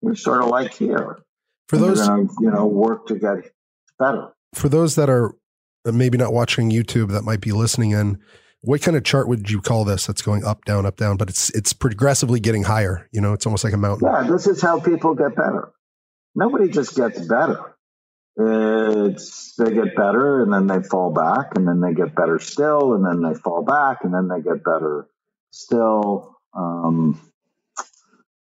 You're 0.00 0.14
sort 0.14 0.42
of 0.42 0.48
like 0.48 0.74
here. 0.74 1.18
For 1.68 1.76
those, 1.76 2.06
gonna, 2.06 2.28
you 2.40 2.50
know, 2.50 2.66
work 2.66 3.08
to 3.08 3.16
get 3.16 3.52
better. 3.98 4.32
For 4.54 4.68
those 4.68 4.94
that 4.94 5.10
are 5.10 5.34
maybe 5.84 6.16
not 6.16 6.32
watching 6.32 6.70
YouTube 6.70 7.10
that 7.10 7.24
might 7.24 7.40
be 7.40 7.52
listening 7.52 7.90
in, 7.90 8.18
what 8.62 8.82
kind 8.82 8.96
of 8.96 9.04
chart 9.04 9.28
would 9.28 9.50
you 9.50 9.60
call 9.60 9.84
this 9.84 10.06
that's 10.06 10.22
going 10.22 10.44
up, 10.44 10.64
down, 10.64 10.84
up, 10.86 10.96
down, 10.96 11.16
but 11.16 11.28
it's 11.28 11.50
it's 11.50 11.72
progressively 11.72 12.40
getting 12.40 12.64
higher. 12.64 13.08
You 13.12 13.20
know, 13.20 13.32
it's 13.32 13.46
almost 13.46 13.64
like 13.64 13.72
a 13.72 13.78
mountain. 13.78 14.08
Yeah, 14.12 14.28
this 14.30 14.46
is 14.46 14.60
how 14.60 14.80
people 14.80 15.14
get 15.14 15.36
better. 15.36 15.72
Nobody 16.34 16.68
just 16.68 16.96
gets 16.96 17.20
better. 17.20 17.74
It's 18.36 19.54
they 19.56 19.72
get 19.72 19.96
better 19.96 20.42
and 20.42 20.52
then 20.52 20.68
they 20.68 20.86
fall 20.86 21.10
back 21.12 21.56
and 21.56 21.66
then 21.66 21.80
they 21.80 21.92
get 21.92 22.14
better 22.14 22.38
still 22.38 22.94
and 22.94 23.04
then 23.04 23.20
they 23.22 23.36
fall 23.36 23.64
back 23.64 24.04
and 24.04 24.14
then 24.14 24.28
they 24.28 24.40
get 24.40 24.62
better 24.62 25.08
still. 25.50 26.36
Um, 26.54 27.20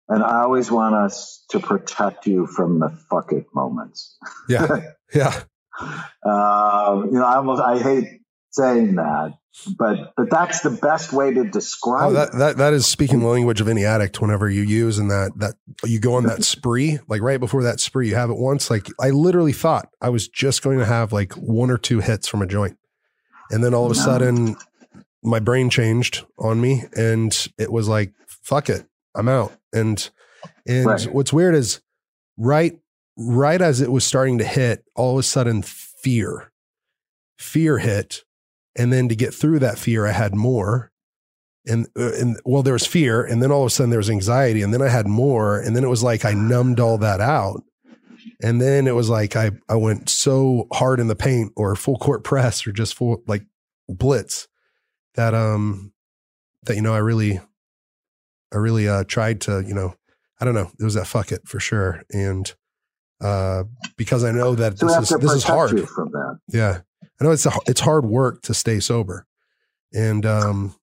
and 0.10 0.24
I 0.24 0.42
always 0.42 0.72
want 0.72 0.96
us 0.96 1.46
to 1.50 1.60
protect 1.60 2.28
you 2.28 2.48
from 2.48 2.80
the 2.80 2.90
fuck 3.10 3.32
it 3.32 3.46
moments. 3.54 4.18
Yeah. 4.48 4.68
Yeah. 5.14 5.44
uh, 6.26 7.04
you 7.06 7.12
know, 7.12 7.24
I 7.24 7.36
almost, 7.36 7.62
I 7.62 7.78
hate 7.78 8.22
saying 8.50 8.96
that, 8.96 9.36
but, 9.78 10.14
but 10.18 10.30
that's 10.30 10.62
the 10.62 10.72
best 10.72 11.14
way 11.14 11.34
to 11.34 11.42
oh, 11.42 11.44
describe 11.44 12.10
oh, 12.10 12.14
that, 12.14 12.32
that, 12.34 12.58
that 12.58 12.74
is 12.74 12.86
speaking 12.86 13.20
the 13.20 13.28
language 13.28 13.62
of 13.62 13.68
any 13.68 13.86
addict 13.86 14.20
whenever 14.22 14.50
you 14.50 14.62
use 14.62 14.98
and 14.98 15.12
that, 15.12 15.32
that 15.38 15.56
you 15.84 16.00
go 16.00 16.16
on 16.16 16.24
that 16.24 16.44
spree, 16.44 17.00
like 17.08 17.22
right 17.22 17.40
before 17.40 17.64
that 17.64 17.80
spree, 17.80 18.10
you 18.10 18.16
have 18.16 18.30
it 18.30 18.38
once. 18.38 18.70
Like 18.70 18.88
I 19.00 19.12
literally 19.12 19.54
thought 19.54 19.90
I 20.02 20.10
was 20.10 20.28
just 20.28 20.62
going 20.64 20.80
to 20.80 20.86
have 20.86 21.14
like 21.14 21.34
one 21.34 21.70
or 21.70 21.78
two 21.78 22.00
hits 22.00 22.28
from 22.28 22.42
a 22.42 22.48
joint. 22.48 22.78
And 23.52 23.64
then 23.64 23.74
all 23.74 23.86
of 23.86 23.92
a 23.92 23.96
sudden 23.96 24.56
my 25.22 25.40
brain 25.40 25.70
changed 25.70 26.26
on 26.38 26.60
me 26.60 26.84
and 26.96 27.48
it 27.58 27.72
was 27.72 27.88
like, 27.88 28.14
fuck 28.28 28.70
it. 28.70 28.86
I'm 29.16 29.30
out. 29.30 29.54
And 29.72 30.10
and 30.68 30.86
right. 30.86 31.04
what's 31.14 31.32
weird 31.32 31.56
is 31.56 31.82
right 32.38 32.78
right 33.18 33.62
as 33.62 33.82
it 33.82 33.92
was 33.92 34.04
starting 34.04 34.40
to 34.40 34.44
hit, 34.44 34.84
all 34.96 35.14
of 35.14 35.20
a 35.20 35.24
sudden 35.24 35.62
fear. 35.62 36.52
Fear 37.38 37.80
hit. 37.80 38.24
And 38.76 38.92
then 38.92 39.08
to 39.10 39.16
get 39.16 39.34
through 39.34 39.60
that 39.60 39.78
fear, 39.78 40.06
I 40.06 40.12
had 40.12 40.36
more. 40.36 40.92
And 41.66 41.88
uh, 41.98 42.14
and 42.14 42.40
well, 42.44 42.64
there 42.64 42.74
was 42.74 42.86
fear, 42.86 43.24
and 43.24 43.42
then 43.42 43.52
all 43.52 43.62
of 43.62 43.68
a 43.68 43.70
sudden 43.70 43.90
there 43.90 44.00
was 44.00 44.10
anxiety, 44.10 44.62
and 44.62 44.74
then 44.74 44.82
I 44.82 44.90
had 44.90 45.08
more, 45.08 45.60
and 45.60 45.76
then 45.76 45.86
it 45.86 45.90
was 45.90 46.04
like 46.04 46.26
I 46.26 46.34
numbed 46.34 46.82
all 46.82 46.98
that 46.98 47.22
out. 47.22 47.64
And 48.42 48.60
then 48.60 48.86
it 48.86 48.96
was 48.96 49.10
like 49.10 49.38
I 49.38 49.52
I 49.70 49.76
went 49.78 50.10
so 50.10 50.68
hard 50.74 51.00
in 51.00 51.08
the 51.08 51.16
paint 51.16 51.54
or 51.56 51.76
full 51.78 51.98
court 51.98 52.24
press 52.26 52.68
or 52.68 52.74
just 52.74 52.96
full 52.96 53.24
like 53.28 53.46
blitz 53.88 54.50
that 55.16 55.34
um 55.34 55.94
that 56.64 56.76
you 56.76 56.82
know 56.82 56.94
I 56.94 56.98
really 56.98 57.40
I 58.54 58.58
really 58.58 58.88
uh, 58.88 59.04
tried 59.06 59.42
to, 59.42 59.64
you 59.66 59.74
know, 59.74 59.96
I 60.40 60.46
don't 60.46 60.54
know. 60.54 60.72
It 60.80 60.84
was 60.84 60.94
that 60.94 61.08
fuck 61.08 61.32
it 61.32 61.48
for 61.48 61.60
sure, 61.60 62.04
and 62.12 62.54
uh, 63.22 63.64
because 63.98 64.24
I 64.24 64.32
know 64.32 64.56
that 64.56 64.78
so 64.78 64.88
this 64.88 65.12
is 65.12 65.18
this 65.20 65.32
is 65.32 65.44
hard. 65.44 65.88
from 65.90 66.12
that. 66.12 66.40
Yeah, 66.50 66.82
I 67.20 67.26
know 67.26 67.32
it's 67.32 67.46
a, 67.46 67.52
it's 67.68 67.82
hard 67.82 68.06
work 68.06 68.42
to 68.44 68.54
stay 68.54 68.80
sober, 68.80 69.26
and 69.94 70.26
um, 70.26 70.76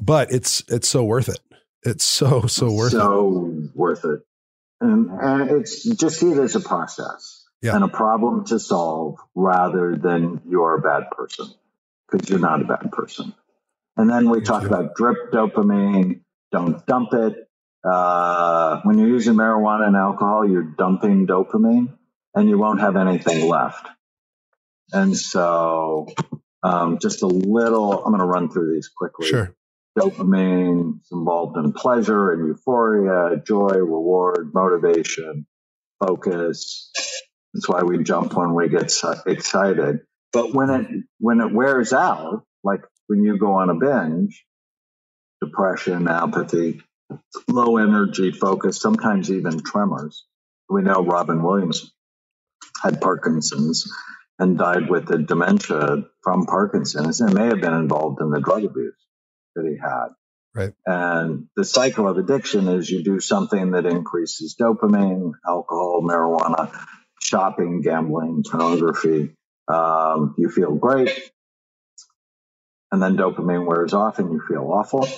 but 0.00 0.32
it's 0.32 0.62
it's 0.68 0.88
so 0.88 1.04
worth 1.04 1.28
it. 1.28 1.40
It's 1.82 2.04
so 2.04 2.46
so 2.46 2.72
worth 2.72 2.92
so 2.92 2.98
it. 2.98 3.00
So 3.00 3.70
worth 3.74 4.04
it, 4.04 4.20
and 4.80 5.10
and 5.10 5.50
it's 5.50 5.84
just 5.84 6.20
see 6.20 6.30
it 6.30 6.38
as 6.38 6.56
a 6.56 6.60
process 6.60 7.44
yeah. 7.60 7.74
and 7.74 7.84
a 7.84 7.88
problem 7.88 8.44
to 8.46 8.58
solve 8.58 9.18
rather 9.34 9.96
than 9.96 10.40
you're 10.48 10.76
a 10.76 10.80
bad 10.80 11.10
person 11.10 11.46
because 12.10 12.28
you're 12.28 12.38
not 12.38 12.60
a 12.60 12.64
bad 12.64 12.90
person. 12.92 13.34
And 13.96 14.08
then 14.08 14.30
we 14.30 14.40
talk 14.40 14.64
about 14.64 14.94
drip 14.94 15.30
dopamine 15.32 16.22
don't 16.52 16.84
dump 16.86 17.14
it. 17.14 17.48
Uh, 17.82 18.80
when 18.84 18.98
you're 18.98 19.08
using 19.08 19.34
marijuana 19.34 19.88
and 19.88 19.96
alcohol, 19.96 20.48
you're 20.48 20.62
dumping 20.62 21.26
dopamine 21.26 21.96
and 22.34 22.48
you 22.48 22.58
won't 22.58 22.80
have 22.80 22.96
anything 22.96 23.48
left. 23.48 23.88
And 24.92 25.16
so, 25.16 26.08
um, 26.62 26.98
just 27.00 27.22
a 27.22 27.26
little, 27.26 28.04
I'm 28.04 28.12
going 28.12 28.20
to 28.20 28.26
run 28.26 28.50
through 28.50 28.74
these 28.74 28.88
quickly. 28.88 29.28
Sure. 29.28 29.54
Dopamine 29.98 31.00
is 31.00 31.08
involved 31.12 31.56
in 31.56 31.72
pleasure 31.72 32.32
and 32.32 32.48
euphoria, 32.48 33.42
joy, 33.46 33.76
reward, 33.76 34.52
motivation, 34.54 35.46
focus. 36.04 36.90
That's 37.52 37.68
why 37.68 37.82
we 37.82 38.02
jump 38.02 38.34
when 38.34 38.54
we 38.54 38.68
get 38.68 38.94
excited. 39.26 40.00
But 40.32 40.54
when 40.54 40.70
it, 40.70 40.86
when 41.18 41.40
it 41.40 41.52
wears 41.52 41.92
out, 41.92 42.44
like 42.64 42.80
when 43.06 43.22
you 43.22 43.38
go 43.38 43.54
on 43.54 43.68
a 43.68 43.74
binge, 43.74 44.44
depression, 45.42 46.08
apathy, 46.08 46.80
low 47.48 47.76
energy 47.76 48.30
focus, 48.30 48.80
sometimes 48.80 49.30
even 49.30 49.62
tremors. 49.62 50.24
We 50.70 50.82
know 50.82 51.04
Robin 51.04 51.42
Williams 51.42 51.92
had 52.82 53.00
Parkinson's 53.00 53.92
and 54.42 54.58
died 54.58 54.90
with 54.90 55.06
the 55.06 55.18
dementia 55.18 56.04
from 56.20 56.46
Parkinson's 56.46 57.20
and 57.20 57.32
may 57.32 57.46
have 57.46 57.60
been 57.60 57.74
involved 57.74 58.20
in 58.20 58.30
the 58.30 58.40
drug 58.40 58.64
abuse 58.64 58.96
that 59.54 59.64
he 59.64 59.76
had. 59.80 60.08
Right. 60.52 60.74
And 60.84 61.46
the 61.54 61.64
cycle 61.64 62.08
of 62.08 62.18
addiction 62.18 62.66
is 62.66 62.90
you 62.90 63.04
do 63.04 63.20
something 63.20 63.70
that 63.70 63.86
increases 63.86 64.56
dopamine, 64.60 65.30
alcohol, 65.46 66.02
marijuana, 66.02 66.76
shopping, 67.20 67.82
gambling, 67.82 68.42
pornography. 68.42 69.30
Um, 69.68 70.34
you 70.36 70.50
feel 70.50 70.74
great 70.74 71.16
and 72.90 73.00
then 73.00 73.16
dopamine 73.16 73.64
wears 73.64 73.94
off 73.94 74.18
and 74.18 74.32
you 74.32 74.42
feel 74.46 74.68
awful. 74.68 75.08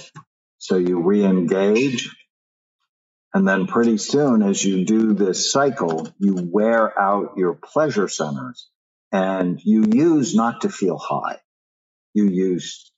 So 0.58 0.76
you 0.76 1.00
re-engage. 1.00 2.14
And 3.32 3.48
then 3.48 3.66
pretty 3.66 3.96
soon 3.96 4.42
as 4.42 4.62
you 4.62 4.84
do 4.84 5.14
this 5.14 5.50
cycle, 5.50 6.08
you 6.18 6.50
wear 6.52 6.96
out 7.00 7.38
your 7.38 7.54
pleasure 7.54 8.06
centers 8.06 8.68
and 9.12 9.60
you 9.62 9.84
use 9.90 10.34
not 10.34 10.62
to 10.62 10.68
feel 10.68 10.98
high. 10.98 11.38
You 12.14 12.28
use 12.28 12.92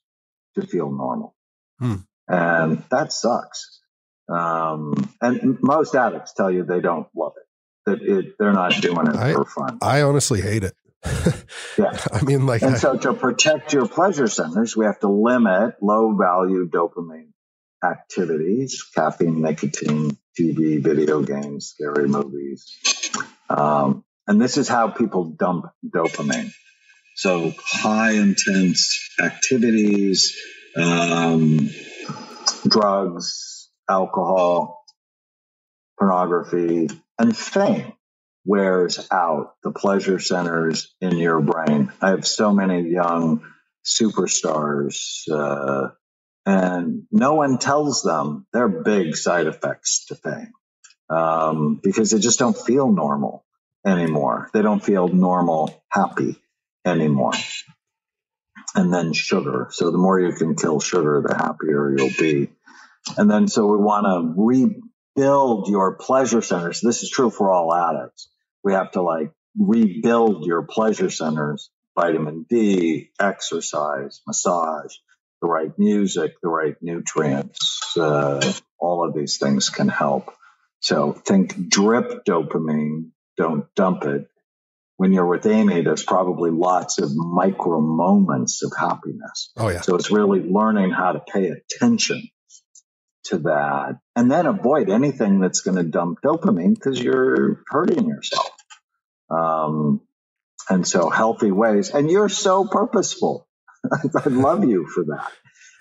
to 0.55 0.65
feel 0.65 0.91
normal. 0.91 1.35
Hmm. 1.79 1.95
And 2.27 2.83
that 2.89 3.13
sucks. 3.13 3.81
Um, 4.29 4.93
and 5.21 5.59
most 5.61 5.95
addicts 5.95 6.33
tell 6.33 6.51
you 6.51 6.63
they 6.63 6.81
don't 6.81 7.07
love 7.15 7.33
it. 7.37 7.43
That 7.89 8.01
it, 8.01 8.35
they're 8.37 8.53
not 8.53 8.73
doing 8.81 9.07
it 9.07 9.15
I, 9.15 9.33
for 9.33 9.45
fun. 9.45 9.77
I 9.81 10.01
honestly 10.01 10.41
hate 10.41 10.63
it. 10.63 10.75
yeah. 11.77 11.97
I 12.11 12.21
mean, 12.23 12.45
like, 12.45 12.61
and 12.63 12.75
I, 12.75 12.77
so 12.77 12.97
to 12.97 13.13
protect 13.13 13.71
your 13.71 13.87
pleasure 13.87 14.27
centers, 14.27 14.75
we 14.75 14.85
have 14.85 14.99
to 14.99 15.07
limit 15.07 15.75
low 15.81 16.13
value 16.17 16.67
dopamine 16.67 17.31
activities, 17.83 18.83
caffeine, 18.95 19.41
nicotine, 19.41 20.17
TV, 20.37 20.83
video 20.83 21.21
games, 21.21 21.67
scary 21.67 22.07
movies. 22.07 22.65
Um, 23.49 24.03
and 24.27 24.41
this 24.41 24.57
is 24.57 24.67
how 24.67 24.89
people 24.89 25.25
dump 25.25 25.67
dopamine. 25.85 26.51
So 27.15 27.53
high 27.59 28.13
intense 28.13 29.09
activities, 29.21 30.37
um, 30.77 31.69
drugs, 32.67 33.69
alcohol, 33.89 34.83
pornography, 35.99 36.89
and 37.19 37.37
fame 37.37 37.93
wears 38.45 39.07
out 39.11 39.55
the 39.63 39.71
pleasure 39.71 40.19
centers 40.19 40.93
in 41.01 41.17
your 41.17 41.41
brain. 41.41 41.91
I 42.01 42.11
have 42.11 42.27
so 42.27 42.53
many 42.53 42.89
young 42.89 43.43
superstars, 43.85 45.29
uh, 45.31 45.89
and 46.45 47.03
no 47.11 47.35
one 47.35 47.59
tells 47.59 48.03
them 48.03 48.47
they're 48.53 48.69
big 48.69 49.15
side 49.17 49.47
effects 49.47 50.05
to 50.07 50.15
fame 50.15 50.53
um, 51.09 51.81
because 51.83 52.11
they 52.11 52.19
just 52.19 52.39
don't 52.39 52.57
feel 52.57 52.91
normal. 52.91 53.45
Anymore. 53.85 54.49
They 54.53 54.61
don't 54.61 54.83
feel 54.83 55.07
normal, 55.07 55.83
happy 55.89 56.41
anymore. 56.85 57.33
And 58.75 58.93
then 58.93 59.13
sugar. 59.13 59.67
So 59.71 59.91
the 59.91 59.97
more 59.97 60.19
you 60.19 60.33
can 60.33 60.55
kill 60.55 60.79
sugar, 60.79 61.23
the 61.25 61.35
happier 61.35 61.95
you'll 61.97 62.09
be. 62.17 62.49
And 63.17 63.29
then 63.29 63.47
so 63.47 63.67
we 63.67 63.77
want 63.77 64.05
to 64.05 64.33
rebuild 65.15 65.69
your 65.69 65.95
pleasure 65.95 66.41
centers. 66.41 66.81
This 66.81 67.03
is 67.03 67.09
true 67.09 67.29
for 67.29 67.51
all 67.51 67.73
addicts. 67.73 68.29
We 68.63 68.73
have 68.73 68.91
to 68.91 69.01
like 69.01 69.31
rebuild 69.57 70.45
your 70.45 70.63
pleasure 70.63 71.09
centers, 71.09 71.69
vitamin 71.97 72.45
D, 72.49 73.09
exercise, 73.19 74.21
massage, 74.27 74.93
the 75.41 75.47
right 75.47 75.71
music, 75.77 76.33
the 76.41 76.49
right 76.49 76.75
nutrients. 76.81 77.95
Uh, 77.97 78.53
all 78.79 79.07
of 79.07 79.15
these 79.15 79.37
things 79.37 79.69
can 79.69 79.87
help. 79.87 80.33
So 80.79 81.13
think 81.13 81.69
drip 81.69 82.25
dopamine, 82.25 83.11
don't 83.37 83.65
dump 83.75 84.03
it. 84.03 84.27
When 84.97 85.13
you're 85.13 85.27
with 85.27 85.45
Amy, 85.45 85.83
there's 85.83 86.03
probably 86.03 86.49
lots 86.49 86.99
of 86.99 87.11
micro 87.15 87.79
moments 87.79 88.63
of 88.63 88.73
happiness. 88.77 89.51
Oh, 89.55 89.69
yeah. 89.69 89.81
So 89.81 89.95
it's 89.95 90.09
really 90.09 90.41
learning 90.41 90.89
how 90.89 91.11
to 91.11 91.19
pay 91.19 91.49
attention 91.49 92.27
to 93.25 93.37
that 93.39 93.99
and 94.15 94.31
then 94.31 94.47
avoid 94.47 94.89
anything 94.89 95.39
that's 95.39 95.61
going 95.61 95.77
to 95.77 95.83
dump 95.83 96.19
dopamine 96.25 96.73
because 96.73 96.99
you're 96.99 97.61
hurting 97.67 98.07
yourself. 98.07 98.49
Um, 99.29 100.01
and 100.69 100.87
so 100.87 101.09
healthy 101.09 101.51
ways, 101.51 101.91
and 101.91 102.09
you're 102.09 102.29
so 102.29 102.65
purposeful. 102.65 103.47
I 103.91 104.29
love 104.29 104.65
you 104.65 104.87
for 104.87 105.03
that. 105.05 105.31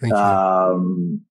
Thank 0.00 0.12
you. 0.12 0.18
Um, 0.18 1.22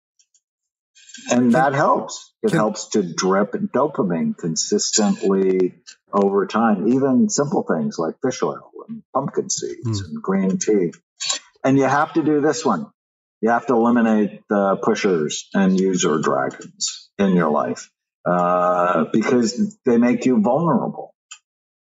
and 1.29 1.53
that 1.53 1.73
helps. 1.73 2.33
It 2.43 2.49
Can- 2.49 2.57
helps 2.57 2.89
to 2.89 3.03
drip 3.03 3.53
dopamine 3.53 4.37
consistently 4.37 5.75
over 6.15 6.47
time, 6.47 6.89
even 6.89 7.29
simple 7.29 7.63
things 7.63 7.99
like 7.99 8.15
fish 8.25 8.43
oil 8.43 8.71
and 8.89 9.03
pumpkin 9.13 9.49
seeds 9.51 10.01
Hmm. 10.01 10.05
and 10.15 10.23
green 10.23 10.59
tea. 10.59 10.93
And 11.63 11.77
you 11.77 11.85
have 11.85 12.13
to 12.15 12.23
do 12.23 12.41
this 12.41 12.65
one. 12.65 12.87
You 13.41 13.51
have 13.51 13.67
to 13.67 13.75
eliminate 13.75 14.41
the 14.49 14.77
pushers 14.83 15.49
and 15.53 15.79
user 15.79 16.19
dragons 16.19 17.11
in 17.19 17.35
your 17.35 17.51
life 17.51 17.91
uh, 18.25 19.05
because 19.13 19.77
they 19.85 19.97
make 19.97 20.25
you 20.25 20.41
vulnerable. 20.41 21.15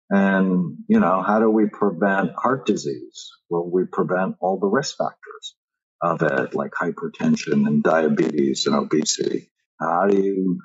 And, 0.09 0.77
you 0.87 0.99
know, 1.01 1.21
how 1.21 1.39
do 1.39 1.49
we 1.49 1.67
prevent 1.67 2.31
heart 2.37 2.65
disease? 2.65 3.31
Well, 3.49 3.69
we 3.69 3.85
prevent 3.85 4.37
all 4.41 4.59
the 4.59 4.67
risk 4.67 4.97
factors 4.97 5.55
of 6.01 6.21
it, 6.23 6.55
like 6.55 6.71
hypertension 6.71 7.67
and 7.67 7.83
diabetes 7.83 8.67
and 8.67 8.75
obesity. 8.75 9.49
How 9.79 10.07
do 10.07 10.17
you, 10.17 10.61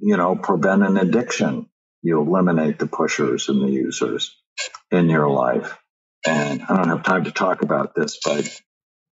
you 0.00 0.16
know, 0.16 0.36
prevent 0.36 0.84
an 0.84 0.96
addiction? 0.98 1.68
You 2.04 2.22
eliminate 2.22 2.78
the 2.80 2.88
pushers 2.88 3.50
and 3.50 3.62
the 3.62 3.72
users 3.72 4.36
in 4.92 5.10
your 5.10 5.30
life. 5.30 5.78
And 6.26 6.62
I 6.64 6.76
don't 6.76 6.88
have 6.90 7.04
time 7.04 7.24
to 7.24 7.32
talk 7.32 7.62
about 7.62 7.94
this, 7.96 8.20
but, 8.24 8.48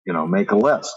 you 0.07 0.15
know, 0.15 0.27
make 0.27 0.53
a 0.53 0.57
list. 0.57 0.95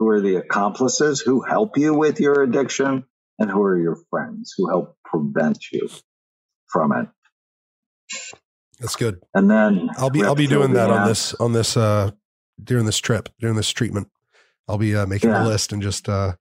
Who 0.00 0.08
are 0.10 0.20
the 0.22 0.36
accomplices 0.36 1.20
who 1.20 1.42
help 1.42 1.78
you 1.78 1.94
with 1.94 2.20
your 2.20 2.42
addiction? 2.42 3.06
And 3.38 3.50
who 3.50 3.62
are 3.62 3.78
your 3.78 3.98
friends 4.10 4.54
who 4.56 4.68
help 4.70 4.96
prevent 5.04 5.72
you 5.72 5.88
from 6.68 6.92
it? 6.92 7.08
That's 8.80 8.96
good. 8.96 9.22
And 9.34 9.50
then 9.50 9.90
I'll 9.98 10.10
be 10.10 10.24
I'll 10.24 10.34
be 10.36 10.46
doing 10.46 10.74
that 10.74 10.90
on 10.90 11.08
this 11.08 11.34
on 11.34 11.52
this 11.52 11.76
uh 11.76 12.12
during 12.62 12.86
this 12.86 12.98
trip 12.98 13.28
during 13.40 13.56
this 13.56 13.70
treatment. 13.70 14.08
I'll 14.68 14.78
be 14.78 14.96
uh, 14.96 15.06
making 15.06 15.30
Yeah. 15.30 15.44
a 15.44 15.46
list 15.46 15.72
and 15.72 15.82
just 15.82 16.08
uh 16.08 16.34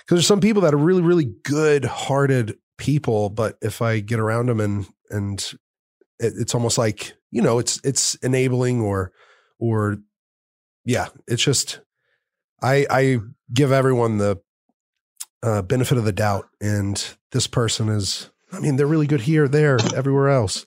because 0.00 0.16
there's 0.16 0.26
some 0.26 0.40
people 0.40 0.62
that 0.62 0.74
are 0.74 0.78
really 0.78 1.02
really 1.02 1.26
good 1.44 1.84
hearted 1.86 2.58
people, 2.78 3.30
but 3.30 3.58
if 3.60 3.82
I 3.82 4.00
get 4.00 4.20
around 4.20 4.46
them 4.46 4.60
and 4.60 4.86
and 5.10 5.38
it, 6.18 6.34
it's 6.38 6.54
almost 6.54 6.78
like 6.78 7.14
you 7.30 7.42
know 7.42 7.58
it's 7.58 7.80
it's 7.84 8.14
enabling 8.16 8.80
or 8.80 9.12
or 9.58 9.98
yeah 10.84 11.08
it's 11.26 11.42
just 11.42 11.80
I 12.62 12.86
I 12.90 13.18
give 13.52 13.72
everyone 13.72 14.18
the 14.18 14.38
uh, 15.42 15.62
benefit 15.62 15.98
of 15.98 16.04
the 16.04 16.12
doubt 16.12 16.48
and 16.60 17.04
this 17.32 17.46
person 17.46 17.88
is 17.88 18.30
I 18.52 18.60
mean 18.60 18.76
they're 18.76 18.86
really 18.86 19.06
good 19.06 19.20
here 19.20 19.46
there 19.46 19.78
everywhere 19.94 20.30
else 20.30 20.66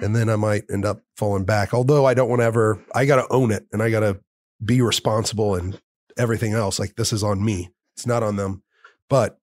and 0.00 0.14
then 0.14 0.28
I 0.28 0.36
might 0.36 0.64
end 0.70 0.84
up 0.84 1.02
falling 1.16 1.44
back. 1.44 1.74
Although 1.74 2.06
I 2.06 2.14
don't 2.14 2.28
want 2.28 2.40
to 2.40 2.46
ever, 2.46 2.82
I 2.94 3.04
got 3.04 3.16
to 3.16 3.32
own 3.32 3.50
it 3.50 3.66
and 3.72 3.82
I 3.82 3.90
got 3.90 4.00
to 4.00 4.20
be 4.64 4.80
responsible 4.80 5.54
and 5.54 5.80
everything 6.16 6.52
else. 6.52 6.78
Like 6.78 6.96
this 6.96 7.12
is 7.12 7.22
on 7.22 7.44
me. 7.44 7.70
It's 7.96 8.06
not 8.06 8.22
on 8.22 8.36
them. 8.36 8.62
But 9.08 9.37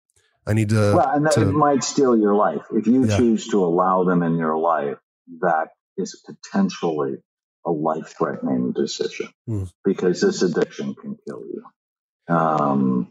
I 0.45 0.53
need 0.53 0.69
to. 0.69 0.93
well, 0.95 1.09
and 1.09 1.25
that, 1.25 1.33
to- 1.33 1.41
it 1.49 1.51
might 1.53 1.83
steal 1.83 2.17
your 2.17 2.35
life. 2.35 2.65
If 2.71 2.87
you 2.87 3.05
Yeah. 3.05 3.17
choose 3.17 3.47
to 3.49 3.63
allow 3.63 4.03
them 4.03 4.23
in 4.23 4.35
your 4.37 4.57
life, 4.57 4.97
that 5.41 5.69
is 5.97 6.21
potentially 6.25 7.17
a 7.65 7.71
life 7.71 8.13
threatening 8.17 8.73
decision 8.73 9.29
Hmm. 9.47 9.63
because 9.85 10.19
this 10.21 10.41
addiction 10.41 10.95
can 10.95 11.15
kill 11.25 11.43
you. 11.45 11.63
Um, 12.35 13.07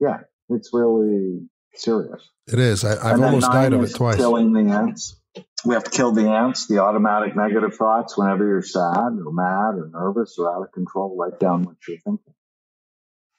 yeah, 0.00 0.20
it's 0.48 0.70
really 0.72 1.48
serious. 1.74 2.28
it 2.48 2.58
is. 2.58 2.84
I, 2.84 2.92
I've 2.92 3.14
And 3.16 3.24
almost 3.24 3.50
died 3.52 3.72
of 3.72 3.82
it 3.82 3.94
twice. 3.94 4.16
Killing 4.16 4.52
the 4.52 4.60
ants. 4.72 5.16
We 5.64 5.74
have 5.74 5.84
to 5.84 5.90
kill 5.90 6.12
the 6.12 6.28
ants, 6.30 6.66
the 6.66 6.78
automatic 6.78 7.36
negative 7.36 7.74
thoughts 7.74 8.16
whenever 8.16 8.46
you're 8.46 8.62
sad 8.62 9.18
or 9.24 9.32
mad 9.32 9.74
or 9.78 9.88
nervous 9.92 10.36
or 10.38 10.54
out 10.54 10.62
of 10.62 10.72
control. 10.72 11.16
Write 11.16 11.38
down 11.38 11.64
what 11.64 11.76
you're 11.86 11.98
thinking. 11.98 12.34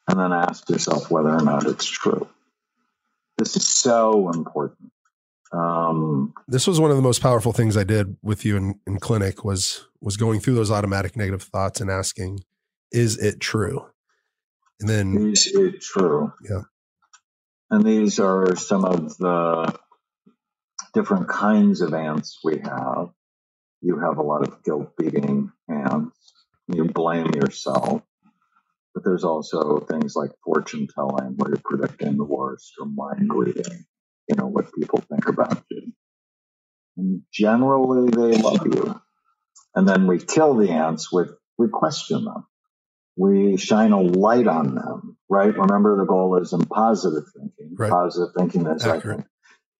And 0.09 0.19
then 0.19 0.31
ask 0.31 0.69
yourself 0.69 1.09
whether 1.09 1.29
or 1.29 1.41
not 1.41 1.65
it's 1.65 1.85
true. 1.85 2.27
This 3.37 3.55
is 3.55 3.67
so 3.67 4.29
important. 4.29 4.91
Um, 5.53 6.33
This 6.47 6.67
was 6.67 6.79
one 6.79 6.91
of 6.91 6.97
the 6.97 7.03
most 7.03 7.21
powerful 7.21 7.53
things 7.53 7.77
I 7.77 7.83
did 7.83 8.17
with 8.21 8.43
you 8.43 8.57
in, 8.57 8.79
in 8.85 8.99
clinic 8.99 9.45
was 9.45 9.87
was 10.01 10.17
going 10.17 10.39
through 10.39 10.55
those 10.55 10.71
automatic 10.71 11.15
negative 11.15 11.43
thoughts 11.43 11.81
and 11.81 11.89
asking, 11.89 12.41
is 12.91 13.17
it 13.17 13.39
true? 13.39 13.85
And 14.79 14.89
then 14.89 15.31
Is 15.31 15.47
it 15.47 15.81
true? 15.81 16.33
Yeah. 16.47 16.63
And 17.69 17.83
these 17.83 18.19
are 18.19 18.55
some 18.55 18.85
of 18.85 19.17
the 19.17 19.73
different 20.93 21.27
kinds 21.27 21.81
of 21.81 21.93
ants 21.93 22.39
we 22.43 22.59
have. 22.59 23.09
You 23.81 23.99
have 23.99 24.17
a 24.17 24.23
lot 24.23 24.47
of 24.47 24.63
guilt 24.63 24.95
beating 24.97 25.51
ants. 25.69 26.33
You 26.67 26.85
blame 26.85 27.31
yourself. 27.33 28.01
But 28.97 29.05
there's 29.05 29.25
also 29.25 29.81
things 29.81 30.15
like 30.15 30.31
fortune 30.43 30.87
telling 30.95 31.35
where 31.37 31.51
you're 31.51 31.61
predicting 31.65 32.17
the 32.17 32.25
worst 32.25 32.73
or 32.81 32.87
mind 32.87 33.29
reading, 33.33 33.85
you 34.29 34.37
know, 34.37 34.47
what 34.47 34.73
people 34.73 35.03
think 35.09 35.27
about 35.27 35.63
you. 35.71 35.93
And 36.97 37.23
generally 37.33 38.11
they 38.11 38.39
love 38.39 38.65
you. 38.65 39.01
And 39.75 39.87
then 39.87 40.07
we 40.07 40.19
kill 40.19 40.55
the 40.55 40.71
ants 40.71 41.11
with, 41.13 41.31
we 41.59 41.67
question 41.69 42.25
them 42.25 42.35
we 43.17 43.57
shine 43.57 43.93
a 43.93 44.01
light 44.01 44.47
on 44.47 44.75
them, 44.75 45.17
right? 45.29 45.55
Remember, 45.57 45.97
the 45.97 46.05
goal 46.05 46.39
is 46.41 46.53
in 46.53 46.61
positive 46.61 47.25
thinking. 47.35 47.75
Right. 47.77 47.91
Positive 47.91 48.29
thinking 48.37 48.67
is 48.67 48.85
I 48.85 48.97
Accurate. 48.97 49.25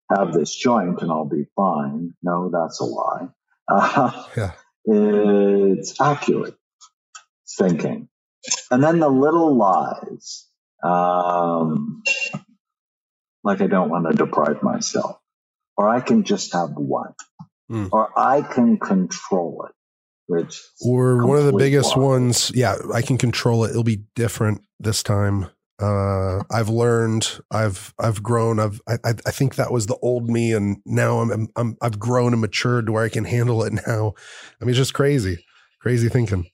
can 0.10 0.18
have 0.18 0.34
this 0.34 0.56
joint 0.56 1.02
and 1.02 1.12
I'll 1.12 1.26
be 1.26 1.46
fine. 1.58 2.14
No, 2.24 2.52
that's 2.52 2.82
a 2.82 2.86
lie. 2.86 3.30
Uh, 3.70 4.26
Yeah. 4.38 4.54
It's 4.86 6.02
accurate 6.02 6.56
thinking. 7.58 8.10
And 8.72 8.84
then 8.84 9.00
the 9.00 9.10
little 9.10 9.56
lies, 9.58 10.48
um, 10.84 12.04
like 13.44 13.62
I 13.62 13.68
don't 13.68 13.90
want 13.90 14.10
to 14.12 14.18
deprive 14.18 14.64
myself, 14.64 15.20
or 15.78 15.90
I 15.90 16.02
can 16.02 16.24
just 16.24 16.54
have 16.54 16.72
one, 16.76 17.14
Hmm. 17.70 17.88
or 17.92 18.10
I 18.18 18.42
can 18.44 18.80
control 18.80 19.68
it, 19.70 19.76
which 20.28 20.62
or 20.82 21.26
one 21.28 21.38
of 21.40 21.46
the 21.46 21.54
biggest 21.54 21.98
lie. 21.98 22.04
ones 22.04 22.52
yeah 22.56 22.78
i 22.94 23.02
can 23.02 23.18
control 23.18 23.66
it 23.66 23.72
it'll 23.72 23.84
be 23.84 24.04
different 24.16 24.62
this 24.80 25.04
time 25.04 25.48
uh 25.82 26.42
i've 26.52 26.70
learned 26.70 27.40
i've 27.52 27.94
i've 28.00 28.24
grown 28.24 28.60
i've 28.60 28.82
i 28.88 28.96
I- 29.06 29.16
i 29.28 29.32
think 29.32 29.56
that 29.56 29.72
was 29.74 29.88
the 29.88 29.98
old 30.02 30.30
me 30.30 30.54
and 30.54 30.78
now 30.86 31.20
i'm 31.20 31.32
i'm, 31.32 31.50
I'm 31.56 31.78
i've 31.82 32.00
grown 32.00 32.34
and 32.34 32.42
matured 32.42 32.88
to 32.88 32.94
where 32.94 33.04
i 33.06 33.10
can 33.10 33.26
handle 33.26 33.64
it 33.64 33.74
now 33.88 34.14
i 34.62 34.66
mean 34.66 34.72
it's 34.72 34.78
just 34.80 34.94
crazy 34.96 35.46
crazy 35.82 36.10
thinking 36.10 36.48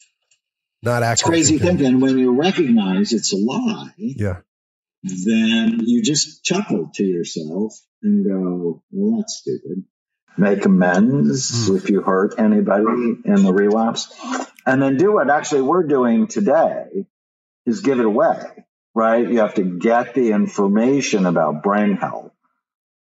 not 0.84 1.04
accurate 1.04 1.14
It's 1.40 1.50
crazy 1.50 1.60
thinking 1.60 2.02
when 2.02 2.20
you 2.20 2.34
recognize 2.40 3.14
it's 3.14 3.34
a 3.34 3.38
lie, 3.38 3.92
yeah. 3.98 4.42
then 5.04 5.80
you 5.82 6.04
just 6.04 6.44
chuckle 6.46 6.92
to 6.96 7.06
yourself 7.06 7.74
and 8.04 8.26
go, 8.26 8.84
well, 8.92 9.20
that's 9.20 9.38
stupid. 9.38 9.86
make 10.38 10.66
amends 10.66 11.70
Mm. 11.70 11.78
if 11.78 11.90
you 11.92 12.02
hurt 12.02 12.36
anybody 12.40 12.86
in 13.26 13.44
the 13.44 13.54
relapse. 13.54 14.14
And 14.66 14.82
then 14.82 14.98
do 14.98 15.14
what 15.14 15.30
actually 15.32 15.64
we're 15.64 15.88
doing 15.88 16.28
today 16.28 17.08
is 17.68 17.82
give 17.82 18.00
it 18.00 18.06
away 18.06 18.52
right? 18.96 19.30
You 19.30 19.40
have 19.40 19.56
to 19.56 19.64
get 19.64 20.16
the 20.16 20.34
information 20.34 21.28
about 21.28 21.64
brain 21.64 21.98
health 21.98 22.33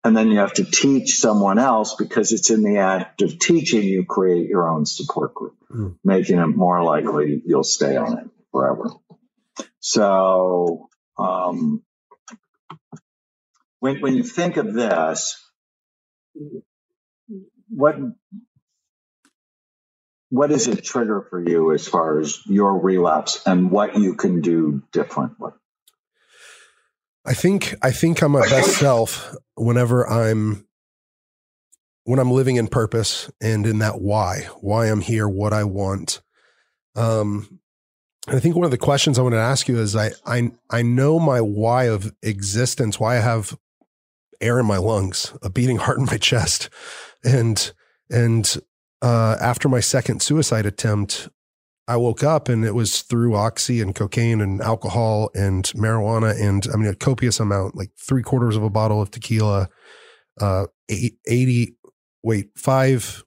and 0.05 0.16
then 0.16 0.30
you 0.30 0.38
have 0.38 0.55
to 0.55 0.64
teach 0.64 1.18
someone 1.18 1.59
else 1.59 1.94
because 1.96 2.32
it's 2.32 2.51
in 2.51 2.62
the 2.62 2.78
act 2.78 3.22
of 3.22 3.38
teaching 3.38 3.82
you 3.84 4.05
create 4.05 4.48
your 4.48 4.68
own 4.68 4.86
support 4.86 5.34
group 5.34 5.55
Mm. 5.70 5.96
making 6.03 6.38
it 6.40 6.46
more 6.48 6.82
likely 6.82 7.42
you'll 7.46 7.62
stay 7.62 7.96
on 7.96 8.18
it 8.18 8.24
forever 8.51 8.90
so 9.78 10.88
um, 11.16 11.84
when, 13.78 14.01
when 14.01 14.16
you 14.16 14.24
think 14.24 14.57
of 14.57 14.74
this 14.74 15.40
what 17.68 17.96
what 20.30 20.51
is 20.53 20.68
a 20.68 20.76
trigger 20.76 21.26
for 21.28 21.46
you 21.46 21.72
as 21.72 21.86
far 21.86 22.20
as 22.20 22.40
your 22.46 22.78
relapse 22.78 23.42
and 23.46 23.70
what 23.70 23.96
you 23.98 24.14
can 24.14 24.40
do 24.40 24.82
differently? 24.92 25.53
I 27.24 27.34
think 27.34 27.74
I 27.82 27.90
think 27.90 28.22
I'm 28.22 28.32
my 28.32 28.48
best 28.48 28.78
self 28.78 29.34
whenever 29.54 30.08
I'm 30.08 30.66
when 32.04 32.18
I'm 32.18 32.30
living 32.30 32.56
in 32.56 32.66
purpose 32.66 33.30
and 33.40 33.66
in 33.66 33.78
that 33.78 34.00
why, 34.00 34.48
why 34.60 34.86
I'm 34.86 35.00
here, 35.00 35.28
what 35.28 35.52
I 35.52 35.64
want. 35.64 36.22
Um, 36.96 37.60
and 38.26 38.36
I 38.36 38.40
think 38.40 38.56
one 38.56 38.64
of 38.64 38.70
the 38.70 38.78
questions 38.78 39.18
I 39.18 39.22
want 39.22 39.34
to 39.34 39.38
ask 39.38 39.68
you 39.68 39.78
is 39.78 39.94
I 39.96 40.12
I 40.26 40.50
I 40.70 40.82
know 40.82 41.18
my 41.18 41.40
why 41.40 41.84
of 41.84 42.12
existence, 42.22 42.98
why 42.98 43.16
I 43.16 43.20
have 43.20 43.56
air 44.40 44.58
in 44.58 44.66
my 44.66 44.78
lungs, 44.78 45.34
a 45.42 45.50
beating 45.50 45.76
heart 45.76 45.98
in 45.98 46.06
my 46.06 46.16
chest, 46.16 46.70
and 47.24 47.72
and 48.10 48.56
uh, 49.02 49.36
after 49.40 49.68
my 49.68 49.80
second 49.80 50.22
suicide 50.22 50.66
attempt, 50.66 51.28
I 51.91 51.97
woke 51.97 52.22
up 52.22 52.49
and 52.49 52.64
it 52.64 52.72
was 52.72 53.03
through 53.03 53.34
oxy 53.34 53.80
and 53.80 53.93
cocaine 53.93 54.41
and 54.41 54.61
alcohol 54.61 55.28
and 55.34 55.64
marijuana 55.74 56.41
and 56.41 56.64
I 56.72 56.76
mean 56.76 56.86
a 56.86 56.95
copious 56.95 57.41
amount, 57.41 57.74
like 57.74 57.91
three 57.99 58.22
quarters 58.22 58.55
of 58.55 58.62
a 58.62 58.70
bottle 58.70 59.03
of 59.03 59.11
tequila, 59.11 59.68
uh, 60.41 60.66
80, 60.88 61.74
wait, 62.22 62.51
five, 62.57 63.24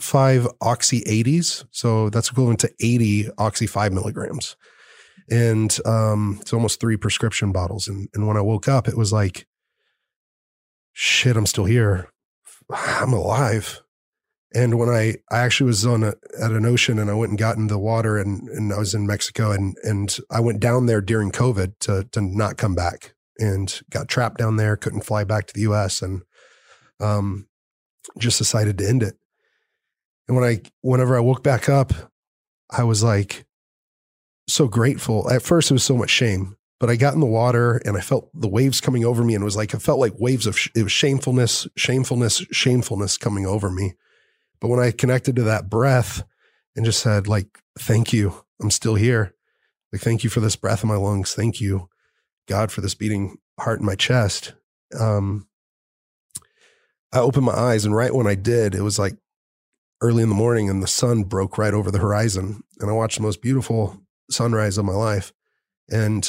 five 0.00 0.48
oxy 0.60 1.02
80s. 1.02 1.66
So 1.70 2.10
that's 2.10 2.30
equivalent 2.30 2.58
to 2.60 2.72
80 2.80 3.28
oxy 3.38 3.68
five 3.68 3.92
milligrams. 3.92 4.56
And 5.30 5.78
um, 5.86 6.38
it's 6.40 6.52
almost 6.52 6.80
three 6.80 6.96
prescription 6.96 7.52
bottles. 7.52 7.86
And, 7.86 8.08
and 8.12 8.26
when 8.26 8.36
I 8.36 8.40
woke 8.40 8.66
up, 8.66 8.88
it 8.88 8.96
was 8.96 9.12
like, 9.12 9.46
shit, 10.94 11.36
I'm 11.36 11.46
still 11.46 11.66
here. 11.66 12.10
I'm 12.70 13.12
alive. 13.12 13.82
And 14.58 14.76
when 14.76 14.88
I, 14.88 15.14
I 15.30 15.38
actually 15.38 15.68
was 15.68 15.86
on 15.86 16.02
a, 16.02 16.14
at 16.42 16.50
an 16.50 16.66
ocean 16.66 16.98
and 16.98 17.08
I 17.08 17.14
went 17.14 17.30
and 17.30 17.38
got 17.38 17.58
in 17.58 17.68
the 17.68 17.78
water 17.78 18.18
and, 18.18 18.48
and 18.48 18.72
I 18.72 18.78
was 18.78 18.92
in 18.92 19.06
Mexico 19.06 19.52
and, 19.52 19.76
and 19.84 20.18
I 20.32 20.40
went 20.40 20.58
down 20.58 20.86
there 20.86 21.00
during 21.00 21.30
COVID 21.30 21.74
to, 21.80 22.08
to 22.10 22.20
not 22.20 22.56
come 22.56 22.74
back 22.74 23.14
and 23.38 23.80
got 23.88 24.08
trapped 24.08 24.38
down 24.38 24.56
there, 24.56 24.76
couldn't 24.76 25.04
fly 25.04 25.22
back 25.22 25.46
to 25.46 25.54
the 25.54 25.60
US 25.72 26.02
and, 26.02 26.22
um, 26.98 27.46
just 28.18 28.38
decided 28.38 28.78
to 28.78 28.88
end 28.88 29.04
it. 29.04 29.14
And 30.26 30.36
when 30.36 30.44
I, 30.44 30.60
whenever 30.80 31.16
I 31.16 31.20
woke 31.20 31.44
back 31.44 31.68
up, 31.68 31.92
I 32.68 32.82
was 32.82 33.04
like 33.04 33.46
so 34.48 34.66
grateful. 34.66 35.30
At 35.30 35.42
first, 35.42 35.70
it 35.70 35.74
was 35.74 35.84
so 35.84 35.96
much 35.96 36.10
shame, 36.10 36.56
but 36.80 36.90
I 36.90 36.96
got 36.96 37.14
in 37.14 37.20
the 37.20 37.26
water 37.26 37.80
and 37.84 37.96
I 37.96 38.00
felt 38.00 38.28
the 38.34 38.48
waves 38.48 38.80
coming 38.80 39.04
over 39.04 39.22
me 39.22 39.36
and 39.36 39.42
it 39.42 39.44
was 39.44 39.56
like, 39.56 39.72
it 39.72 39.82
felt 39.82 40.00
like 40.00 40.18
waves 40.18 40.48
of, 40.48 40.58
it 40.74 40.82
was 40.82 40.90
shamefulness, 40.90 41.68
shamefulness, 41.76 42.44
shamefulness 42.50 43.18
coming 43.18 43.46
over 43.46 43.70
me. 43.70 43.94
But 44.60 44.68
when 44.68 44.80
I 44.80 44.90
connected 44.90 45.36
to 45.36 45.42
that 45.44 45.70
breath 45.70 46.22
and 46.74 46.84
just 46.84 47.00
said, 47.00 47.28
like, 47.28 47.60
thank 47.78 48.12
you, 48.12 48.44
I'm 48.60 48.70
still 48.70 48.94
here. 48.94 49.34
Like, 49.92 50.02
thank 50.02 50.24
you 50.24 50.30
for 50.30 50.40
this 50.40 50.56
breath 50.56 50.82
in 50.82 50.88
my 50.88 50.96
lungs. 50.96 51.34
Thank 51.34 51.60
you, 51.60 51.88
God, 52.46 52.70
for 52.70 52.80
this 52.80 52.94
beating 52.94 53.38
heart 53.58 53.80
in 53.80 53.86
my 53.86 53.94
chest. 53.94 54.54
Um, 54.98 55.46
I 57.12 57.20
opened 57.20 57.46
my 57.46 57.54
eyes, 57.54 57.84
and 57.84 57.94
right 57.94 58.14
when 58.14 58.26
I 58.26 58.34
did, 58.34 58.74
it 58.74 58.82
was 58.82 58.98
like 58.98 59.16
early 60.00 60.22
in 60.22 60.28
the 60.28 60.34
morning, 60.34 60.68
and 60.68 60.82
the 60.82 60.86
sun 60.86 61.24
broke 61.24 61.56
right 61.56 61.74
over 61.74 61.90
the 61.90 61.98
horizon. 61.98 62.62
And 62.80 62.90
I 62.90 62.92
watched 62.92 63.16
the 63.16 63.22
most 63.22 63.40
beautiful 63.40 64.00
sunrise 64.30 64.76
of 64.76 64.84
my 64.84 64.92
life. 64.92 65.32
And 65.90 66.22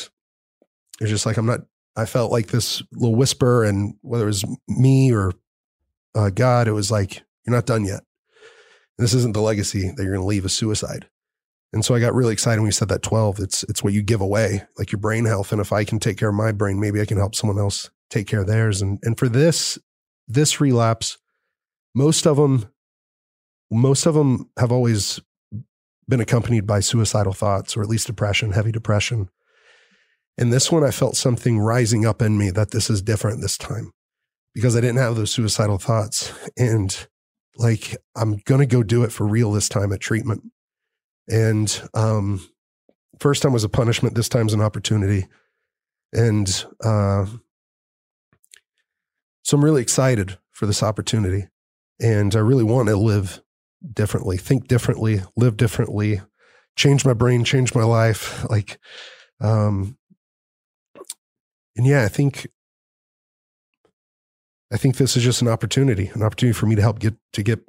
it's 1.01 1.09
just 1.09 1.25
like, 1.25 1.37
I'm 1.37 1.45
not, 1.45 1.61
I 1.95 2.05
felt 2.05 2.31
like 2.31 2.47
this 2.47 2.81
little 2.93 3.15
whisper, 3.15 3.63
and 3.63 3.95
whether 4.01 4.23
it 4.23 4.27
was 4.27 4.45
me 4.67 5.11
or 5.11 5.33
uh, 6.15 6.29
God, 6.29 6.67
it 6.67 6.73
was 6.73 6.89
like, 6.89 7.23
you're 7.45 7.55
not 7.55 7.65
done 7.65 7.83
yet. 7.85 8.03
This 8.99 9.13
isn't 9.13 9.33
the 9.33 9.41
legacy 9.41 9.89
that 9.95 10.03
you're 10.03 10.13
going 10.13 10.21
to 10.21 10.27
leave 10.27 10.45
a 10.45 10.49
suicide. 10.49 11.07
And 11.71 11.85
so 11.85 11.95
I 11.95 11.99
got 11.99 12.13
really 12.13 12.33
excited 12.33 12.59
when 12.59 12.67
you 12.67 12.73
said 12.73 12.89
that 12.89 13.01
12. 13.01 13.39
It's 13.39 13.63
it's 13.63 13.83
what 13.83 13.93
you 13.93 14.01
give 14.01 14.21
away, 14.21 14.63
like 14.77 14.91
your 14.91 14.99
brain 14.99 15.25
health. 15.25 15.51
And 15.51 15.61
if 15.61 15.71
I 15.71 15.83
can 15.83 15.99
take 15.99 16.17
care 16.17 16.29
of 16.29 16.35
my 16.35 16.51
brain, 16.51 16.79
maybe 16.79 16.99
I 16.99 17.05
can 17.05 17.17
help 17.17 17.35
someone 17.35 17.59
else 17.59 17.89
take 18.09 18.27
care 18.27 18.41
of 18.41 18.47
theirs. 18.47 18.81
And 18.81 18.99
and 19.03 19.17
for 19.17 19.29
this 19.29 19.77
this 20.27 20.59
relapse, 20.59 21.17
most 21.95 22.25
of 22.27 22.37
them 22.37 22.69
most 23.71 24.05
of 24.05 24.15
them 24.15 24.49
have 24.57 24.71
always 24.71 25.21
been 26.07 26.19
accompanied 26.19 26.65
by 26.65 26.79
suicidal 26.79 27.33
thoughts 27.33 27.77
or 27.77 27.83
at 27.83 27.89
least 27.89 28.07
depression, 28.07 28.51
heavy 28.51 28.71
depression. 28.71 29.29
And 30.37 30.51
this 30.51 30.71
one 30.71 30.83
I 30.83 30.91
felt 30.91 31.15
something 31.15 31.59
rising 31.59 32.05
up 32.05 32.21
in 32.21 32.37
me 32.37 32.49
that 32.49 32.71
this 32.71 32.89
is 32.89 33.01
different 33.01 33.41
this 33.41 33.57
time 33.57 33.91
because 34.55 34.75
I 34.75 34.81
didn't 34.81 34.97
have 34.97 35.15
those 35.15 35.31
suicidal 35.31 35.77
thoughts. 35.77 36.33
And 36.57 37.07
like 37.59 37.95
I'm 38.15 38.37
gonna 38.45 38.65
go 38.65 38.81
do 38.81 39.03
it 39.03 39.11
for 39.11 39.27
real 39.27 39.51
this 39.51 39.69
time 39.69 39.91
at 39.91 39.99
treatment. 39.99 40.43
And 41.27 41.81
um, 41.93 42.49
first 43.19 43.43
time 43.43 43.53
was 43.53 43.63
a 43.63 43.69
punishment. 43.69 44.15
This 44.15 44.29
time's 44.29 44.53
an 44.53 44.61
opportunity. 44.61 45.27
And 46.11 46.65
uh, 46.83 47.27
so 49.43 49.57
I'm 49.57 49.63
really 49.63 49.81
excited 49.81 50.39
for 50.51 50.65
this 50.65 50.81
opportunity. 50.81 51.47
And 52.01 52.35
I 52.35 52.39
really 52.39 52.63
want 52.63 52.87
to 52.87 52.95
live 52.95 53.43
differently, 53.93 54.37
think 54.37 54.67
differently, 54.67 55.21
live 55.35 55.57
differently, 55.57 56.21
change 56.75 57.05
my 57.05 57.13
brain, 57.13 57.43
change 57.43 57.75
my 57.75 57.83
life. 57.83 58.49
Like, 58.49 58.79
um, 59.41 59.97
and 61.75 61.85
yeah, 61.85 62.03
I 62.03 62.07
think 62.07 62.47
I 64.71 64.77
think 64.77 64.97
this 64.97 65.17
is 65.17 65.23
just 65.23 65.41
an 65.41 65.47
opportunity, 65.47 66.11
an 66.13 66.21
opportunity 66.21 66.57
for 66.57 66.67
me 66.67 66.75
to 66.75 66.81
help 66.81 66.99
get 66.99 67.15
to 67.33 67.43
get 67.43 67.59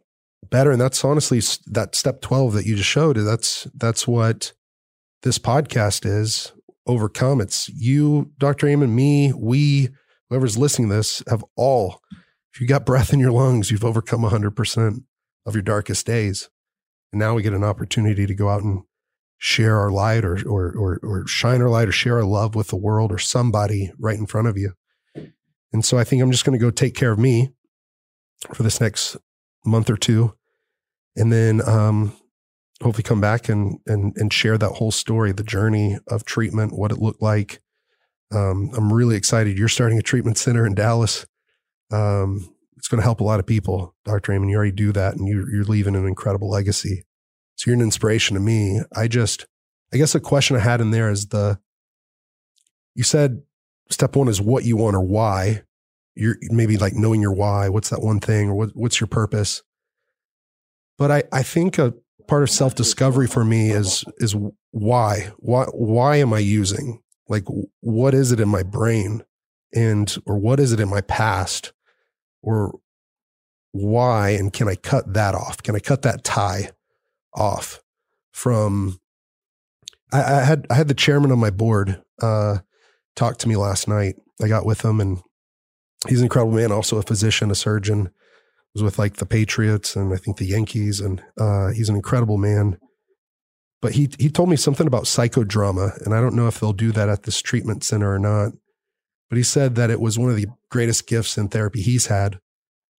better. 0.49 0.71
And 0.71 0.81
that's 0.81 1.05
honestly 1.05 1.41
that 1.67 1.95
step 1.95 2.21
12 2.21 2.55
that 2.55 2.67
you 2.67 2.77
just 2.77 2.89
showed. 2.89 3.17
That's 3.17 3.67
that's 3.75 4.07
what 4.07 4.53
this 5.23 5.39
podcast 5.39 6.07
is. 6.07 6.53
Overcome. 6.87 7.41
It's 7.41 7.69
you, 7.69 8.33
Dr. 8.39 8.67
Amen, 8.69 8.95
me, 8.95 9.33
we, 9.33 9.91
whoever's 10.29 10.59
listening 10.59 10.89
to 10.89 10.97
this, 10.97 11.23
have 11.29 11.45
all, 11.55 12.01
if 12.53 12.61
you 12.61 12.67
got 12.67 12.87
breath 12.87 13.13
in 13.13 13.21
your 13.21 13.31
lungs, 13.31 13.71
you've 13.71 13.85
overcome 13.85 14.23
100% 14.23 15.05
of 15.47 15.55
your 15.55 15.63
darkest 15.63 16.07
days. 16.07 16.49
And 17.13 17.21
now 17.21 17.35
we 17.35 17.43
get 17.43 17.53
an 17.53 17.65
opportunity 17.65 18.27
to 18.27 18.35
go 18.35 18.49
out 18.49 18.63
and 18.63 18.83
share 19.39 19.79
our 19.79 19.91
light 19.91 20.25
or, 20.25 20.39
or, 20.49 20.75
or, 20.77 21.01
or 21.03 21.27
shine 21.27 21.63
our 21.63 21.71
light 21.71 21.89
or 21.89 21.93
share 21.93 22.17
our 22.17 22.25
love 22.25 22.55
with 22.55 22.69
the 22.69 22.77
world 22.77 23.13
or 23.13 23.19
somebody 23.19 23.93
right 23.99 24.19
in 24.19 24.27
front 24.27 24.49
of 24.49 24.57
you. 24.57 24.73
And 25.73 25.85
so 25.85 25.99
I 25.99 26.05
think 26.05 26.23
I'm 26.23 26.33
just 26.33 26.45
going 26.45 26.59
to 26.59 26.65
go 26.65 26.71
take 26.71 26.95
care 26.95 27.13
of 27.13 27.19
me 27.19 27.51
for 28.55 28.63
this 28.63 28.81
next 28.81 29.17
month 29.65 29.91
or 29.91 29.97
two. 29.97 30.35
And 31.17 31.33
then 31.33 31.61
um, 31.69 32.17
hopefully 32.83 33.03
come 33.03 33.21
back 33.21 33.49
and, 33.49 33.79
and, 33.87 34.17
and 34.17 34.33
share 34.33 34.59
that 34.59 34.73
whole 34.73 34.91
story, 34.91 35.33
the 35.33 35.43
journey 35.43 35.99
of 36.09 36.25
treatment, 36.25 36.73
what 36.73 36.93
it 36.93 36.99
looked 36.99 37.23
like. 37.23 37.61
Um, 38.33 38.71
I'm 38.77 38.93
really 38.93 39.17
excited. 39.17 39.59
You're 39.59 39.69
starting 39.69 39.99
a 39.99 40.03
treatment 40.03 40.39
center 40.39 40.67
in 40.67 40.75
Dallas. 40.75 41.27
Um, 41.91 42.55
it's 42.77 42.89
going 42.89 43.01
to 43.01 43.05
help 43.05 43.21
a 43.21 43.25
lot 43.25 43.41
of 43.41 43.47
people, 43.47 43.95
Dr. 44.05 44.33
Amen. 44.33 44.49
You 44.49 44.57
already 44.57 44.73
do 44.73 44.93
that 44.93 45.15
and 45.15 45.29
you're, 45.29 45.53
you're 45.53 45.65
leaving 45.65 45.97
an 45.97 46.07
incredible 46.07 46.49
legacy. 46.49 47.05
So 47.57 47.71
you're 47.71 47.77
an 47.77 47.83
inspiration 47.83 48.35
to 48.35 48.41
me. 48.41 48.81
I 48.97 49.07
just, 49.07 49.47
I 49.93 49.99
guess 49.99 50.15
a 50.15 50.21
question 50.21 50.57
I 50.57 50.61
had 50.61 50.81
in 50.81 50.93
there 50.93 51.11
is 51.11 51.27
the, 51.27 51.59
you 52.95 53.03
said 53.03 53.43
step 53.91 54.17
one 54.17 54.29
is 54.29 54.41
what 54.41 54.65
you 54.65 54.77
want 54.77 54.97
or 54.97 55.03
why. 55.03 55.63
You're 56.15 56.37
maybe 56.51 56.77
like 56.77 56.95
knowing 56.95 57.21
your 57.21 57.33
why. 57.33 57.69
What's 57.69 57.91
that 57.91 58.03
one 58.03 58.21
thing 58.21 58.49
or 58.49 58.55
what, 58.55 58.71
what's 58.75 59.01
your 59.01 59.07
purpose? 59.07 59.63
But 60.99 61.11
I, 61.11 61.23
I 61.33 61.43
think 61.43 61.79
a 61.79 61.95
part 62.27 62.43
of 62.43 62.51
self 62.51 62.75
discovery 62.75 63.27
for 63.27 63.45
me 63.45 63.71
is, 63.71 64.05
is 64.19 64.37
why, 64.71 65.33
why, 65.39 65.65
why 65.73 66.17
am 66.17 66.33
I 66.33 66.39
using? 66.41 67.01
Like, 67.29 67.45
what 67.81 68.13
is 68.13 68.33
it 68.33 68.41
in 68.41 68.49
my 68.49 68.63
brain 68.63 69.23
and, 69.73 70.15
or 70.27 70.37
what 70.37 70.61
is 70.61 70.73
it 70.73 70.81
in 70.81 70.89
my 70.89 71.01
past 71.01 71.73
or 72.43 72.79
why? 73.73 74.31
And 74.31 74.53
can 74.53 74.69
I 74.69 74.75
cut 74.75 75.15
that 75.15 75.35
off? 75.35 75.63
Can 75.63 75.77
I 75.77 75.81
cut 75.81 76.03
that 76.03 76.25
tie 76.25 76.71
off 77.35 77.81
from, 78.33 78.99
I, 80.13 80.23
I 80.23 80.43
had, 80.43 80.67
I 80.69 80.75
had 80.75 80.89
the 80.89 80.95
chairman 80.95 81.31
on 81.31 81.39
my 81.39 81.51
board, 81.51 82.03
uh, 82.21 82.59
talked 83.17 83.41
to 83.41 83.49
me 83.49 83.57
last 83.57 83.89
night. 83.89 84.17
I 84.43 84.49
got 84.49 84.67
with 84.67 84.85
him 84.85 85.01
and 85.01 85.19
he's 86.09 86.21
an 86.21 86.25
incredible 86.25 86.55
man, 86.55 86.73
also 86.73 86.99
a 86.99 87.03
physician, 87.03 87.51
a 87.51 87.55
surgeon. 87.55 88.11
Was 88.73 88.85
with 88.85 89.01
like 89.01 89.17
the 89.17 89.27
Patriots 89.27 89.97
and 89.97 90.15
I 90.15 90.17
think 90.17 90.37
the 90.37 90.47
Yankees, 90.47 91.01
and 91.01 91.21
uh, 91.37 91.71
he's 91.71 91.89
an 91.89 91.97
incredible 91.97 92.39
man. 92.39 92.79
But 93.83 93.95
he 93.95 94.11
he 94.17 94.31
told 94.31 94.49
me 94.49 94.55
something 94.55 94.87
about 94.87 95.05
psychodrama, 95.05 96.01
and 96.05 96.15
I 96.15 96.21
don't 96.21 96.37
know 96.37 96.47
if 96.47 96.61
they'll 96.61 96.73
do 96.73 96.93
that 96.93 97.09
at 97.09 97.25
this 97.25 97.43
treatment 97.43 97.83
center 97.83 98.15
or 98.15 98.19
not. 98.21 98.53
But 99.29 99.39
he 99.39 99.43
said 99.43 99.75
that 99.75 99.91
it 99.91 100.01
was 100.01 100.21
one 100.21 100.31
of 100.31 100.37
the 100.37 100.47
greatest 100.71 101.09
gifts 101.09 101.37
in 101.37 101.49
therapy 101.49 101.83
he's 101.83 102.07
had, 102.07 102.39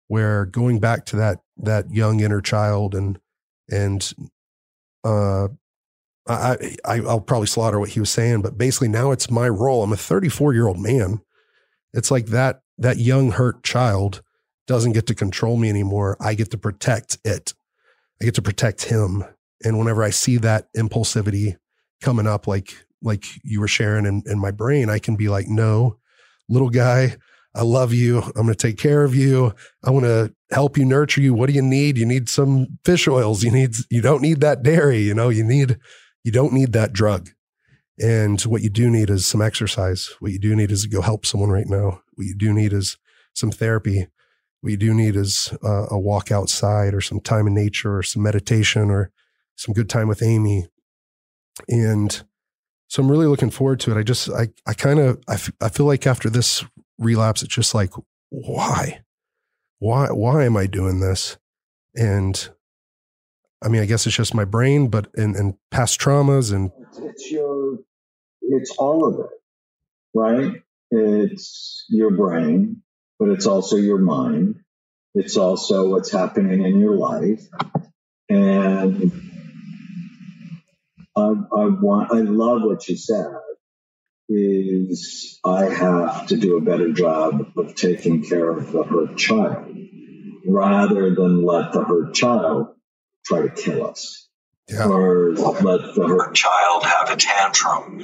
where 0.09 0.45
going 0.45 0.81
back 0.81 1.05
to 1.05 1.15
that 1.15 1.39
that 1.55 1.89
young 1.89 2.19
inner 2.19 2.41
child 2.41 2.93
and 2.93 3.17
and 3.69 4.11
uh, 5.05 5.47
I, 6.33 6.75
I 6.85 6.99
I'll 7.01 7.21
probably 7.21 7.47
slaughter 7.47 7.79
what 7.79 7.89
he 7.89 7.99
was 7.99 8.09
saying, 8.09 8.41
but 8.41 8.57
basically 8.57 8.87
now 8.87 9.11
it's 9.11 9.29
my 9.29 9.49
role. 9.49 9.83
I'm 9.83 9.93
a 9.93 9.97
34 9.97 10.53
year 10.53 10.67
old 10.67 10.79
man. 10.79 11.21
It's 11.93 12.11
like 12.11 12.27
that 12.27 12.61
that 12.77 12.97
young 12.97 13.31
hurt 13.31 13.63
child 13.63 14.21
doesn't 14.67 14.93
get 14.93 15.07
to 15.07 15.15
control 15.15 15.57
me 15.57 15.69
anymore. 15.69 16.17
I 16.19 16.33
get 16.33 16.51
to 16.51 16.57
protect 16.57 17.17
it. 17.25 17.53
I 18.21 18.25
get 18.25 18.35
to 18.35 18.41
protect 18.41 18.85
him. 18.85 19.23
And 19.63 19.77
whenever 19.77 20.03
I 20.03 20.09
see 20.09 20.37
that 20.37 20.67
impulsivity 20.75 21.57
coming 22.01 22.27
up, 22.27 22.47
like 22.47 22.73
like 23.01 23.25
you 23.43 23.59
were 23.59 23.67
sharing 23.67 24.05
in, 24.05 24.23
in 24.25 24.39
my 24.39 24.51
brain, 24.51 24.89
I 24.89 24.99
can 24.99 25.15
be 25.15 25.27
like, 25.27 25.47
no, 25.47 25.97
little 26.49 26.69
guy, 26.69 27.17
I 27.53 27.63
love 27.63 27.93
you. 27.93 28.21
I'm 28.21 28.43
going 28.43 28.49
to 28.49 28.55
take 28.55 28.77
care 28.77 29.03
of 29.03 29.15
you. 29.15 29.53
I 29.83 29.89
want 29.89 30.05
to 30.05 30.33
help 30.51 30.77
you 30.77 30.85
nurture 30.85 31.21
you. 31.21 31.33
What 31.33 31.47
do 31.47 31.53
you 31.53 31.61
need? 31.61 31.97
You 31.97 32.05
need 32.05 32.29
some 32.29 32.77
fish 32.85 33.07
oils. 33.07 33.43
You 33.43 33.51
need, 33.51 33.75
you 33.89 34.01
don't 34.01 34.21
need 34.21 34.41
that 34.41 34.63
dairy. 34.63 34.99
You 34.99 35.13
know, 35.13 35.29
you 35.29 35.43
need, 35.43 35.77
you 36.23 36.31
don't 36.31 36.53
need 36.53 36.73
that 36.73 36.93
drug. 36.93 37.29
And 37.99 38.41
what 38.41 38.61
you 38.61 38.69
do 38.69 38.89
need 38.89 39.09
is 39.09 39.27
some 39.27 39.41
exercise. 39.41 40.09
What 40.19 40.31
you 40.31 40.39
do 40.39 40.55
need 40.55 40.71
is 40.71 40.83
to 40.83 40.89
go 40.89 41.01
help 41.01 41.25
someone 41.25 41.49
right 41.49 41.67
now. 41.67 42.01
What 42.13 42.25
you 42.25 42.35
do 42.35 42.53
need 42.53 42.73
is 42.73 42.97
some 43.33 43.51
therapy. 43.51 44.07
What 44.61 44.71
you 44.71 44.77
do 44.77 44.93
need 44.93 45.15
is 45.15 45.53
uh, 45.63 45.87
a 45.89 45.99
walk 45.99 46.31
outside 46.31 46.93
or 46.93 47.01
some 47.01 47.19
time 47.19 47.47
in 47.47 47.53
nature 47.53 47.97
or 47.97 48.03
some 48.03 48.23
meditation 48.23 48.89
or 48.89 49.11
some 49.55 49.73
good 49.73 49.89
time 49.89 50.07
with 50.07 50.23
Amy. 50.23 50.67
And 51.67 52.23
so 52.87 53.01
I'm 53.01 53.11
really 53.11 53.27
looking 53.27 53.51
forward 53.51 53.79
to 53.81 53.91
it. 53.91 53.97
I 53.97 54.03
just, 54.03 54.29
I, 54.29 54.49
I 54.65 54.73
kind 54.73 54.99
of, 54.99 55.21
I, 55.27 55.35
f- 55.35 55.51
I 55.61 55.69
feel 55.69 55.85
like 55.85 56.07
after 56.07 56.29
this 56.29 56.63
relapse, 56.97 57.43
it's 57.43 57.53
just 57.53 57.73
like, 57.75 57.91
why? 58.29 59.01
Why, 59.79 60.07
why 60.07 60.45
am 60.45 60.57
I 60.57 60.67
doing 60.67 60.99
this? 60.99 61.37
And 61.95 62.49
I 63.63 63.67
mean, 63.69 63.81
I 63.81 63.85
guess 63.85 64.07
it's 64.07 64.15
just 64.15 64.33
my 64.33 64.45
brain, 64.45 64.87
but 64.87 65.07
and 65.15 65.55
past 65.69 65.99
traumas 65.99 66.53
and 66.53 66.71
it's 67.03 67.29
your, 67.29 67.79
it's 68.41 68.71
all 68.77 69.05
of 69.05 69.19
it, 69.19 69.31
right? 70.15 70.61
It's 70.89 71.85
your 71.89 72.11
brain, 72.11 72.81
but 73.19 73.29
it's 73.29 73.45
also 73.45 73.75
your 73.75 73.99
mind. 73.99 74.55
It's 75.13 75.37
also 75.37 75.89
what's 75.89 76.11
happening 76.11 76.65
in 76.65 76.79
your 76.79 76.95
life. 76.95 77.43
And 78.29 79.11
I, 81.15 81.21
I 81.21 81.65
want, 81.67 82.11
I 82.11 82.21
love 82.21 82.63
what 82.63 82.87
you 82.87 82.97
said 82.97 83.27
is 84.27 85.39
I 85.43 85.65
have 85.65 86.27
to 86.27 86.37
do 86.37 86.57
a 86.57 86.61
better 86.61 86.93
job 86.93 87.51
of 87.57 87.75
taking 87.75 88.23
care 88.23 88.49
of 88.49 88.71
the 88.71 88.83
hurt 88.83 89.17
child 89.17 89.77
rather 90.47 91.13
than 91.13 91.43
let 91.43 91.73
the 91.73 91.83
hurt 91.83 92.13
child 92.13 92.69
try 93.25 93.41
to 93.41 93.49
kill 93.49 93.85
us. 93.87 94.27
Yeah. 94.69 94.87
Or 94.87 95.33
let 95.33 95.95
the 95.95 96.05
hurt 96.07 96.33
child 96.35 96.83
have 96.85 97.09
a 97.09 97.15
tantrum. 97.15 97.99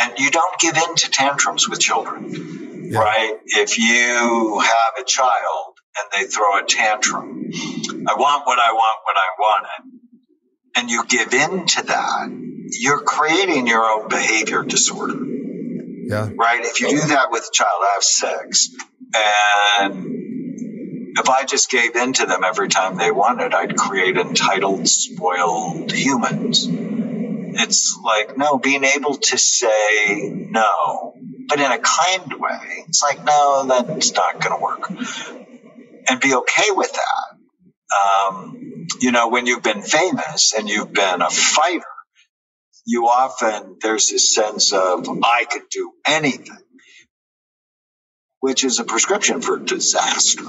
And 0.00 0.18
you 0.18 0.30
don't 0.30 0.60
give 0.60 0.76
in 0.76 0.94
to 0.94 1.10
tantrums 1.10 1.68
with 1.68 1.80
children, 1.80 2.88
Yeah. 2.90 2.98
right? 2.98 3.38
If 3.46 3.78
you 3.78 4.60
have 4.60 5.00
a 5.00 5.04
child 5.04 5.78
and 5.98 6.10
they 6.12 6.26
throw 6.28 6.58
a 6.58 6.64
tantrum, 6.64 7.50
I 8.06 8.14
want 8.14 8.46
what 8.46 8.58
I 8.58 8.72
want 8.72 8.98
when 9.06 9.16
I 9.16 9.28
want 9.38 9.66
it, 9.66 10.78
and 10.78 10.90
you 10.90 11.04
give 11.06 11.34
in 11.34 11.66
to 11.66 11.82
that, 11.86 12.28
you're 12.78 13.00
creating 13.02 13.66
your 13.66 13.82
own 13.84 14.08
behavior 14.08 14.62
disorder 14.62 15.18
yeah, 16.04 16.30
right? 16.36 16.60
If 16.64 16.80
you 16.80 16.90
do 16.90 17.06
that 17.08 17.30
with 17.30 17.48
a 17.48 17.52
child, 17.52 17.70
I 17.80 17.90
have 17.94 18.02
six, 18.02 18.68
and 19.14 20.58
if 21.14 21.28
I 21.28 21.44
just 21.44 21.70
gave 21.70 21.94
in 21.94 22.14
to 22.14 22.26
them 22.26 22.42
every 22.44 22.68
time 22.68 22.96
they 22.96 23.10
wanted, 23.10 23.52
I'd 23.54 23.76
create 23.76 24.16
entitled, 24.16 24.88
spoiled 24.88 25.92
humans. 25.92 26.66
It's 26.68 27.98
like, 28.02 28.38
no, 28.38 28.58
being 28.58 28.84
able 28.84 29.16
to 29.16 29.36
say 29.38 30.30
no, 30.30 31.14
but 31.48 31.60
in 31.60 31.70
a 31.70 31.78
kind 31.78 32.32
way. 32.40 32.84
It's 32.88 33.02
like, 33.02 33.22
no, 33.24 33.66
that's 33.68 34.12
not 34.12 34.40
going 34.40 34.56
to 34.56 34.62
work. 34.62 34.90
And 36.08 36.20
be 36.20 36.34
okay 36.34 36.70
with 36.70 36.92
that. 36.92 37.36
Um, 37.94 38.86
you 39.00 39.12
know, 39.12 39.28
when 39.28 39.46
you've 39.46 39.62
been 39.62 39.82
famous 39.82 40.54
and 40.54 40.68
you've 40.68 40.94
been 40.94 41.20
a 41.20 41.30
fighter, 41.30 41.84
you 42.86 43.04
often, 43.04 43.76
there's 43.82 44.08
this 44.08 44.34
sense 44.34 44.72
of, 44.72 45.06
I 45.22 45.44
could 45.50 45.68
do 45.70 45.92
anything, 46.06 46.56
which 48.40 48.64
is 48.64 48.80
a 48.80 48.84
prescription 48.84 49.42
for 49.42 49.58
disaster. 49.58 50.42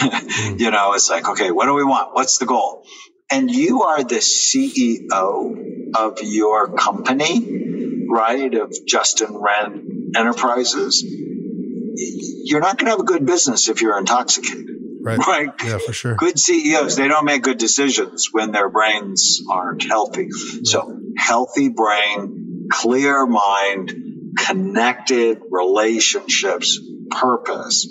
you 0.58 0.70
know, 0.70 0.94
it's 0.94 1.10
like, 1.10 1.28
okay, 1.28 1.50
what 1.50 1.66
do 1.66 1.74
we 1.74 1.84
want? 1.84 2.14
What's 2.14 2.38
the 2.38 2.46
goal? 2.46 2.84
And 3.30 3.50
you 3.50 3.82
are 3.82 4.04
the 4.04 4.16
CEO 4.16 5.94
of 5.96 6.18
your 6.22 6.76
company, 6.76 8.06
right? 8.08 8.54
Of 8.54 8.74
Justin 8.86 9.36
Wren 9.36 10.12
Enterprises. 10.16 11.04
You're 11.04 12.60
not 12.60 12.78
going 12.78 12.86
to 12.86 12.90
have 12.92 13.00
a 13.00 13.04
good 13.04 13.26
business 13.26 13.68
if 13.68 13.82
you're 13.82 13.98
intoxicated, 13.98 14.76
right. 15.02 15.18
right? 15.26 15.50
Yeah, 15.64 15.78
for 15.78 15.92
sure. 15.92 16.14
Good 16.14 16.38
CEOs, 16.38 16.96
they 16.96 17.08
don't 17.08 17.24
make 17.24 17.42
good 17.42 17.58
decisions 17.58 18.28
when 18.30 18.52
their 18.52 18.68
brains 18.68 19.42
aren't 19.50 19.82
healthy. 19.82 20.30
So, 20.30 21.00
healthy 21.16 21.68
brain, 21.68 22.68
clear 22.70 23.26
mind, 23.26 23.92
connected 24.36 25.40
relationships, 25.50 26.78
purpose. 27.10 27.88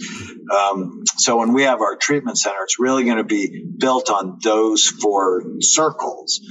Um, 0.53 1.03
so, 1.17 1.37
when 1.37 1.53
we 1.53 1.63
have 1.63 1.81
our 1.81 1.95
treatment 1.95 2.37
center, 2.37 2.63
it's 2.63 2.79
really 2.79 3.05
going 3.05 3.17
to 3.17 3.23
be 3.23 3.65
built 3.77 4.09
on 4.09 4.39
those 4.43 4.87
four 4.87 5.43
circles. 5.59 6.41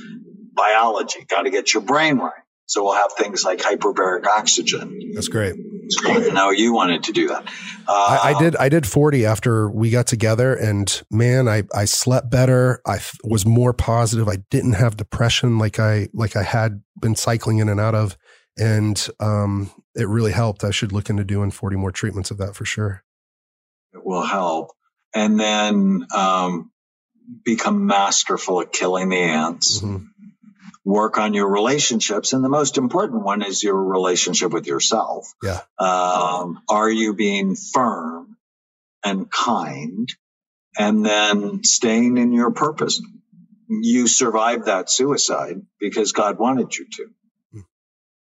Biology, 0.54 1.24
got 1.28 1.42
to 1.42 1.50
get 1.50 1.74
your 1.74 1.82
brain 1.82 2.18
right. 2.18 2.32
So, 2.66 2.84
we'll 2.84 2.94
have 2.94 3.12
things 3.12 3.44
like 3.44 3.60
hyperbaric 3.60 4.26
oxygen. 4.26 5.12
That's 5.14 5.28
great. 5.28 6.32
Know 6.32 6.50
you 6.50 6.72
wanted 6.72 7.04
to 7.04 7.12
do 7.12 7.28
that. 7.28 7.46
Uh, 7.86 8.18
I, 8.22 8.32
I 8.34 8.38
did. 8.38 8.56
I 8.56 8.68
did 8.68 8.86
forty 8.86 9.26
after 9.26 9.70
we 9.70 9.90
got 9.90 10.06
together, 10.06 10.54
and 10.54 11.02
man, 11.10 11.46
I 11.46 11.64
I 11.74 11.84
slept 11.84 12.30
better. 12.30 12.80
I 12.86 12.96
f- 12.96 13.18
was 13.22 13.44
more 13.44 13.72
positive. 13.72 14.28
I 14.28 14.36
didn't 14.50 14.72
have 14.74 14.96
depression 14.96 15.58
like 15.58 15.78
I 15.78 16.08
like 16.14 16.36
I 16.36 16.42
had 16.42 16.82
been 17.00 17.14
cycling 17.14 17.58
in 17.58 17.68
and 17.68 17.78
out 17.78 17.94
of, 17.94 18.16
and 18.58 19.08
um, 19.20 19.70
it 19.94 20.08
really 20.08 20.32
helped. 20.32 20.64
I 20.64 20.70
should 20.70 20.92
look 20.92 21.10
into 21.10 21.24
doing 21.24 21.50
forty 21.50 21.76
more 21.76 21.92
treatments 21.92 22.30
of 22.30 22.38
that 22.38 22.56
for 22.56 22.64
sure. 22.64 23.04
It 23.94 24.04
will 24.04 24.22
help. 24.24 24.72
And 25.14 25.38
then 25.38 26.06
um, 26.14 26.70
become 27.44 27.86
masterful 27.86 28.60
at 28.60 28.72
killing 28.72 29.08
the 29.08 29.16
ants. 29.18 29.80
Mhm. 29.80 30.08
Work 30.84 31.16
on 31.16 31.32
your 31.32 31.48
relationships, 31.48 32.34
and 32.34 32.44
the 32.44 32.50
most 32.50 32.76
important 32.76 33.22
one 33.24 33.40
is 33.42 33.62
your 33.62 33.82
relationship 33.82 34.52
with 34.52 34.66
yourself. 34.66 35.32
Yeah. 35.42 35.60
Um, 35.78 36.60
are 36.68 36.90
you 36.90 37.14
being 37.14 37.56
firm 37.56 38.36
and 39.02 39.30
kind, 39.30 40.12
and 40.78 41.04
then 41.06 41.64
staying 41.64 42.18
in 42.18 42.32
your 42.32 42.50
purpose? 42.50 43.00
You 43.68 44.06
survived 44.08 44.66
that 44.66 44.90
suicide 44.90 45.62
because 45.80 46.12
God 46.12 46.38
wanted 46.38 46.76
you 46.76 46.84
to, 46.96 47.06
Hmm. 47.52 47.60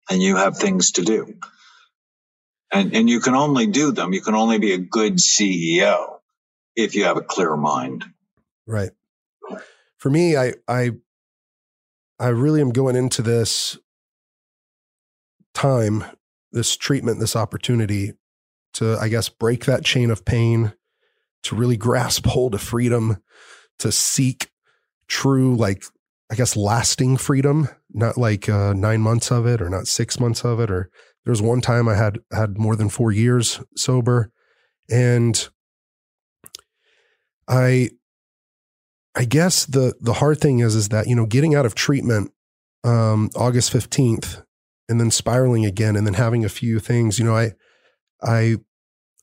and 0.09 0.21
you 0.21 0.35
have 0.35 0.57
things 0.57 0.91
to 0.93 1.03
do. 1.03 1.35
And, 2.71 2.95
and 2.95 3.09
you 3.09 3.19
can 3.19 3.35
only 3.35 3.67
do 3.67 3.91
them. 3.91 4.13
You 4.13 4.21
can 4.21 4.35
only 4.35 4.57
be 4.57 4.73
a 4.73 4.77
good 4.77 5.17
CEO 5.17 6.17
if 6.75 6.95
you 6.95 7.03
have 7.03 7.17
a 7.17 7.21
clear 7.21 7.55
mind. 7.57 8.05
Right. 8.65 8.91
For 9.97 10.09
me, 10.09 10.37
I 10.37 10.53
I 10.67 10.91
I 12.19 12.29
really 12.29 12.61
am 12.61 12.69
going 12.69 12.95
into 12.95 13.21
this 13.21 13.77
time, 15.53 16.03
this 16.51 16.77
treatment, 16.77 17.19
this 17.19 17.35
opportunity 17.35 18.13
to, 18.73 18.97
I 18.99 19.09
guess, 19.09 19.27
break 19.27 19.65
that 19.65 19.83
chain 19.83 20.11
of 20.11 20.23
pain, 20.23 20.73
to 21.43 21.55
really 21.55 21.77
grasp 21.77 22.25
hold 22.27 22.53
of 22.53 22.61
freedom, 22.61 23.17
to 23.79 23.91
seek 23.91 24.51
true, 25.07 25.55
like, 25.55 25.83
I 26.31 26.35
guess, 26.35 26.55
lasting 26.55 27.17
freedom, 27.17 27.67
not 27.91 28.17
like 28.17 28.47
uh, 28.47 28.73
nine 28.73 29.01
months 29.01 29.31
of 29.31 29.45
it 29.45 29.61
or 29.61 29.69
not 29.69 29.87
six 29.87 30.19
months 30.19 30.45
of 30.45 30.59
it. 30.59 30.71
Or 30.71 30.89
there 31.23 31.31
was 31.31 31.41
one 31.41 31.61
time 31.61 31.87
I 31.87 31.95
had 31.95 32.19
had 32.31 32.57
more 32.57 32.75
than 32.75 32.89
four 32.89 33.11
years 33.11 33.61
sober, 33.75 34.31
and 34.89 35.49
I 37.47 37.91
I 39.15 39.25
guess 39.25 39.65
the 39.65 39.93
the 39.99 40.13
hard 40.13 40.39
thing 40.39 40.59
is 40.59 40.75
is 40.75 40.89
that 40.89 41.07
you 41.07 41.15
know 41.15 41.25
getting 41.25 41.53
out 41.55 41.65
of 41.65 41.75
treatment 41.75 42.31
um, 42.83 43.29
August 43.35 43.71
fifteenth 43.71 44.41
and 44.89 44.99
then 44.99 45.11
spiraling 45.11 45.65
again 45.65 45.95
and 45.95 46.07
then 46.07 46.15
having 46.15 46.43
a 46.43 46.49
few 46.49 46.79
things 46.79 47.19
you 47.19 47.25
know 47.25 47.35
I 47.35 47.51
I 48.21 48.57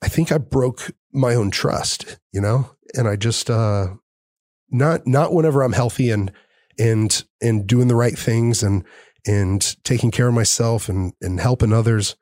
I 0.02 0.08
think 0.08 0.30
I 0.30 0.38
broke 0.38 0.92
my 1.12 1.34
own 1.34 1.50
trust 1.50 2.18
you 2.32 2.40
know 2.40 2.70
and 2.94 3.08
I 3.08 3.16
just 3.16 3.50
uh 3.50 3.88
not 4.70 5.06
not 5.06 5.32
whenever 5.32 5.62
I'm 5.62 5.72
healthy 5.72 6.10
and 6.10 6.30
and 6.78 7.24
and 7.40 7.66
doing 7.66 7.88
the 7.88 7.96
right 7.96 8.16
things 8.16 8.62
and 8.62 8.84
and 9.26 9.76
taking 9.84 10.10
care 10.10 10.28
of 10.28 10.34
myself 10.34 10.88
and 10.88 11.12
and 11.20 11.40
helping 11.40 11.72
others 11.72 12.16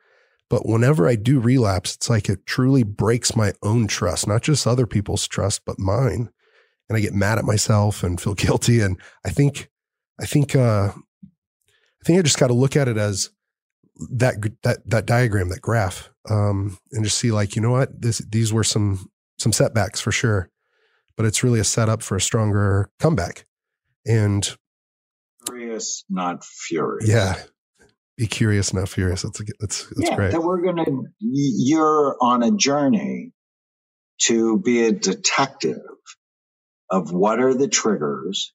but 0.49 0.67
whenever 0.67 1.09
I 1.09 1.17
do 1.17 1.41
relapse 1.41 1.95
it's 1.95 2.09
like 2.09 2.29
it 2.29 2.47
truly 2.47 2.83
breaks 2.83 3.37
my 3.37 3.53
own 3.63 3.87
trust 3.87 4.27
not 4.27 4.43
just 4.43 4.67
other 4.67 4.87
people's 4.87 5.27
trust 5.27 5.63
but 5.65 5.79
mine 5.79 6.31
and 6.89 6.97
I 6.97 7.01
get 7.01 7.15
mad 7.15 7.39
at 7.39 7.45
myself 7.45 8.03
and 8.03 8.21
feel 8.21 8.35
guilty. 8.35 8.81
And 8.81 9.01
I 9.25 9.31
think, 9.31 9.69
I 10.21 10.27
think, 10.27 10.55
uh, 10.55 10.93
I 10.95 12.05
think 12.05 12.19
I 12.19 12.23
just 12.23 12.39
got 12.39 12.49
to 12.49 12.55
look 12.55 12.77
at 12.77 12.89
it 12.89 12.97
as 12.97 13.31
that 14.11 14.35
that 14.63 14.89
that 14.89 15.07
diagram, 15.07 15.49
that 15.49 15.63
graph, 15.63 16.11
um, 16.29 16.79
and 16.93 17.03
just 17.03 17.19
see 17.19 17.33
like, 17.33 17.57
you 17.57 17.63
know 17.63 17.71
what, 17.71 18.01
this 18.01 18.19
these 18.19 18.53
were 18.53 18.65
some 18.65 19.11
some 19.39 19.53
setbacks 19.53 20.01
for 20.01 20.13
sure, 20.13 20.51
but 21.17 21.27
it's 21.27 21.43
really 21.43 21.61
a 21.61 21.65
setup 21.65 22.03
for 22.03 22.17
a 22.17 22.21
stronger 22.21 22.91
comeback. 23.01 23.47
And 24.07 24.57
Curious, 25.47 26.05
not 26.09 26.45
furious. 26.45 27.09
yeah, 27.09 27.41
be 28.17 28.27
curious, 28.27 28.73
not 28.73 28.89
furious. 28.89 29.23
That's 29.23 29.43
that's 29.59 29.87
that's 29.87 30.11
yeah, 30.11 30.17
great. 30.17 30.33
that 30.33 30.43
we're 30.43 30.63
gonna. 30.63 30.85
You're 31.21 32.17
on 32.21 32.43
a 32.43 32.51
journey 32.53 33.33
to 34.23 34.59
be 34.59 34.87
a 34.87 34.93
detective 34.93 35.81
of 36.91 37.13
what 37.13 37.41
are 37.41 37.55
the 37.55 37.69
triggers 37.69 38.53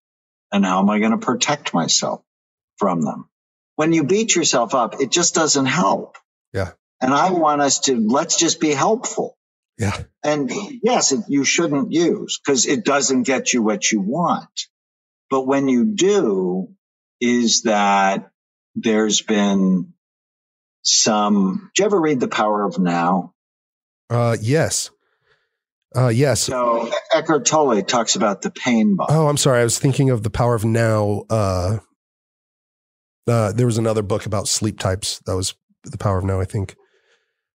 and 0.51 0.65
how 0.65 0.79
am 0.79 0.89
I 0.89 0.99
going 0.99 1.11
to 1.11 1.17
protect 1.17 1.73
myself 1.73 2.23
from 2.77 3.01
them. 3.01 3.29
When 3.75 3.93
you 3.93 4.03
beat 4.03 4.35
yourself 4.35 4.75
up, 4.75 5.01
it 5.01 5.11
just 5.11 5.35
doesn't 5.35 5.65
help. 5.65 6.17
Yeah. 6.53 6.71
And 7.01 7.13
I 7.13 7.31
want 7.31 7.61
us 7.61 7.79
to 7.81 7.95
let's 7.95 8.37
just 8.37 8.59
be 8.59 8.71
helpful. 8.71 9.37
Yeah. 9.77 9.97
And 10.23 10.51
yes, 10.83 11.11
it, 11.11 11.21
you 11.27 11.43
shouldn't 11.43 11.91
use 11.91 12.39
because 12.43 12.67
it 12.67 12.85
doesn't 12.85 13.23
get 13.23 13.53
you 13.53 13.63
what 13.63 13.91
you 13.91 14.01
want. 14.01 14.67
But 15.29 15.47
when 15.47 15.67
you 15.67 15.85
do, 15.95 16.69
is 17.22 17.61
that 17.61 18.32
there's 18.76 19.22
been 19.22 19.93
some. 20.82 21.72
Do 21.76 21.84
you 21.84 21.86
ever 21.86 22.01
read 22.01 22.19
The 22.19 22.28
Power 22.28 22.65
of 22.65 22.80
Now? 22.80 23.34
Uh, 24.09 24.36
yes. 24.41 24.89
Uh, 25.95 26.07
yes. 26.07 26.41
So 26.41 26.89
Eckhart 27.13 27.45
Tolle 27.45 27.82
talks 27.84 28.15
about 28.15 28.41
the 28.41 28.51
pain 28.51 28.95
body. 28.95 29.13
Oh, 29.13 29.28
I'm 29.28 29.38
sorry. 29.38 29.61
I 29.61 29.63
was 29.63 29.78
thinking 29.78 30.09
of 30.09 30.24
the 30.24 30.30
power 30.30 30.55
of 30.55 30.63
now. 30.65 31.24
Uh, 31.30 31.80
uh, 33.28 33.51
there 33.51 33.65
was 33.65 33.78
another 33.78 34.01
book 34.01 34.26
about 34.26 34.47
sleep 34.47 34.80
types 34.80 35.19
that 35.26 35.36
was 35.36 35.53
the 35.84 35.97
power 35.97 36.17
of 36.17 36.24
now, 36.24 36.39
I 36.39 36.45
think, 36.45 36.76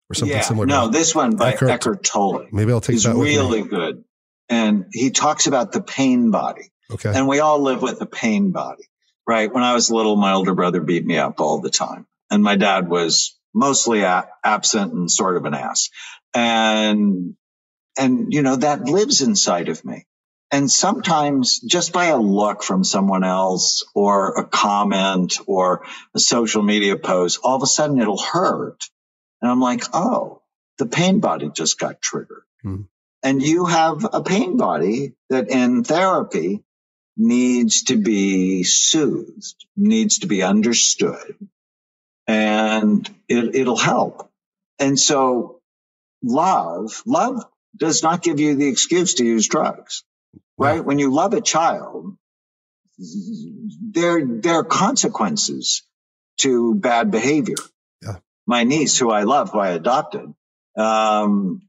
or 0.09 0.16
something 0.16 0.36
yeah, 0.36 0.43
similar. 0.43 0.66
no, 0.66 0.89
this 0.89 1.16
one 1.16 1.36
by 1.36 1.53
Eckhart- 1.53 1.72
Eckhart, 1.72 2.03
Tolle 2.03 2.47
Maybe 2.51 2.72
I'll 2.72 2.82
take 2.82 2.97
is 2.97 3.03
that 3.03 3.16
really 3.16 3.63
good. 3.63 4.03
And 4.49 4.86
he 4.91 5.11
talks 5.11 5.47
about 5.47 5.72
the 5.72 5.82
pain 5.82 6.30
body. 6.30 6.72
Okay. 6.91 7.11
And 7.13 7.28
we 7.28 7.39
all 7.39 7.59
live 7.59 7.82
with 7.82 7.99
a 8.01 8.05
pain 8.05 8.51
body, 8.51 8.84
right? 9.28 9.51
When 9.51 9.63
I 9.63 9.73
was 9.73 9.91
little, 9.91 10.15
my 10.15 10.34
older 10.34 10.53
brother 10.53 10.82
beat 10.82 11.05
me 11.05 11.17
up 11.17 11.39
all 11.39 11.59
the 11.59 11.69
time. 11.69 12.05
And 12.30 12.43
my 12.43 12.55
dad 12.55 12.89
was 12.89 13.38
mostly 13.53 14.01
a- 14.01 14.28
absent 14.43 14.93
and 14.93 15.09
sort 15.09 15.38
of 15.38 15.45
an 15.45 15.53
ass. 15.53 15.89
And, 16.34 17.36
and, 17.97 18.34
you 18.34 18.41
know, 18.41 18.57
that 18.57 18.84
lives 18.84 19.21
inside 19.21 19.69
of 19.69 19.84
me. 19.86 20.05
And 20.51 20.69
sometimes 20.69 21.59
just 21.59 21.91
by 21.91 22.05
a 22.05 22.17
look 22.17 22.63
from 22.63 22.84
someone 22.84 23.23
else 23.23 23.84
or 23.95 24.38
a 24.38 24.45
comment 24.45 25.39
or 25.47 25.86
a 26.13 26.19
social 26.19 26.61
media 26.61 26.97
post, 26.97 27.39
all 27.43 27.55
of 27.55 27.63
a 27.63 27.67
sudden 27.67 27.99
it'll 27.99 28.21
hurt. 28.21 28.84
And 29.41 29.49
I'm 29.49 29.59
like, 29.59 29.84
oh, 29.93 30.41
the 30.78 30.86
pain 30.86 31.19
body 31.19 31.49
just 31.53 31.80
got 31.80 32.01
triggered. 32.01 32.43
Hmm. 32.61 32.82
And 33.23 33.41
you 33.41 33.65
have 33.65 34.05
a 34.13 34.21
pain 34.21 34.55
body 34.55 35.13
that 35.30 35.49
in 35.49 35.84
therapy 35.84 36.63
needs 37.18 37.84
to 37.84 37.97
be 37.97 38.63
soothed, 38.63 39.66
needs 39.76 40.20
to 40.20 40.28
be 40.28 40.43
understood, 40.43 41.36
and 42.28 43.09
it, 43.28 43.55
it'll 43.55 43.78
help. 43.78 44.30
And 44.80 44.99
so 44.99 45.61
love, 46.24 47.01
love 47.05 47.45
does 47.76 48.03
not 48.03 48.24
give 48.24 48.39
you 48.39 48.55
the 48.55 48.68
excuse 48.68 49.16
to 49.16 49.26
use 49.26 49.47
drugs, 49.47 50.03
right? 50.57 50.84
When 50.84 50.99
you 50.99 51.13
love 51.13 51.34
a 51.34 51.41
child, 51.41 52.18
there, 52.97 54.26
there 54.26 54.55
are 54.55 54.63
consequences 54.63 55.84
to 56.39 56.76
bad 56.76 57.11
behavior. 57.11 57.55
Yeah. 58.01 58.18
My 58.45 58.63
niece, 58.63 58.97
who 58.97 59.09
I 59.09 59.24
love, 59.24 59.51
who 59.51 59.59
I 59.59 59.70
adopted, 59.72 60.34
um, 60.78 61.61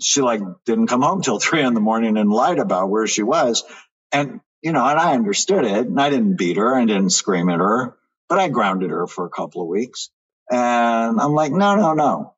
she 0.00 0.20
like 0.20 0.40
didn't 0.64 0.88
come 0.88 1.02
home 1.02 1.22
till 1.22 1.38
three 1.40 1.62
in 1.62 1.74
the 1.74 1.80
morning 1.80 2.16
and 2.16 2.30
lied 2.30 2.58
about 2.58 2.90
where 2.90 3.06
she 3.06 3.22
was. 3.22 3.64
And, 4.12 4.40
you 4.62 4.72
know, 4.72 4.84
and 4.84 4.98
I 4.98 5.14
understood 5.14 5.64
it 5.64 5.86
and 5.86 6.00
I 6.00 6.10
didn't 6.10 6.36
beat 6.36 6.56
her. 6.56 6.76
and 6.76 6.88
didn't 6.88 7.10
scream 7.10 7.48
at 7.48 7.60
her, 7.60 7.96
but 8.28 8.38
I 8.38 8.48
grounded 8.48 8.90
her 8.90 9.06
for 9.06 9.26
a 9.26 9.30
couple 9.30 9.62
of 9.62 9.68
weeks. 9.68 10.10
And 10.50 11.20
I'm 11.20 11.32
like, 11.32 11.52
no, 11.52 11.76
no, 11.76 11.94
no. 11.94 12.34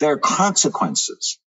There 0.00 0.12
are 0.12 0.18
consequences 0.18 1.38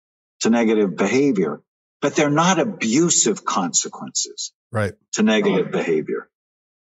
to 0.41 0.51
negative 0.51 0.97
behavior, 0.97 1.63
but 2.01 2.17
they're 2.17 2.31
not 2.31 2.59
abusive 2.59 3.45
consequences 3.45 4.53
right. 4.73 4.95
to 5.13 5.23
negative 5.23 5.71
behavior. 5.71 6.29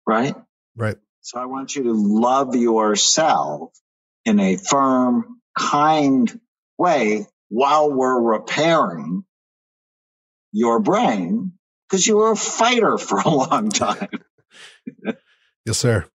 Right. 0.06 0.36
Right. 0.76 0.98
So 1.22 1.40
I 1.40 1.46
want 1.46 1.76
you 1.76 1.84
to 1.84 1.94
love 1.94 2.56
yourself 2.56 3.72
in 4.26 4.40
a 4.40 4.58
firm, 4.58 5.42
kind 5.58 6.40
way 6.78 7.26
while 7.50 7.92
we're 7.92 8.20
repairing 8.20 9.24
your 10.52 10.80
brain 10.80 11.54
because 11.96 12.08
you 12.08 12.18
were 12.18 12.32
a 12.32 12.36
fighter 12.36 12.98
for 12.98 13.20
a 13.20 13.30
long 13.30 13.70
time. 13.70 14.10
Yes, 15.66 15.80
sir. 15.80 16.06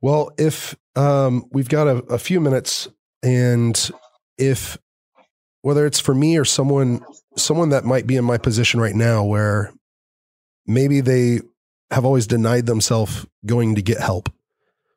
Well, 0.00 0.30
if 0.38 0.76
um, 0.94 1.46
we've 1.50 1.68
got 1.68 1.88
a, 1.88 1.96
a 2.04 2.16
few 2.16 2.40
minutes, 2.40 2.86
and 3.24 3.90
if 4.38 4.78
whether 5.62 5.84
it's 5.84 5.98
for 5.98 6.14
me 6.14 6.38
or 6.38 6.44
someone 6.44 7.04
someone 7.36 7.70
that 7.70 7.84
might 7.84 8.06
be 8.06 8.14
in 8.14 8.24
my 8.24 8.38
position 8.38 8.78
right 8.78 8.94
now, 8.94 9.24
where 9.24 9.72
maybe 10.64 11.00
they 11.00 11.40
have 11.90 12.04
always 12.04 12.28
denied 12.28 12.66
themselves 12.66 13.26
going 13.44 13.74
to 13.74 13.82
get 13.82 13.98
help, 13.98 14.32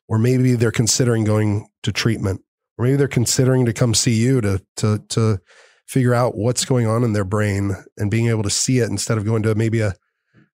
or 0.07 0.19
maybe 0.19 0.53
they're 0.53 0.69
considering 0.69 1.23
going 1.23 1.67
to 1.81 1.91
treatment, 1.91 2.43
or 2.77 2.85
maybe 2.85 2.97
they're 2.97 3.07
considering 3.07 3.65
to 3.65 3.73
come 3.73 3.95
see 3.95 4.13
you 4.13 4.41
to 4.41 4.61
to 4.75 4.99
to 5.09 5.39
figure 5.87 6.13
out 6.13 6.37
what's 6.37 6.65
going 6.65 6.85
on 6.85 7.03
in 7.03 7.13
their 7.13 7.23
brain 7.23 7.75
and 7.97 8.11
being 8.11 8.27
able 8.27 8.43
to 8.43 8.49
see 8.49 8.79
it 8.79 8.89
instead 8.89 9.17
of 9.17 9.25
going 9.25 9.43
to 9.43 9.55
maybe 9.55 9.81
a 9.81 9.93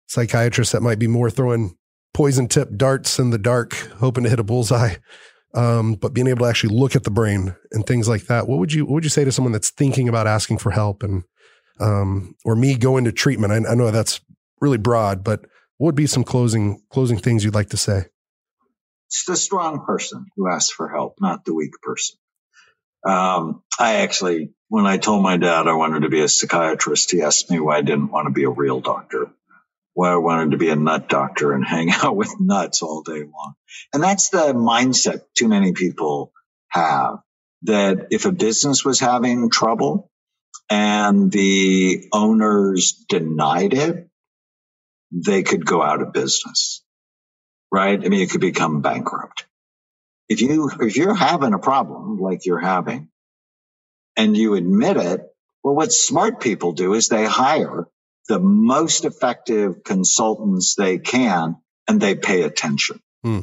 psychiatrist 0.08 0.72
that 0.72 0.82
might 0.82 1.00
be 1.00 1.08
more 1.08 1.30
throwing 1.30 1.76
poison 2.14 2.48
tipped 2.48 2.78
darts 2.78 3.18
in 3.18 3.32
the 3.32 3.38
dark, 3.38 3.74
hoping 3.98 4.24
to 4.24 4.30
hit 4.30 4.40
a 4.40 4.44
bullseye. 4.44 4.96
Um, 5.56 5.96
but 5.96 6.14
being 6.14 6.28
able 6.28 6.46
to 6.46 6.50
actually 6.50 6.76
look 6.76 6.96
at 6.96 7.04
the 7.04 7.12
brain 7.12 7.56
and 7.72 7.86
things 7.86 8.10
like 8.10 8.26
that. 8.26 8.48
What 8.48 8.58
would 8.58 8.74
you 8.74 8.86
what 8.86 8.96
would 8.96 9.04
you 9.04 9.10
say 9.12 9.24
to 9.24 9.32
someone 9.32 9.52
that's 9.52 9.70
thinking 9.70 10.10
about 10.10 10.26
asking 10.26 10.58
for 10.58 10.72
help 10.72 11.04
and 11.04 11.24
um, 11.80 12.36
or 12.44 12.56
me 12.56 12.76
going 12.76 13.06
to 13.06 13.12
treatment? 13.12 13.54
I, 13.54 13.72
I 13.72 13.76
know 13.76 13.92
that's 13.92 14.20
really 14.62 14.80
broad, 14.80 15.24
but 15.24 15.42
what 15.78 15.90
would 15.90 15.96
be 15.96 16.08
some 16.08 16.24
closing 16.24 16.82
closing 16.90 17.20
things 17.20 17.44
you'd 17.44 17.54
like 17.54 17.70
to 17.70 17.78
say? 17.78 18.06
It's 19.10 19.26
the 19.26 19.36
strong 19.36 19.86
person 19.86 20.26
who 20.36 20.50
asks 20.50 20.72
for 20.72 20.90
help, 20.90 21.18
not 21.22 21.46
the 21.46 21.54
weak 21.54 21.74
person. 21.84 22.18
Um, 23.06 23.62
I 23.78 23.96
actually, 23.98 24.54
when 24.74 24.88
I 24.88 24.97
told 24.97 25.21
my 25.21 25.38
dad 25.38 25.67
I 25.67 25.74
wanted 25.74 25.99
to 25.99 26.09
be 26.09 26.21
a 26.21 26.28
psychiatrist, 26.28 27.11
he 27.11 27.21
asked 27.21 27.51
me 27.51 27.59
why 27.59 27.78
I 27.78 27.82
didn't 27.82 28.11
want 28.11 28.26
to 28.26 28.34
be 28.34 28.45
a 28.45 28.49
real 28.49 28.82
doctor, 28.82 29.30
why 29.93 30.11
I 30.11 30.15
wanted 30.15 30.49
to 30.49 30.57
be 30.57 30.69
a 30.69 30.76
nut 30.76 31.07
doctor 31.07 31.53
and 31.53 31.63
hang 31.76 31.91
out 31.91 32.15
with 32.15 32.39
nuts 32.39 32.82
all 32.82 33.03
day 33.03 33.19
long. 33.19 33.53
And 33.93 34.01
that's 34.01 34.30
the 34.30 34.51
mindset 34.55 35.21
too 35.38 35.47
many 35.47 35.74
people 35.74 36.32
have 36.69 37.19
that 37.61 38.07
if 38.09 38.26
a 38.26 38.32
business 38.32 38.84
was 38.84 38.99
having 38.99 39.51
trouble 39.51 40.09
and 40.71 41.32
the 41.32 42.05
owners 42.11 42.93
denied 43.07 43.76
it, 43.76 44.07
they 45.11 45.43
could 45.43 45.67
go 45.67 45.84
out 45.84 46.01
of 46.01 46.13
business, 46.13 46.84
right? 47.71 48.03
I 48.03 48.09
mean, 48.09 48.21
it 48.21 48.32
could 48.32 48.41
become 48.41 48.82
bankrupt. 48.82 49.45
If 50.30 50.41
you, 50.41 50.71
if 50.82 50.97
you're 50.97 51.13
having 51.13 51.53
a 51.53 51.59
problem 51.59 52.17
like 52.17 52.47
you're 52.47 52.57
having 52.57 53.09
and 54.16 54.36
you 54.36 54.55
admit 54.55 54.97
it, 54.97 55.22
well, 55.64 55.76
what 55.76 55.91
smart 55.91 56.39
people 56.39 56.74
do 56.74 56.93
is 56.93 57.07
they 57.07 57.26
hire 57.26 57.88
the 58.28 58.39
most 58.39 59.05
effective 59.05 59.84
consultants 59.84 60.76
they 60.76 60.97
can 60.97 61.57
and 61.88 61.99
they 61.99 62.16
pay 62.16 62.43
attention. 62.43 62.99
Hmm. 63.24 63.41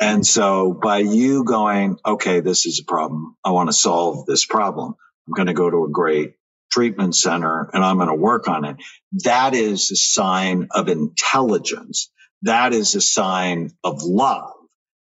And 0.00 0.24
so 0.24 0.72
by 0.72 0.98
you 0.98 1.44
going, 1.44 1.98
okay, 2.06 2.40
this 2.40 2.66
is 2.66 2.80
a 2.80 2.84
problem. 2.84 3.36
I 3.44 3.50
want 3.50 3.68
to 3.68 3.72
solve 3.72 4.26
this 4.26 4.44
problem. 4.44 4.94
I'm 5.26 5.34
going 5.34 5.48
to 5.48 5.54
go 5.54 5.68
to 5.68 5.84
a 5.84 5.90
great 5.90 6.34
treatment 6.70 7.16
center 7.16 7.68
and 7.72 7.84
I'm 7.84 7.96
going 7.96 8.08
to 8.08 8.14
work 8.14 8.48
on 8.48 8.64
it. 8.64 8.76
That 9.24 9.54
is 9.54 9.90
a 9.90 9.96
sign 9.96 10.68
of 10.70 10.88
intelligence. 10.88 12.10
That 12.42 12.72
is 12.72 12.94
a 12.94 13.00
sign 13.00 13.72
of 13.82 14.02
love. 14.02 14.52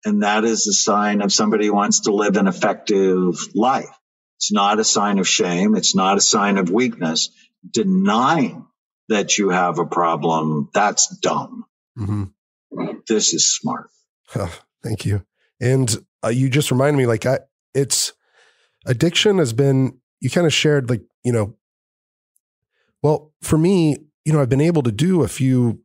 And 0.05 0.23
that 0.23 0.45
is 0.45 0.67
a 0.67 0.73
sign 0.73 1.21
of 1.21 1.33
somebody 1.33 1.67
who 1.67 1.75
wants 1.75 2.01
to 2.01 2.13
live 2.13 2.37
an 2.37 2.49
effective 2.49 3.37
life. 3.55 3.91
It's 4.41 4.51
not 4.51 4.81
a 4.81 4.85
sign 4.85 5.19
of 5.19 5.29
shame. 5.29 5.77
It's 5.77 5.95
not 5.95 6.17
a 6.17 6.21
sign 6.23 6.57
of 6.57 6.71
weakness. 6.71 7.29
Denying 7.71 8.67
that 9.11 9.37
you 9.37 9.51
have 9.51 9.79
a 9.79 9.85
problem, 9.85 10.71
that's 10.73 11.15
dumb. 11.19 11.67
Mm-hmm. 11.99 12.95
This 13.07 13.35
is 13.35 13.55
smart. 13.55 13.91
Oh, 14.35 14.59
thank 14.83 15.05
you. 15.05 15.27
And 15.61 15.95
uh, 16.25 16.29
you 16.29 16.49
just 16.49 16.71
reminded 16.71 16.97
me, 16.97 17.05
like, 17.05 17.27
I, 17.27 17.41
it's 17.75 18.15
addiction 18.87 19.37
has 19.37 19.53
been, 19.53 19.99
you 20.21 20.31
kind 20.31 20.47
of 20.47 20.55
shared, 20.55 20.89
like, 20.89 21.03
you 21.23 21.33
know, 21.33 21.57
well, 23.03 23.35
for 23.43 23.59
me, 23.59 23.99
you 24.25 24.33
know, 24.33 24.41
I've 24.41 24.49
been 24.49 24.63
able 24.63 24.85
to 24.85 24.93
do 24.93 25.23
a 25.23 25.29
few 25.29 25.83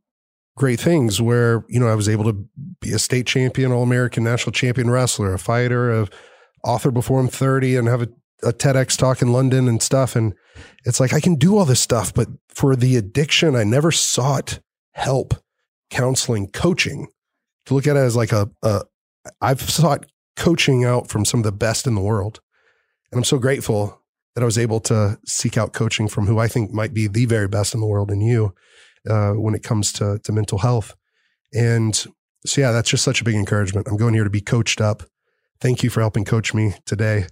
great 0.56 0.80
things 0.80 1.20
where, 1.20 1.62
you 1.68 1.78
know, 1.78 1.88
I 1.88 1.94
was 1.94 2.08
able 2.08 2.24
to 2.24 2.48
be 2.80 2.92
a 2.92 2.98
state 2.98 3.26
champion, 3.26 3.70
all 3.70 3.82
American 3.82 4.24
national 4.24 4.52
champion 4.52 4.88
wrestler, 4.88 5.34
a 5.34 5.38
fighter, 5.38 5.92
a 5.92 6.08
author 6.64 6.90
before 6.90 7.20
I'm 7.20 7.28
30 7.28 7.76
and 7.76 7.86
have 7.86 8.00
a 8.00 8.08
a 8.42 8.52
TEDx 8.52 8.96
talk 8.96 9.22
in 9.22 9.32
London 9.32 9.68
and 9.68 9.82
stuff. 9.82 10.16
And 10.16 10.34
it's 10.84 11.00
like, 11.00 11.12
I 11.12 11.20
can 11.20 11.36
do 11.36 11.56
all 11.56 11.64
this 11.64 11.80
stuff, 11.80 12.12
but 12.12 12.28
for 12.48 12.76
the 12.76 12.96
addiction, 12.96 13.56
I 13.56 13.64
never 13.64 13.90
sought 13.90 14.60
help, 14.92 15.34
counseling, 15.90 16.48
coaching 16.48 17.08
to 17.66 17.74
look 17.74 17.86
at 17.86 17.96
it 17.96 18.00
as 18.00 18.16
like 18.16 18.32
a, 18.32 18.50
a 18.62 18.82
I've 19.40 19.60
sought 19.60 20.06
coaching 20.36 20.84
out 20.84 21.08
from 21.08 21.24
some 21.24 21.40
of 21.40 21.44
the 21.44 21.52
best 21.52 21.86
in 21.86 21.94
the 21.94 22.00
world. 22.00 22.40
And 23.10 23.18
I'm 23.18 23.24
so 23.24 23.38
grateful 23.38 24.02
that 24.34 24.42
I 24.42 24.44
was 24.44 24.58
able 24.58 24.80
to 24.80 25.18
seek 25.24 25.56
out 25.56 25.72
coaching 25.72 26.08
from 26.08 26.26
who 26.26 26.38
I 26.38 26.48
think 26.48 26.70
might 26.70 26.92
be 26.92 27.08
the 27.08 27.24
very 27.24 27.48
best 27.48 27.74
in 27.74 27.80
the 27.80 27.86
world 27.86 28.10
in 28.10 28.20
you 28.20 28.54
uh, 29.08 29.32
when 29.32 29.54
it 29.54 29.62
comes 29.62 29.92
to, 29.94 30.18
to 30.22 30.32
mental 30.32 30.58
health. 30.58 30.94
And 31.54 31.94
so, 32.44 32.60
yeah, 32.60 32.70
that's 32.70 32.90
just 32.90 33.04
such 33.04 33.20
a 33.20 33.24
big 33.24 33.34
encouragement. 33.34 33.88
I'm 33.88 33.96
going 33.96 34.14
here 34.14 34.24
to 34.24 34.30
be 34.30 34.40
coached 34.42 34.80
up. 34.80 35.02
Thank 35.60 35.82
you 35.82 35.90
for 35.90 36.00
helping 36.00 36.24
coach 36.24 36.52
me 36.52 36.74
today. 36.84 37.26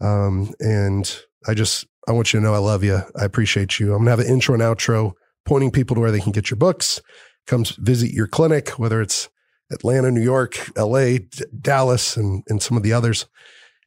Um, 0.00 0.52
and 0.60 1.18
I 1.46 1.54
just, 1.54 1.86
I 2.08 2.12
want 2.12 2.32
you 2.32 2.40
to 2.40 2.44
know 2.44 2.54
I 2.54 2.58
love 2.58 2.84
you. 2.84 3.00
I 3.16 3.24
appreciate 3.24 3.78
you. 3.78 3.92
I'm 3.92 4.04
going 4.04 4.06
to 4.06 4.10
have 4.10 4.20
an 4.20 4.26
intro 4.26 4.54
and 4.54 4.62
outro 4.62 5.12
pointing 5.44 5.70
people 5.70 5.94
to 5.94 6.00
where 6.00 6.10
they 6.10 6.20
can 6.20 6.32
get 6.32 6.50
your 6.50 6.56
books, 6.56 7.00
comes 7.46 7.72
visit 7.72 8.12
your 8.12 8.26
clinic, 8.26 8.70
whether 8.70 9.00
it's 9.00 9.28
Atlanta, 9.72 10.10
New 10.10 10.22
York, 10.22 10.70
LA, 10.76 11.18
D- 11.18 11.44
Dallas, 11.60 12.16
and, 12.16 12.42
and 12.48 12.62
some 12.62 12.76
of 12.76 12.82
the 12.82 12.92
others. 12.92 13.26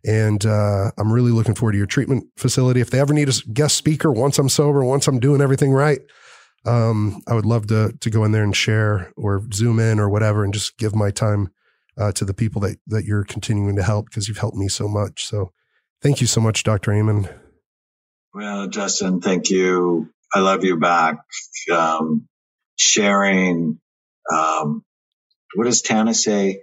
And 0.05 0.45
uh, 0.45 0.91
I'm 0.97 1.11
really 1.11 1.31
looking 1.31 1.55
forward 1.55 1.73
to 1.73 1.77
your 1.77 1.87
treatment 1.87 2.25
facility. 2.37 2.81
If 2.81 2.91
they 2.91 2.99
ever 2.99 3.13
need 3.13 3.29
a 3.29 3.33
guest 3.51 3.75
speaker, 3.75 4.11
once 4.11 4.37
I'm 4.39 4.49
sober, 4.49 4.83
once 4.83 5.07
I'm 5.07 5.19
doing 5.19 5.41
everything 5.41 5.71
right, 5.73 5.99
um, 6.65 7.21
I 7.27 7.33
would 7.33 7.45
love 7.45 7.67
to 7.67 7.93
to 7.99 8.09
go 8.09 8.23
in 8.23 8.31
there 8.31 8.43
and 8.43 8.55
share 8.55 9.11
or 9.15 9.41
zoom 9.53 9.79
in 9.79 9.99
or 9.99 10.09
whatever, 10.09 10.43
and 10.43 10.53
just 10.53 10.77
give 10.77 10.95
my 10.95 11.11
time 11.11 11.49
uh, 11.97 12.11
to 12.13 12.25
the 12.25 12.33
people 12.33 12.61
that 12.61 12.77
that 12.87 13.05
you're 13.05 13.23
continuing 13.23 13.75
to 13.75 13.83
help 13.83 14.09
because 14.09 14.27
you've 14.27 14.37
helped 14.37 14.57
me 14.57 14.67
so 14.67 14.87
much. 14.87 15.25
So, 15.25 15.51
thank 16.01 16.21
you 16.21 16.27
so 16.27 16.41
much, 16.41 16.63
Dr. 16.63 16.93
Amen. 16.93 17.29
Well, 18.33 18.67
Justin, 18.67 19.21
thank 19.21 19.49
you. 19.49 20.09
I 20.33 20.39
love 20.39 20.63
you 20.63 20.77
back. 20.77 21.19
Um, 21.71 22.27
sharing, 22.77 23.79
um, 24.31 24.83
what 25.55 25.65
does 25.65 25.81
Tana 25.81 26.13
say? 26.13 26.61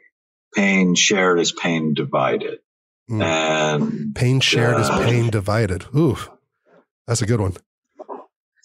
Pain 0.54 0.94
shared 0.94 1.40
is 1.40 1.52
pain 1.52 1.94
divided. 1.94 2.60
Mm. 3.10 3.22
And 3.22 4.14
pain 4.14 4.40
shared 4.40 4.76
uh, 4.76 4.80
is 4.80 4.88
pain 4.88 5.30
divided. 5.30 5.84
Ooh, 5.96 6.16
that's 7.06 7.22
a 7.22 7.26
good 7.26 7.40
one. 7.40 7.54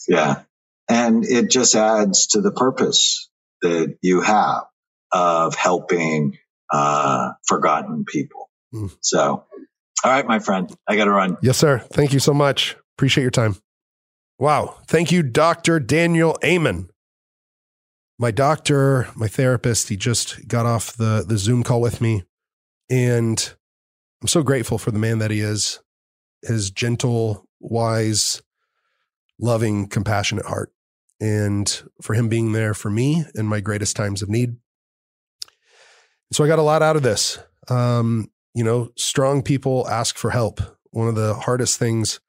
Yeah. 0.07 0.43
And 0.87 1.25
it 1.25 1.49
just 1.49 1.75
adds 1.75 2.27
to 2.27 2.41
the 2.41 2.51
purpose 2.51 3.29
that 3.61 3.97
you 4.01 4.21
have 4.21 4.63
of 5.11 5.55
helping 5.55 6.37
uh, 6.71 7.31
forgotten 7.47 8.05
people. 8.05 8.49
Mm. 8.73 8.95
So, 9.01 9.45
all 10.03 10.11
right, 10.11 10.25
my 10.25 10.39
friend, 10.39 10.73
I 10.87 10.95
got 10.95 11.05
to 11.05 11.11
run. 11.11 11.37
Yes, 11.41 11.57
sir. 11.57 11.79
Thank 11.79 12.13
you 12.13 12.19
so 12.19 12.33
much. 12.33 12.75
Appreciate 12.97 13.23
your 13.23 13.31
time. 13.31 13.55
Wow. 14.37 14.77
Thank 14.87 15.11
you, 15.11 15.23
Dr. 15.23 15.79
Daniel 15.79 16.37
Amen. 16.43 16.89
My 18.17 18.31
doctor, 18.31 19.07
my 19.15 19.27
therapist, 19.27 19.89
he 19.89 19.97
just 19.97 20.47
got 20.47 20.65
off 20.65 20.93
the, 20.93 21.23
the 21.27 21.37
Zoom 21.37 21.63
call 21.63 21.81
with 21.81 22.01
me. 22.01 22.23
And 22.89 23.53
I'm 24.21 24.27
so 24.27 24.43
grateful 24.43 24.77
for 24.77 24.91
the 24.91 24.99
man 24.99 25.19
that 25.19 25.31
he 25.31 25.39
is, 25.39 25.79
his 26.41 26.71
gentle, 26.71 27.45
wise, 27.59 28.41
loving, 29.39 29.87
compassionate 29.87 30.45
heart, 30.45 30.71
and 31.21 31.81
for 32.01 32.13
him 32.13 32.29
being 32.29 32.51
there 32.51 32.73
for 32.73 32.89
me 32.89 33.25
in 33.35 33.45
my 33.45 33.59
greatest 33.59 33.95
times 33.95 34.21
of 34.21 34.29
need. 34.29 34.55
So 36.31 36.43
I 36.43 36.47
got 36.47 36.59
a 36.59 36.63
lot 36.63 36.81
out 36.81 36.95
of 36.95 37.03
this. 37.03 37.39
Um, 37.69 38.29
you 38.59 38.65
know, 38.65 38.89
strong 38.97 39.41
people 39.41 39.87
ask 39.87 40.17
for 40.17 40.31
help. 40.31 40.59
One 40.91 41.07
of 41.07 41.15
the 41.15 41.33
hardest 41.33 41.79
things 41.79 42.19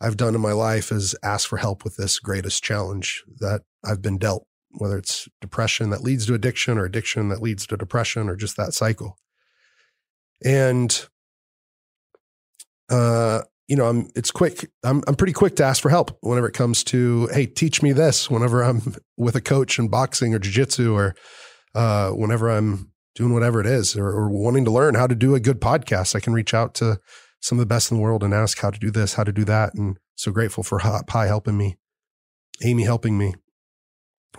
I've 0.00 0.16
done 0.16 0.36
in 0.36 0.40
my 0.40 0.52
life 0.52 0.92
is 0.92 1.16
ask 1.24 1.48
for 1.48 1.56
help 1.56 1.82
with 1.82 1.96
this 1.96 2.20
greatest 2.20 2.62
challenge 2.62 3.24
that 3.40 3.62
I've 3.84 4.00
been 4.00 4.16
dealt, 4.16 4.46
whether 4.70 4.96
it's 4.96 5.28
depression 5.40 5.90
that 5.90 6.02
leads 6.02 6.26
to 6.26 6.34
addiction 6.34 6.78
or 6.78 6.84
addiction 6.84 7.28
that 7.30 7.42
leads 7.42 7.66
to 7.66 7.76
depression 7.76 8.28
or 8.28 8.36
just 8.36 8.56
that 8.56 8.72
cycle. 8.72 9.18
And 10.44 11.08
uh, 12.88 13.40
you 13.66 13.74
know, 13.74 13.86
I'm 13.86 14.08
it's 14.14 14.30
quick. 14.30 14.70
I'm 14.84 15.02
I'm 15.08 15.16
pretty 15.16 15.32
quick 15.32 15.56
to 15.56 15.64
ask 15.64 15.82
for 15.82 15.88
help 15.88 16.16
whenever 16.20 16.46
it 16.46 16.54
comes 16.54 16.84
to, 16.84 17.26
hey, 17.32 17.46
teach 17.46 17.82
me 17.82 17.90
this. 17.90 18.30
Whenever 18.30 18.62
I'm 18.62 18.94
with 19.16 19.34
a 19.34 19.40
coach 19.40 19.80
in 19.80 19.88
boxing 19.88 20.34
or 20.34 20.38
jujitsu, 20.38 20.94
or 20.94 21.16
uh, 21.74 22.10
whenever 22.10 22.48
I'm 22.48 22.92
doing 23.14 23.32
whatever 23.32 23.60
it 23.60 23.66
is, 23.66 23.96
or, 23.96 24.08
or 24.08 24.28
wanting 24.28 24.64
to 24.64 24.70
learn 24.70 24.94
how 24.94 25.06
to 25.06 25.14
do 25.14 25.34
a 25.34 25.40
good 25.40 25.60
podcast, 25.60 26.14
I 26.14 26.20
can 26.20 26.32
reach 26.32 26.52
out 26.52 26.74
to 26.74 26.98
some 27.40 27.58
of 27.58 27.60
the 27.60 27.66
best 27.66 27.90
in 27.90 27.96
the 27.96 28.02
world 28.02 28.22
and 28.22 28.34
ask 28.34 28.58
how 28.58 28.70
to 28.70 28.78
do 28.78 28.90
this, 28.90 29.14
how 29.14 29.24
to 29.24 29.32
do 29.32 29.44
that. 29.44 29.74
And 29.74 29.98
so 30.16 30.32
grateful 30.32 30.62
for 30.62 30.78
hot 30.78 31.06
Pie 31.06 31.26
helping 31.26 31.56
me, 31.56 31.76
Amy 32.62 32.84
helping 32.84 33.18
me. 33.18 33.34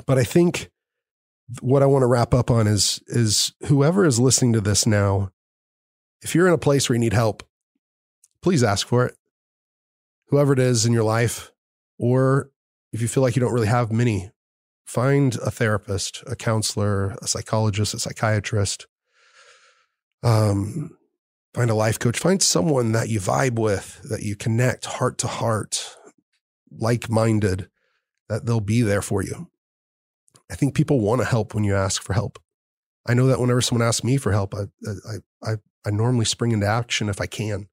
But 0.05 0.17
I 0.17 0.23
think 0.23 0.71
what 1.61 1.84
I 1.84 1.86
want 1.86 2.01
to 2.01 2.07
wrap 2.07 2.34
up 2.34 2.49
on 2.49 2.67
is 2.67 3.01
is 3.07 3.53
whoever 3.67 4.05
is 4.05 4.19
listening 4.19 4.53
to 4.53 4.61
this 4.61 4.86
now, 4.86 5.32
if 6.21 6.34
you're 6.34 6.47
in 6.47 6.53
a 6.53 6.57
place 6.57 6.89
where 6.89 6.95
you 6.95 6.99
need 6.99 7.13
help, 7.13 7.43
please 8.41 8.63
ask 8.63 8.88
for 8.88 9.05
it. 9.05 9.15
Whoever 10.30 10.53
it 10.53 10.59
is 10.59 10.86
in 10.86 10.93
your 10.93 11.03
life, 11.03 11.51
or 11.99 12.49
if 12.91 13.01
you 13.01 13.07
feel 13.07 13.21
like 13.21 13.36
you 13.36 13.39
don't 13.39 13.53
really 13.53 13.67
have 13.67 13.91
many, 13.91 14.32
find 14.86 15.36
a 15.38 15.51
therapist, 15.51 16.23
a 16.27 16.36
counselor, 16.36 17.15
a 17.21 17.27
psychologist, 17.27 17.93
a 17.93 17.99
psychiatrist. 17.99 18.88
Um, 20.23 20.97
find 21.53 21.69
a 21.69 21.75
life 21.75 21.99
coach. 21.99 22.17
Find 22.17 22.41
someone 22.41 22.91
that 22.93 23.09
you 23.09 23.19
vibe 23.19 23.59
with, 23.59 24.01
that 24.09 24.23
you 24.23 24.36
connect 24.36 24.86
heart 24.86 25.17
to 25.19 25.27
heart, 25.27 25.97
like 26.71 27.09
minded, 27.09 27.69
that 28.29 28.45
they'll 28.45 28.59
be 28.59 28.81
there 28.81 29.01
for 29.01 29.21
you. 29.21 29.49
I 30.49 30.55
think 30.55 30.75
people 30.75 30.99
want 30.99 31.21
to 31.21 31.27
help 31.27 31.53
when 31.53 31.63
you 31.63 31.75
ask 31.75 32.01
for 32.01 32.13
help. 32.13 32.39
I 33.07 33.13
know 33.13 33.27
that 33.27 33.39
whenever 33.39 33.61
someone 33.61 33.88
asks 33.88 34.03
me 34.03 34.17
for 34.17 34.31
help, 34.31 34.55
I, 34.55 34.63
I, 34.88 35.51
I, 35.51 35.55
I 35.86 35.91
normally 35.91 36.25
spring 36.25 36.51
into 36.51 36.67
action 36.67 37.09
if 37.09 37.21
I 37.21 37.27
can 37.27 37.67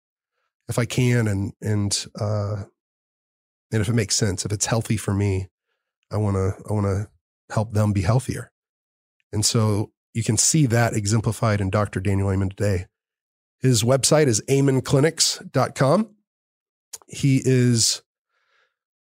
if 0.68 0.78
I 0.78 0.84
can 0.84 1.28
and 1.28 1.52
and 1.60 2.06
uh 2.18 2.64
and 3.70 3.80
if 3.80 3.88
it 3.88 3.94
makes 3.94 4.16
sense, 4.16 4.44
if 4.44 4.52
it's 4.52 4.66
healthy 4.66 4.98
for 4.98 5.14
me, 5.14 5.48
I 6.12 6.16
want 6.16 6.36
to 6.36 6.54
I 6.68 6.72
want 6.72 6.86
to 6.86 7.08
help 7.52 7.72
them 7.72 7.92
be 7.92 8.02
healthier. 8.02 8.50
And 9.32 9.44
so 9.44 9.92
you 10.14 10.22
can 10.22 10.36
see 10.36 10.66
that 10.66 10.94
exemplified 10.94 11.60
in 11.60 11.70
Dr. 11.70 12.00
Daniel 12.00 12.30
Amen 12.30 12.50
today. 12.50 12.86
His 13.60 13.82
website 13.82 14.26
is 14.26 14.42
amenclinics.com. 14.48 16.10
He 17.06 17.40
is 17.44 18.02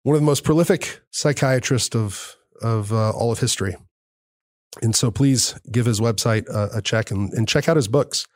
one 0.03 0.14
of 0.14 0.22
the 0.22 0.26
most 0.26 0.44
prolific 0.44 1.01
psychiatrists 1.11 1.94
of 1.94 2.36
of 2.62 2.92
uh, 2.92 3.11
all 3.11 3.32
of 3.32 3.40
history. 3.40 3.76
And 4.82 4.94
so 4.94 5.11
please 5.11 5.59
give 5.70 5.86
his 5.86 6.01
website 6.01 6.49
a, 6.49 6.78
a 6.78 6.82
check 6.82 7.11
and, 7.11 7.32
and 7.32 7.49
check 7.49 7.68
out 7.68 7.76
his 7.76 7.88
books. 7.88 8.26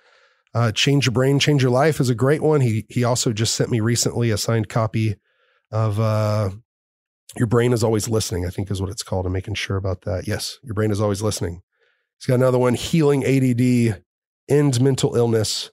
Uh, 0.53 0.73
Change 0.73 1.07
Your 1.07 1.13
Brain, 1.13 1.39
Change 1.39 1.63
Your 1.63 1.71
Life 1.71 2.01
is 2.01 2.11
a 2.11 2.15
great 2.15 2.43
one. 2.43 2.61
He 2.61 2.87
he 2.89 3.05
also 3.05 3.33
just 3.33 3.55
sent 3.55 3.71
me 3.71 3.81
recently 3.81 4.31
a 4.31 4.39
signed 4.39 4.69
copy 4.69 5.17
of 5.71 6.01
uh, 6.01 6.51
Your 7.37 7.47
Brain 7.47 7.73
is 7.73 7.85
Always 7.85 8.09
Listening, 8.09 8.45
I 8.47 8.51
think 8.51 8.71
is 8.71 8.81
what 8.81 8.91
it's 8.91 9.03
called. 9.03 9.27
I'm 9.27 9.33
making 9.33 9.55
sure 9.55 9.77
about 9.77 10.03
that. 10.03 10.27
Yes, 10.27 10.59
Your 10.63 10.75
Brain 10.75 10.91
is 10.91 11.01
Always 11.01 11.23
Listening. 11.23 11.63
He's 12.19 12.27
got 12.27 12.35
another 12.35 12.59
one, 12.59 12.75
Healing 12.75 13.25
ADD, 13.25 14.03
End 14.49 14.81
Mental 14.81 15.17
Illness. 15.17 15.71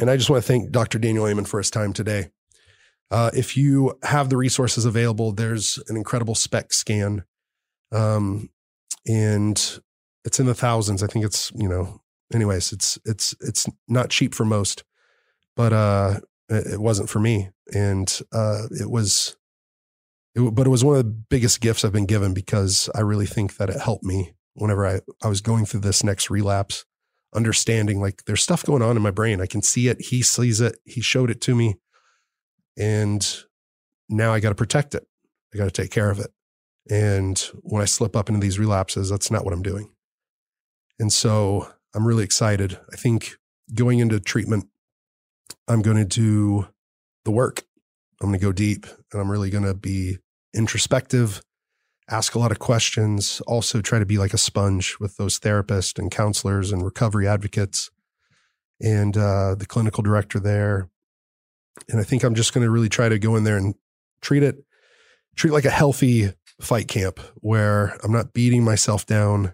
And 0.00 0.10
I 0.10 0.16
just 0.16 0.28
want 0.30 0.42
to 0.42 0.46
thank 0.46 0.70
Dr. 0.70 0.98
Daniel 0.98 1.26
Amen 1.26 1.44
for 1.44 1.58
his 1.58 1.70
time 1.70 1.92
today. 1.92 2.30
Uh, 3.10 3.30
if 3.34 3.56
you 3.56 3.98
have 4.02 4.28
the 4.28 4.36
resources 4.36 4.84
available, 4.84 5.32
there's 5.32 5.78
an 5.88 5.96
incredible 5.96 6.34
SPECT 6.34 6.74
scan. 6.74 7.24
Um, 7.92 8.50
and 9.06 9.80
it's 10.24 10.40
in 10.40 10.46
the 10.46 10.54
thousands. 10.54 11.02
I 11.02 11.06
think 11.06 11.24
it's, 11.24 11.52
you 11.54 11.68
know, 11.68 12.00
anyways, 12.32 12.72
it's 12.72 12.98
it's 13.04 13.34
it's 13.40 13.66
not 13.88 14.10
cheap 14.10 14.34
for 14.34 14.44
most, 14.44 14.84
but 15.54 15.72
uh, 15.72 16.20
it, 16.48 16.74
it 16.74 16.80
wasn't 16.80 17.08
for 17.08 17.20
me, 17.20 17.50
and 17.72 18.20
uh, 18.32 18.62
it 18.70 18.90
was. 18.90 19.36
It, 20.36 20.54
but 20.54 20.66
it 20.66 20.70
was 20.70 20.84
one 20.84 20.96
of 20.96 21.04
the 21.04 21.10
biggest 21.10 21.60
gifts 21.60 21.84
I've 21.84 21.92
been 21.92 22.06
given 22.06 22.34
because 22.34 22.90
I 22.94 23.00
really 23.00 23.26
think 23.26 23.56
that 23.56 23.70
it 23.70 23.80
helped 23.80 24.04
me 24.04 24.34
whenever 24.54 24.86
I, 24.86 25.00
I 25.22 25.28
was 25.28 25.40
going 25.40 25.64
through 25.64 25.80
this 25.80 26.04
next 26.04 26.28
relapse, 26.28 26.84
understanding 27.34 28.00
like 28.00 28.24
there's 28.26 28.42
stuff 28.42 28.62
going 28.62 28.82
on 28.82 28.96
in 28.96 29.02
my 29.02 29.10
brain. 29.10 29.40
I 29.40 29.46
can 29.46 29.62
see 29.62 29.88
it. 29.88 30.00
He 30.00 30.22
sees 30.22 30.60
it. 30.60 30.76
He 30.84 31.00
showed 31.00 31.30
it 31.30 31.40
to 31.42 31.54
me. 31.54 31.76
And 32.78 33.26
now 34.10 34.34
I 34.34 34.40
got 34.40 34.50
to 34.50 34.54
protect 34.54 34.94
it. 34.94 35.06
I 35.54 35.56
got 35.56 35.64
to 35.64 35.70
take 35.70 35.90
care 35.90 36.10
of 36.10 36.20
it. 36.20 36.30
And 36.90 37.38
when 37.62 37.82
I 37.82 37.86
slip 37.86 38.14
up 38.14 38.28
into 38.28 38.40
these 38.40 38.58
relapses, 38.58 39.08
that's 39.08 39.30
not 39.30 39.44
what 39.44 39.54
I'm 39.54 39.62
doing. 39.62 39.90
And 40.98 41.12
so 41.12 41.72
I'm 41.94 42.06
really 42.06 42.24
excited. 42.24 42.78
I 42.92 42.96
think 42.96 43.36
going 43.74 43.98
into 43.98 44.20
treatment, 44.20 44.68
I'm 45.66 45.82
going 45.82 45.96
to 45.96 46.04
do 46.04 46.68
the 47.24 47.30
work. 47.30 47.64
I'm 48.20 48.28
going 48.28 48.38
to 48.38 48.46
go 48.46 48.52
deep 48.52 48.86
and 49.12 49.20
I'm 49.20 49.30
really 49.30 49.50
going 49.50 49.64
to 49.64 49.74
be 49.74 50.18
introspective, 50.54 51.42
ask 52.08 52.34
a 52.34 52.38
lot 52.38 52.52
of 52.52 52.58
questions, 52.58 53.40
also 53.46 53.80
try 53.80 53.98
to 53.98 54.06
be 54.06 54.18
like 54.18 54.34
a 54.34 54.38
sponge 54.38 54.96
with 55.00 55.16
those 55.16 55.38
therapists 55.38 55.98
and 55.98 56.10
counselors 56.10 56.72
and 56.72 56.84
recovery 56.84 57.26
advocates 57.26 57.90
and 58.80 59.16
uh, 59.16 59.54
the 59.54 59.66
clinical 59.66 60.02
director 60.02 60.38
there. 60.38 60.88
And 61.88 62.00
I 62.00 62.04
think 62.04 62.22
I'm 62.22 62.34
just 62.34 62.54
going 62.54 62.64
to 62.64 62.70
really 62.70 62.88
try 62.88 63.08
to 63.08 63.18
go 63.18 63.36
in 63.36 63.44
there 63.44 63.56
and 63.56 63.74
treat 64.20 64.42
it, 64.42 64.64
treat 65.34 65.52
like 65.52 65.64
a 65.64 65.70
healthy 65.70 66.32
fight 66.60 66.88
camp 66.88 67.20
where 67.36 67.98
I'm 68.02 68.12
not 68.12 68.32
beating 68.32 68.64
myself 68.64 69.04
down, 69.06 69.52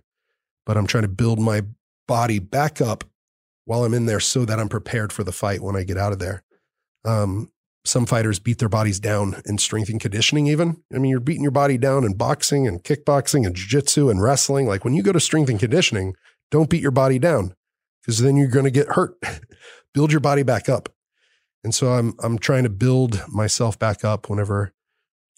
but 0.66 0.76
I'm 0.76 0.86
trying 0.86 1.02
to 1.02 1.08
build 1.08 1.40
my 1.40 1.62
body 2.06 2.38
back 2.38 2.80
up 2.80 3.04
while 3.64 3.84
I'm 3.84 3.94
in 3.94 4.06
there 4.06 4.20
so 4.20 4.44
that 4.44 4.58
I'm 4.58 4.68
prepared 4.68 5.12
for 5.12 5.24
the 5.24 5.32
fight 5.32 5.62
when 5.62 5.76
I 5.76 5.84
get 5.84 5.98
out 5.98 6.12
of 6.12 6.18
there. 6.18 6.42
Um, 7.04 7.50
some 7.84 8.06
fighters 8.06 8.38
beat 8.38 8.58
their 8.58 8.68
bodies 8.68 9.00
down 9.00 9.42
in 9.44 9.58
strength 9.58 9.88
and 9.88 10.00
conditioning, 10.00 10.46
even. 10.46 10.82
I 10.94 10.98
mean, 10.98 11.10
you're 11.10 11.20
beating 11.20 11.42
your 11.42 11.50
body 11.50 11.78
down 11.78 12.04
in 12.04 12.14
boxing 12.14 12.66
and 12.66 12.82
kickboxing 12.82 13.44
and 13.44 13.56
jiu-jitsu 13.56 14.08
and 14.08 14.22
wrestling. 14.22 14.66
Like 14.66 14.84
when 14.84 14.94
you 14.94 15.02
go 15.02 15.12
to 15.12 15.20
strength 15.20 15.50
and 15.50 15.58
conditioning, 15.58 16.14
don't 16.50 16.70
beat 16.70 16.82
your 16.82 16.92
body 16.92 17.18
down 17.18 17.54
because 18.00 18.18
then 18.18 18.36
you're 18.36 18.48
going 18.48 18.64
to 18.64 18.70
get 18.70 18.88
hurt. 18.88 19.14
build 19.94 20.12
your 20.12 20.20
body 20.20 20.42
back 20.42 20.68
up. 20.68 20.88
And 21.64 21.74
so 21.74 21.92
I'm 21.92 22.14
I'm 22.22 22.38
trying 22.38 22.64
to 22.64 22.70
build 22.70 23.22
myself 23.28 23.78
back 23.78 24.04
up 24.04 24.28
whenever 24.28 24.72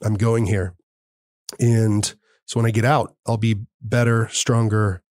I'm 0.02 0.14
going 0.14 0.46
here. 0.46 0.74
And 1.60 2.04
so 2.46 2.58
when 2.58 2.66
I 2.66 2.70
get 2.70 2.84
out, 2.84 3.14
I'll 3.26 3.36
be 3.36 3.56
better, 3.80 4.28
stronger, 4.30 5.02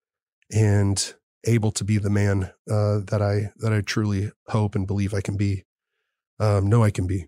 and 0.52 1.14
able 1.46 1.72
to 1.72 1.84
be 1.84 1.98
the 1.98 2.10
man 2.10 2.52
uh, 2.70 3.00
that 3.08 3.22
I 3.22 3.52
that 3.58 3.74
I 3.74 3.82
truly 3.82 4.32
hope 4.48 4.76
and 4.76 4.88
believe 4.88 5.14
I 5.14 5.22
can 5.22 5.38
be. 5.38 5.66
Um, 6.44 6.68
know 6.68 6.84
I 6.84 6.92
can 6.92 7.08
be. 7.08 7.28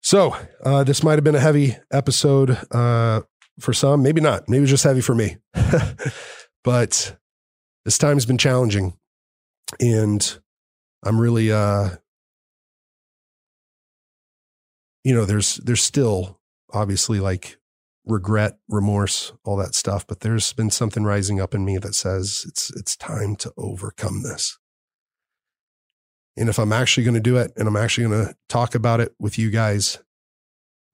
So 0.00 0.34
uh, 0.64 0.82
this 0.84 1.02
might 1.02 1.16
have 1.16 1.24
been 1.24 1.34
a 1.34 1.40
heavy 1.40 1.76
episode 1.92 2.58
uh, 2.70 3.20
for 3.60 3.74
some, 3.74 4.02
maybe 4.02 4.22
not. 4.22 4.48
Maybe 4.48 4.64
just 4.64 4.84
heavy 4.84 5.02
for 5.02 5.14
me. 5.14 5.36
but 6.64 7.18
this 7.84 7.98
time's 7.98 8.24
been 8.24 8.38
challenging, 8.38 8.94
and 9.78 10.38
I'm 11.04 11.20
really, 11.20 11.52
uh, 11.52 11.90
you 15.04 15.14
know, 15.14 15.26
there's 15.26 15.56
there's 15.56 15.82
still 15.82 16.40
obviously 16.72 17.20
like 17.20 17.58
regret, 18.06 18.58
remorse, 18.70 19.34
all 19.44 19.56
that 19.56 19.74
stuff, 19.74 20.06
but 20.06 20.20
there's 20.20 20.54
been 20.54 20.70
something 20.70 21.04
rising 21.04 21.40
up 21.40 21.54
in 21.54 21.64
me 21.66 21.76
that 21.76 21.94
says 21.94 22.46
it's 22.48 22.70
it's 22.74 22.96
time 22.96 23.36
to 23.36 23.52
overcome 23.58 24.22
this. 24.22 24.58
And 26.40 26.48
if 26.48 26.58
I'm 26.58 26.72
actually 26.72 27.04
going 27.04 27.14
to 27.14 27.20
do 27.20 27.36
it 27.36 27.52
and 27.56 27.68
I'm 27.68 27.76
actually 27.76 28.08
going 28.08 28.26
to 28.26 28.34
talk 28.48 28.74
about 28.74 29.00
it 29.00 29.14
with 29.20 29.38
you 29.38 29.50
guys, 29.50 29.98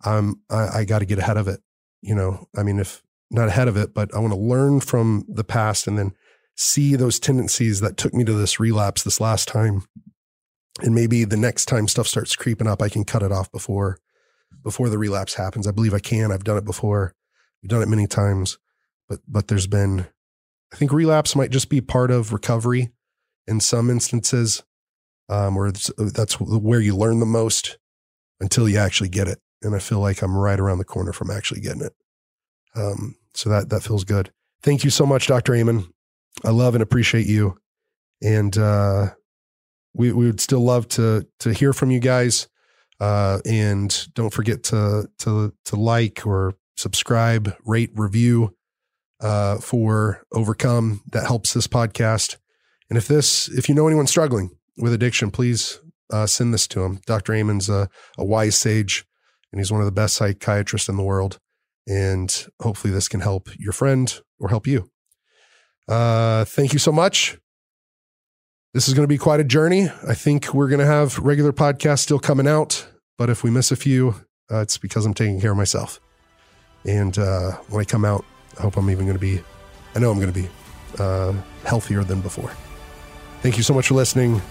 I'm 0.04 0.42
I, 0.50 0.80
I 0.80 0.84
got 0.84 0.98
to 0.98 1.06
get 1.06 1.20
ahead 1.20 1.36
of 1.36 1.46
it. 1.46 1.60
You 2.02 2.16
know, 2.16 2.48
I 2.56 2.64
mean, 2.64 2.80
if 2.80 3.02
not 3.30 3.48
ahead 3.48 3.68
of 3.68 3.76
it, 3.76 3.94
but 3.94 4.12
I 4.12 4.18
want 4.18 4.32
to 4.32 4.38
learn 4.38 4.80
from 4.80 5.24
the 5.28 5.44
past 5.44 5.86
and 5.86 5.96
then 5.96 6.12
see 6.56 6.96
those 6.96 7.20
tendencies 7.20 7.80
that 7.80 7.96
took 7.96 8.12
me 8.12 8.24
to 8.24 8.32
this 8.32 8.58
relapse 8.58 9.04
this 9.04 9.20
last 9.20 9.46
time. 9.46 9.84
And 10.82 10.94
maybe 10.94 11.24
the 11.24 11.36
next 11.36 11.66
time 11.66 11.88
stuff 11.88 12.08
starts 12.08 12.36
creeping 12.36 12.66
up, 12.66 12.82
I 12.82 12.88
can 12.88 13.04
cut 13.04 13.22
it 13.22 13.32
off 13.32 13.50
before 13.52 13.98
before 14.64 14.88
the 14.88 14.98
relapse 14.98 15.34
happens. 15.34 15.68
I 15.68 15.70
believe 15.70 15.94
I 15.94 16.00
can. 16.00 16.32
I've 16.32 16.44
done 16.44 16.56
it 16.58 16.64
before. 16.64 17.14
We've 17.62 17.70
done 17.70 17.82
it 17.82 17.88
many 17.88 18.08
times, 18.08 18.58
but 19.08 19.20
but 19.28 19.46
there's 19.46 19.68
been 19.68 20.06
I 20.72 20.76
think 20.76 20.92
relapse 20.92 21.36
might 21.36 21.52
just 21.52 21.68
be 21.68 21.80
part 21.80 22.10
of 22.10 22.32
recovery 22.32 22.90
in 23.46 23.60
some 23.60 23.90
instances, 23.90 24.64
um, 25.28 25.56
or 25.56 25.72
that's 25.72 26.40
where 26.40 26.80
you 26.80 26.96
learn 26.96 27.20
the 27.20 27.26
most 27.26 27.78
until 28.40 28.68
you 28.68 28.78
actually 28.78 29.08
get 29.08 29.28
it. 29.28 29.38
And 29.62 29.74
I 29.74 29.78
feel 29.78 30.00
like 30.00 30.22
I'm 30.22 30.36
right 30.36 30.60
around 30.60 30.78
the 30.78 30.84
corner 30.84 31.12
from 31.12 31.30
actually 31.30 31.60
getting 31.60 31.82
it. 31.82 31.94
Um, 32.74 33.16
so 33.34 33.50
that 33.50 33.70
that 33.70 33.82
feels 33.82 34.04
good. 34.04 34.30
Thank 34.62 34.84
you 34.84 34.90
so 34.90 35.06
much, 35.06 35.26
Dr. 35.26 35.54
Amen. 35.54 35.86
I 36.44 36.50
love 36.50 36.74
and 36.74 36.82
appreciate 36.82 37.26
you. 37.26 37.58
And 38.22 38.56
uh, 38.56 39.10
we, 39.94 40.12
we 40.12 40.26
would 40.26 40.40
still 40.40 40.60
love 40.60 40.88
to 40.88 41.26
to 41.40 41.52
hear 41.52 41.72
from 41.72 41.90
you 41.90 42.00
guys. 42.00 42.48
Uh, 42.98 43.40
and 43.44 44.08
don't 44.14 44.32
forget 44.32 44.62
to 44.64 45.08
to 45.18 45.52
to 45.64 45.76
like 45.76 46.26
or 46.26 46.54
subscribe, 46.76 47.54
rate, 47.64 47.90
review 47.94 48.54
uh, 49.20 49.58
for 49.58 50.22
Overcome. 50.32 51.02
That 51.12 51.26
helps 51.26 51.52
this 51.52 51.66
podcast. 51.66 52.36
And 52.88 52.96
if 52.96 53.08
this, 53.08 53.48
if 53.48 53.68
you 53.68 53.74
know 53.74 53.86
anyone 53.86 54.06
struggling 54.06 54.50
with 54.76 54.92
addiction, 54.92 55.30
please 55.30 55.80
uh, 56.12 56.26
send 56.26 56.54
this 56.54 56.66
to 56.68 56.82
him. 56.82 57.00
Dr. 57.06 57.34
Amen's 57.34 57.68
a, 57.68 57.88
a 58.18 58.24
wise 58.24 58.56
sage, 58.56 59.04
and 59.52 59.60
he's 59.60 59.72
one 59.72 59.80
of 59.80 59.86
the 59.86 59.92
best 59.92 60.16
psychiatrists 60.16 60.88
in 60.88 60.96
the 60.96 61.02
world. 61.02 61.38
And 61.88 62.46
hopefully, 62.60 62.92
this 62.92 63.08
can 63.08 63.20
help 63.20 63.48
your 63.58 63.72
friend 63.72 64.20
or 64.40 64.48
help 64.48 64.66
you. 64.66 64.90
Uh, 65.88 66.44
thank 66.44 66.72
you 66.72 66.78
so 66.78 66.90
much. 66.90 67.38
This 68.74 68.88
is 68.88 68.94
going 68.94 69.04
to 69.04 69.08
be 69.08 69.18
quite 69.18 69.40
a 69.40 69.44
journey. 69.44 69.88
I 70.06 70.14
think 70.14 70.52
we're 70.52 70.68
going 70.68 70.80
to 70.80 70.86
have 70.86 71.18
regular 71.18 71.52
podcasts 71.52 72.00
still 72.00 72.18
coming 72.18 72.48
out, 72.48 72.86
but 73.16 73.30
if 73.30 73.42
we 73.42 73.50
miss 73.50 73.70
a 73.70 73.76
few, 73.76 74.16
uh, 74.50 74.58
it's 74.58 74.78
because 74.78 75.06
I'm 75.06 75.14
taking 75.14 75.40
care 75.40 75.52
of 75.52 75.56
myself. 75.56 76.00
And 76.84 77.16
uh, 77.18 77.52
when 77.68 77.80
I 77.80 77.84
come 77.84 78.04
out, 78.04 78.24
I 78.58 78.62
hope 78.62 78.76
I'm 78.76 78.90
even 78.90 79.06
going 79.06 79.16
to 79.16 79.20
be, 79.20 79.40
I 79.94 79.98
know 79.98 80.10
I'm 80.10 80.20
going 80.20 80.32
to 80.32 80.40
be 80.40 80.48
uh, 80.98 81.32
healthier 81.64 82.04
than 82.04 82.20
before. 82.20 82.50
Thank 83.40 83.56
you 83.56 83.62
so 83.62 83.74
much 83.74 83.88
for 83.88 83.94
listening. 83.94 84.42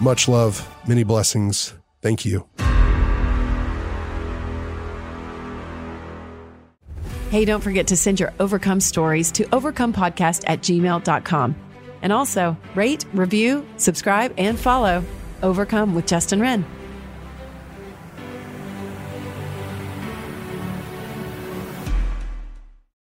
Much 0.00 0.28
love, 0.28 0.66
many 0.86 1.04
blessings. 1.04 1.74
Thank 2.02 2.24
you. 2.24 2.46
Hey, 7.30 7.44
don't 7.44 7.60
forget 7.60 7.86
to 7.88 7.96
send 7.96 8.18
your 8.18 8.32
overcome 8.40 8.80
stories 8.80 9.30
to 9.32 9.44
overcomepodcast 9.44 10.44
at 10.46 10.60
gmail.com. 10.60 11.54
And 12.02 12.12
also 12.12 12.56
rate, 12.74 13.04
review, 13.12 13.66
subscribe, 13.76 14.34
and 14.38 14.58
follow 14.58 15.04
Overcome 15.42 15.94
with 15.94 16.06
Justin 16.06 16.40
Wren. 16.40 16.64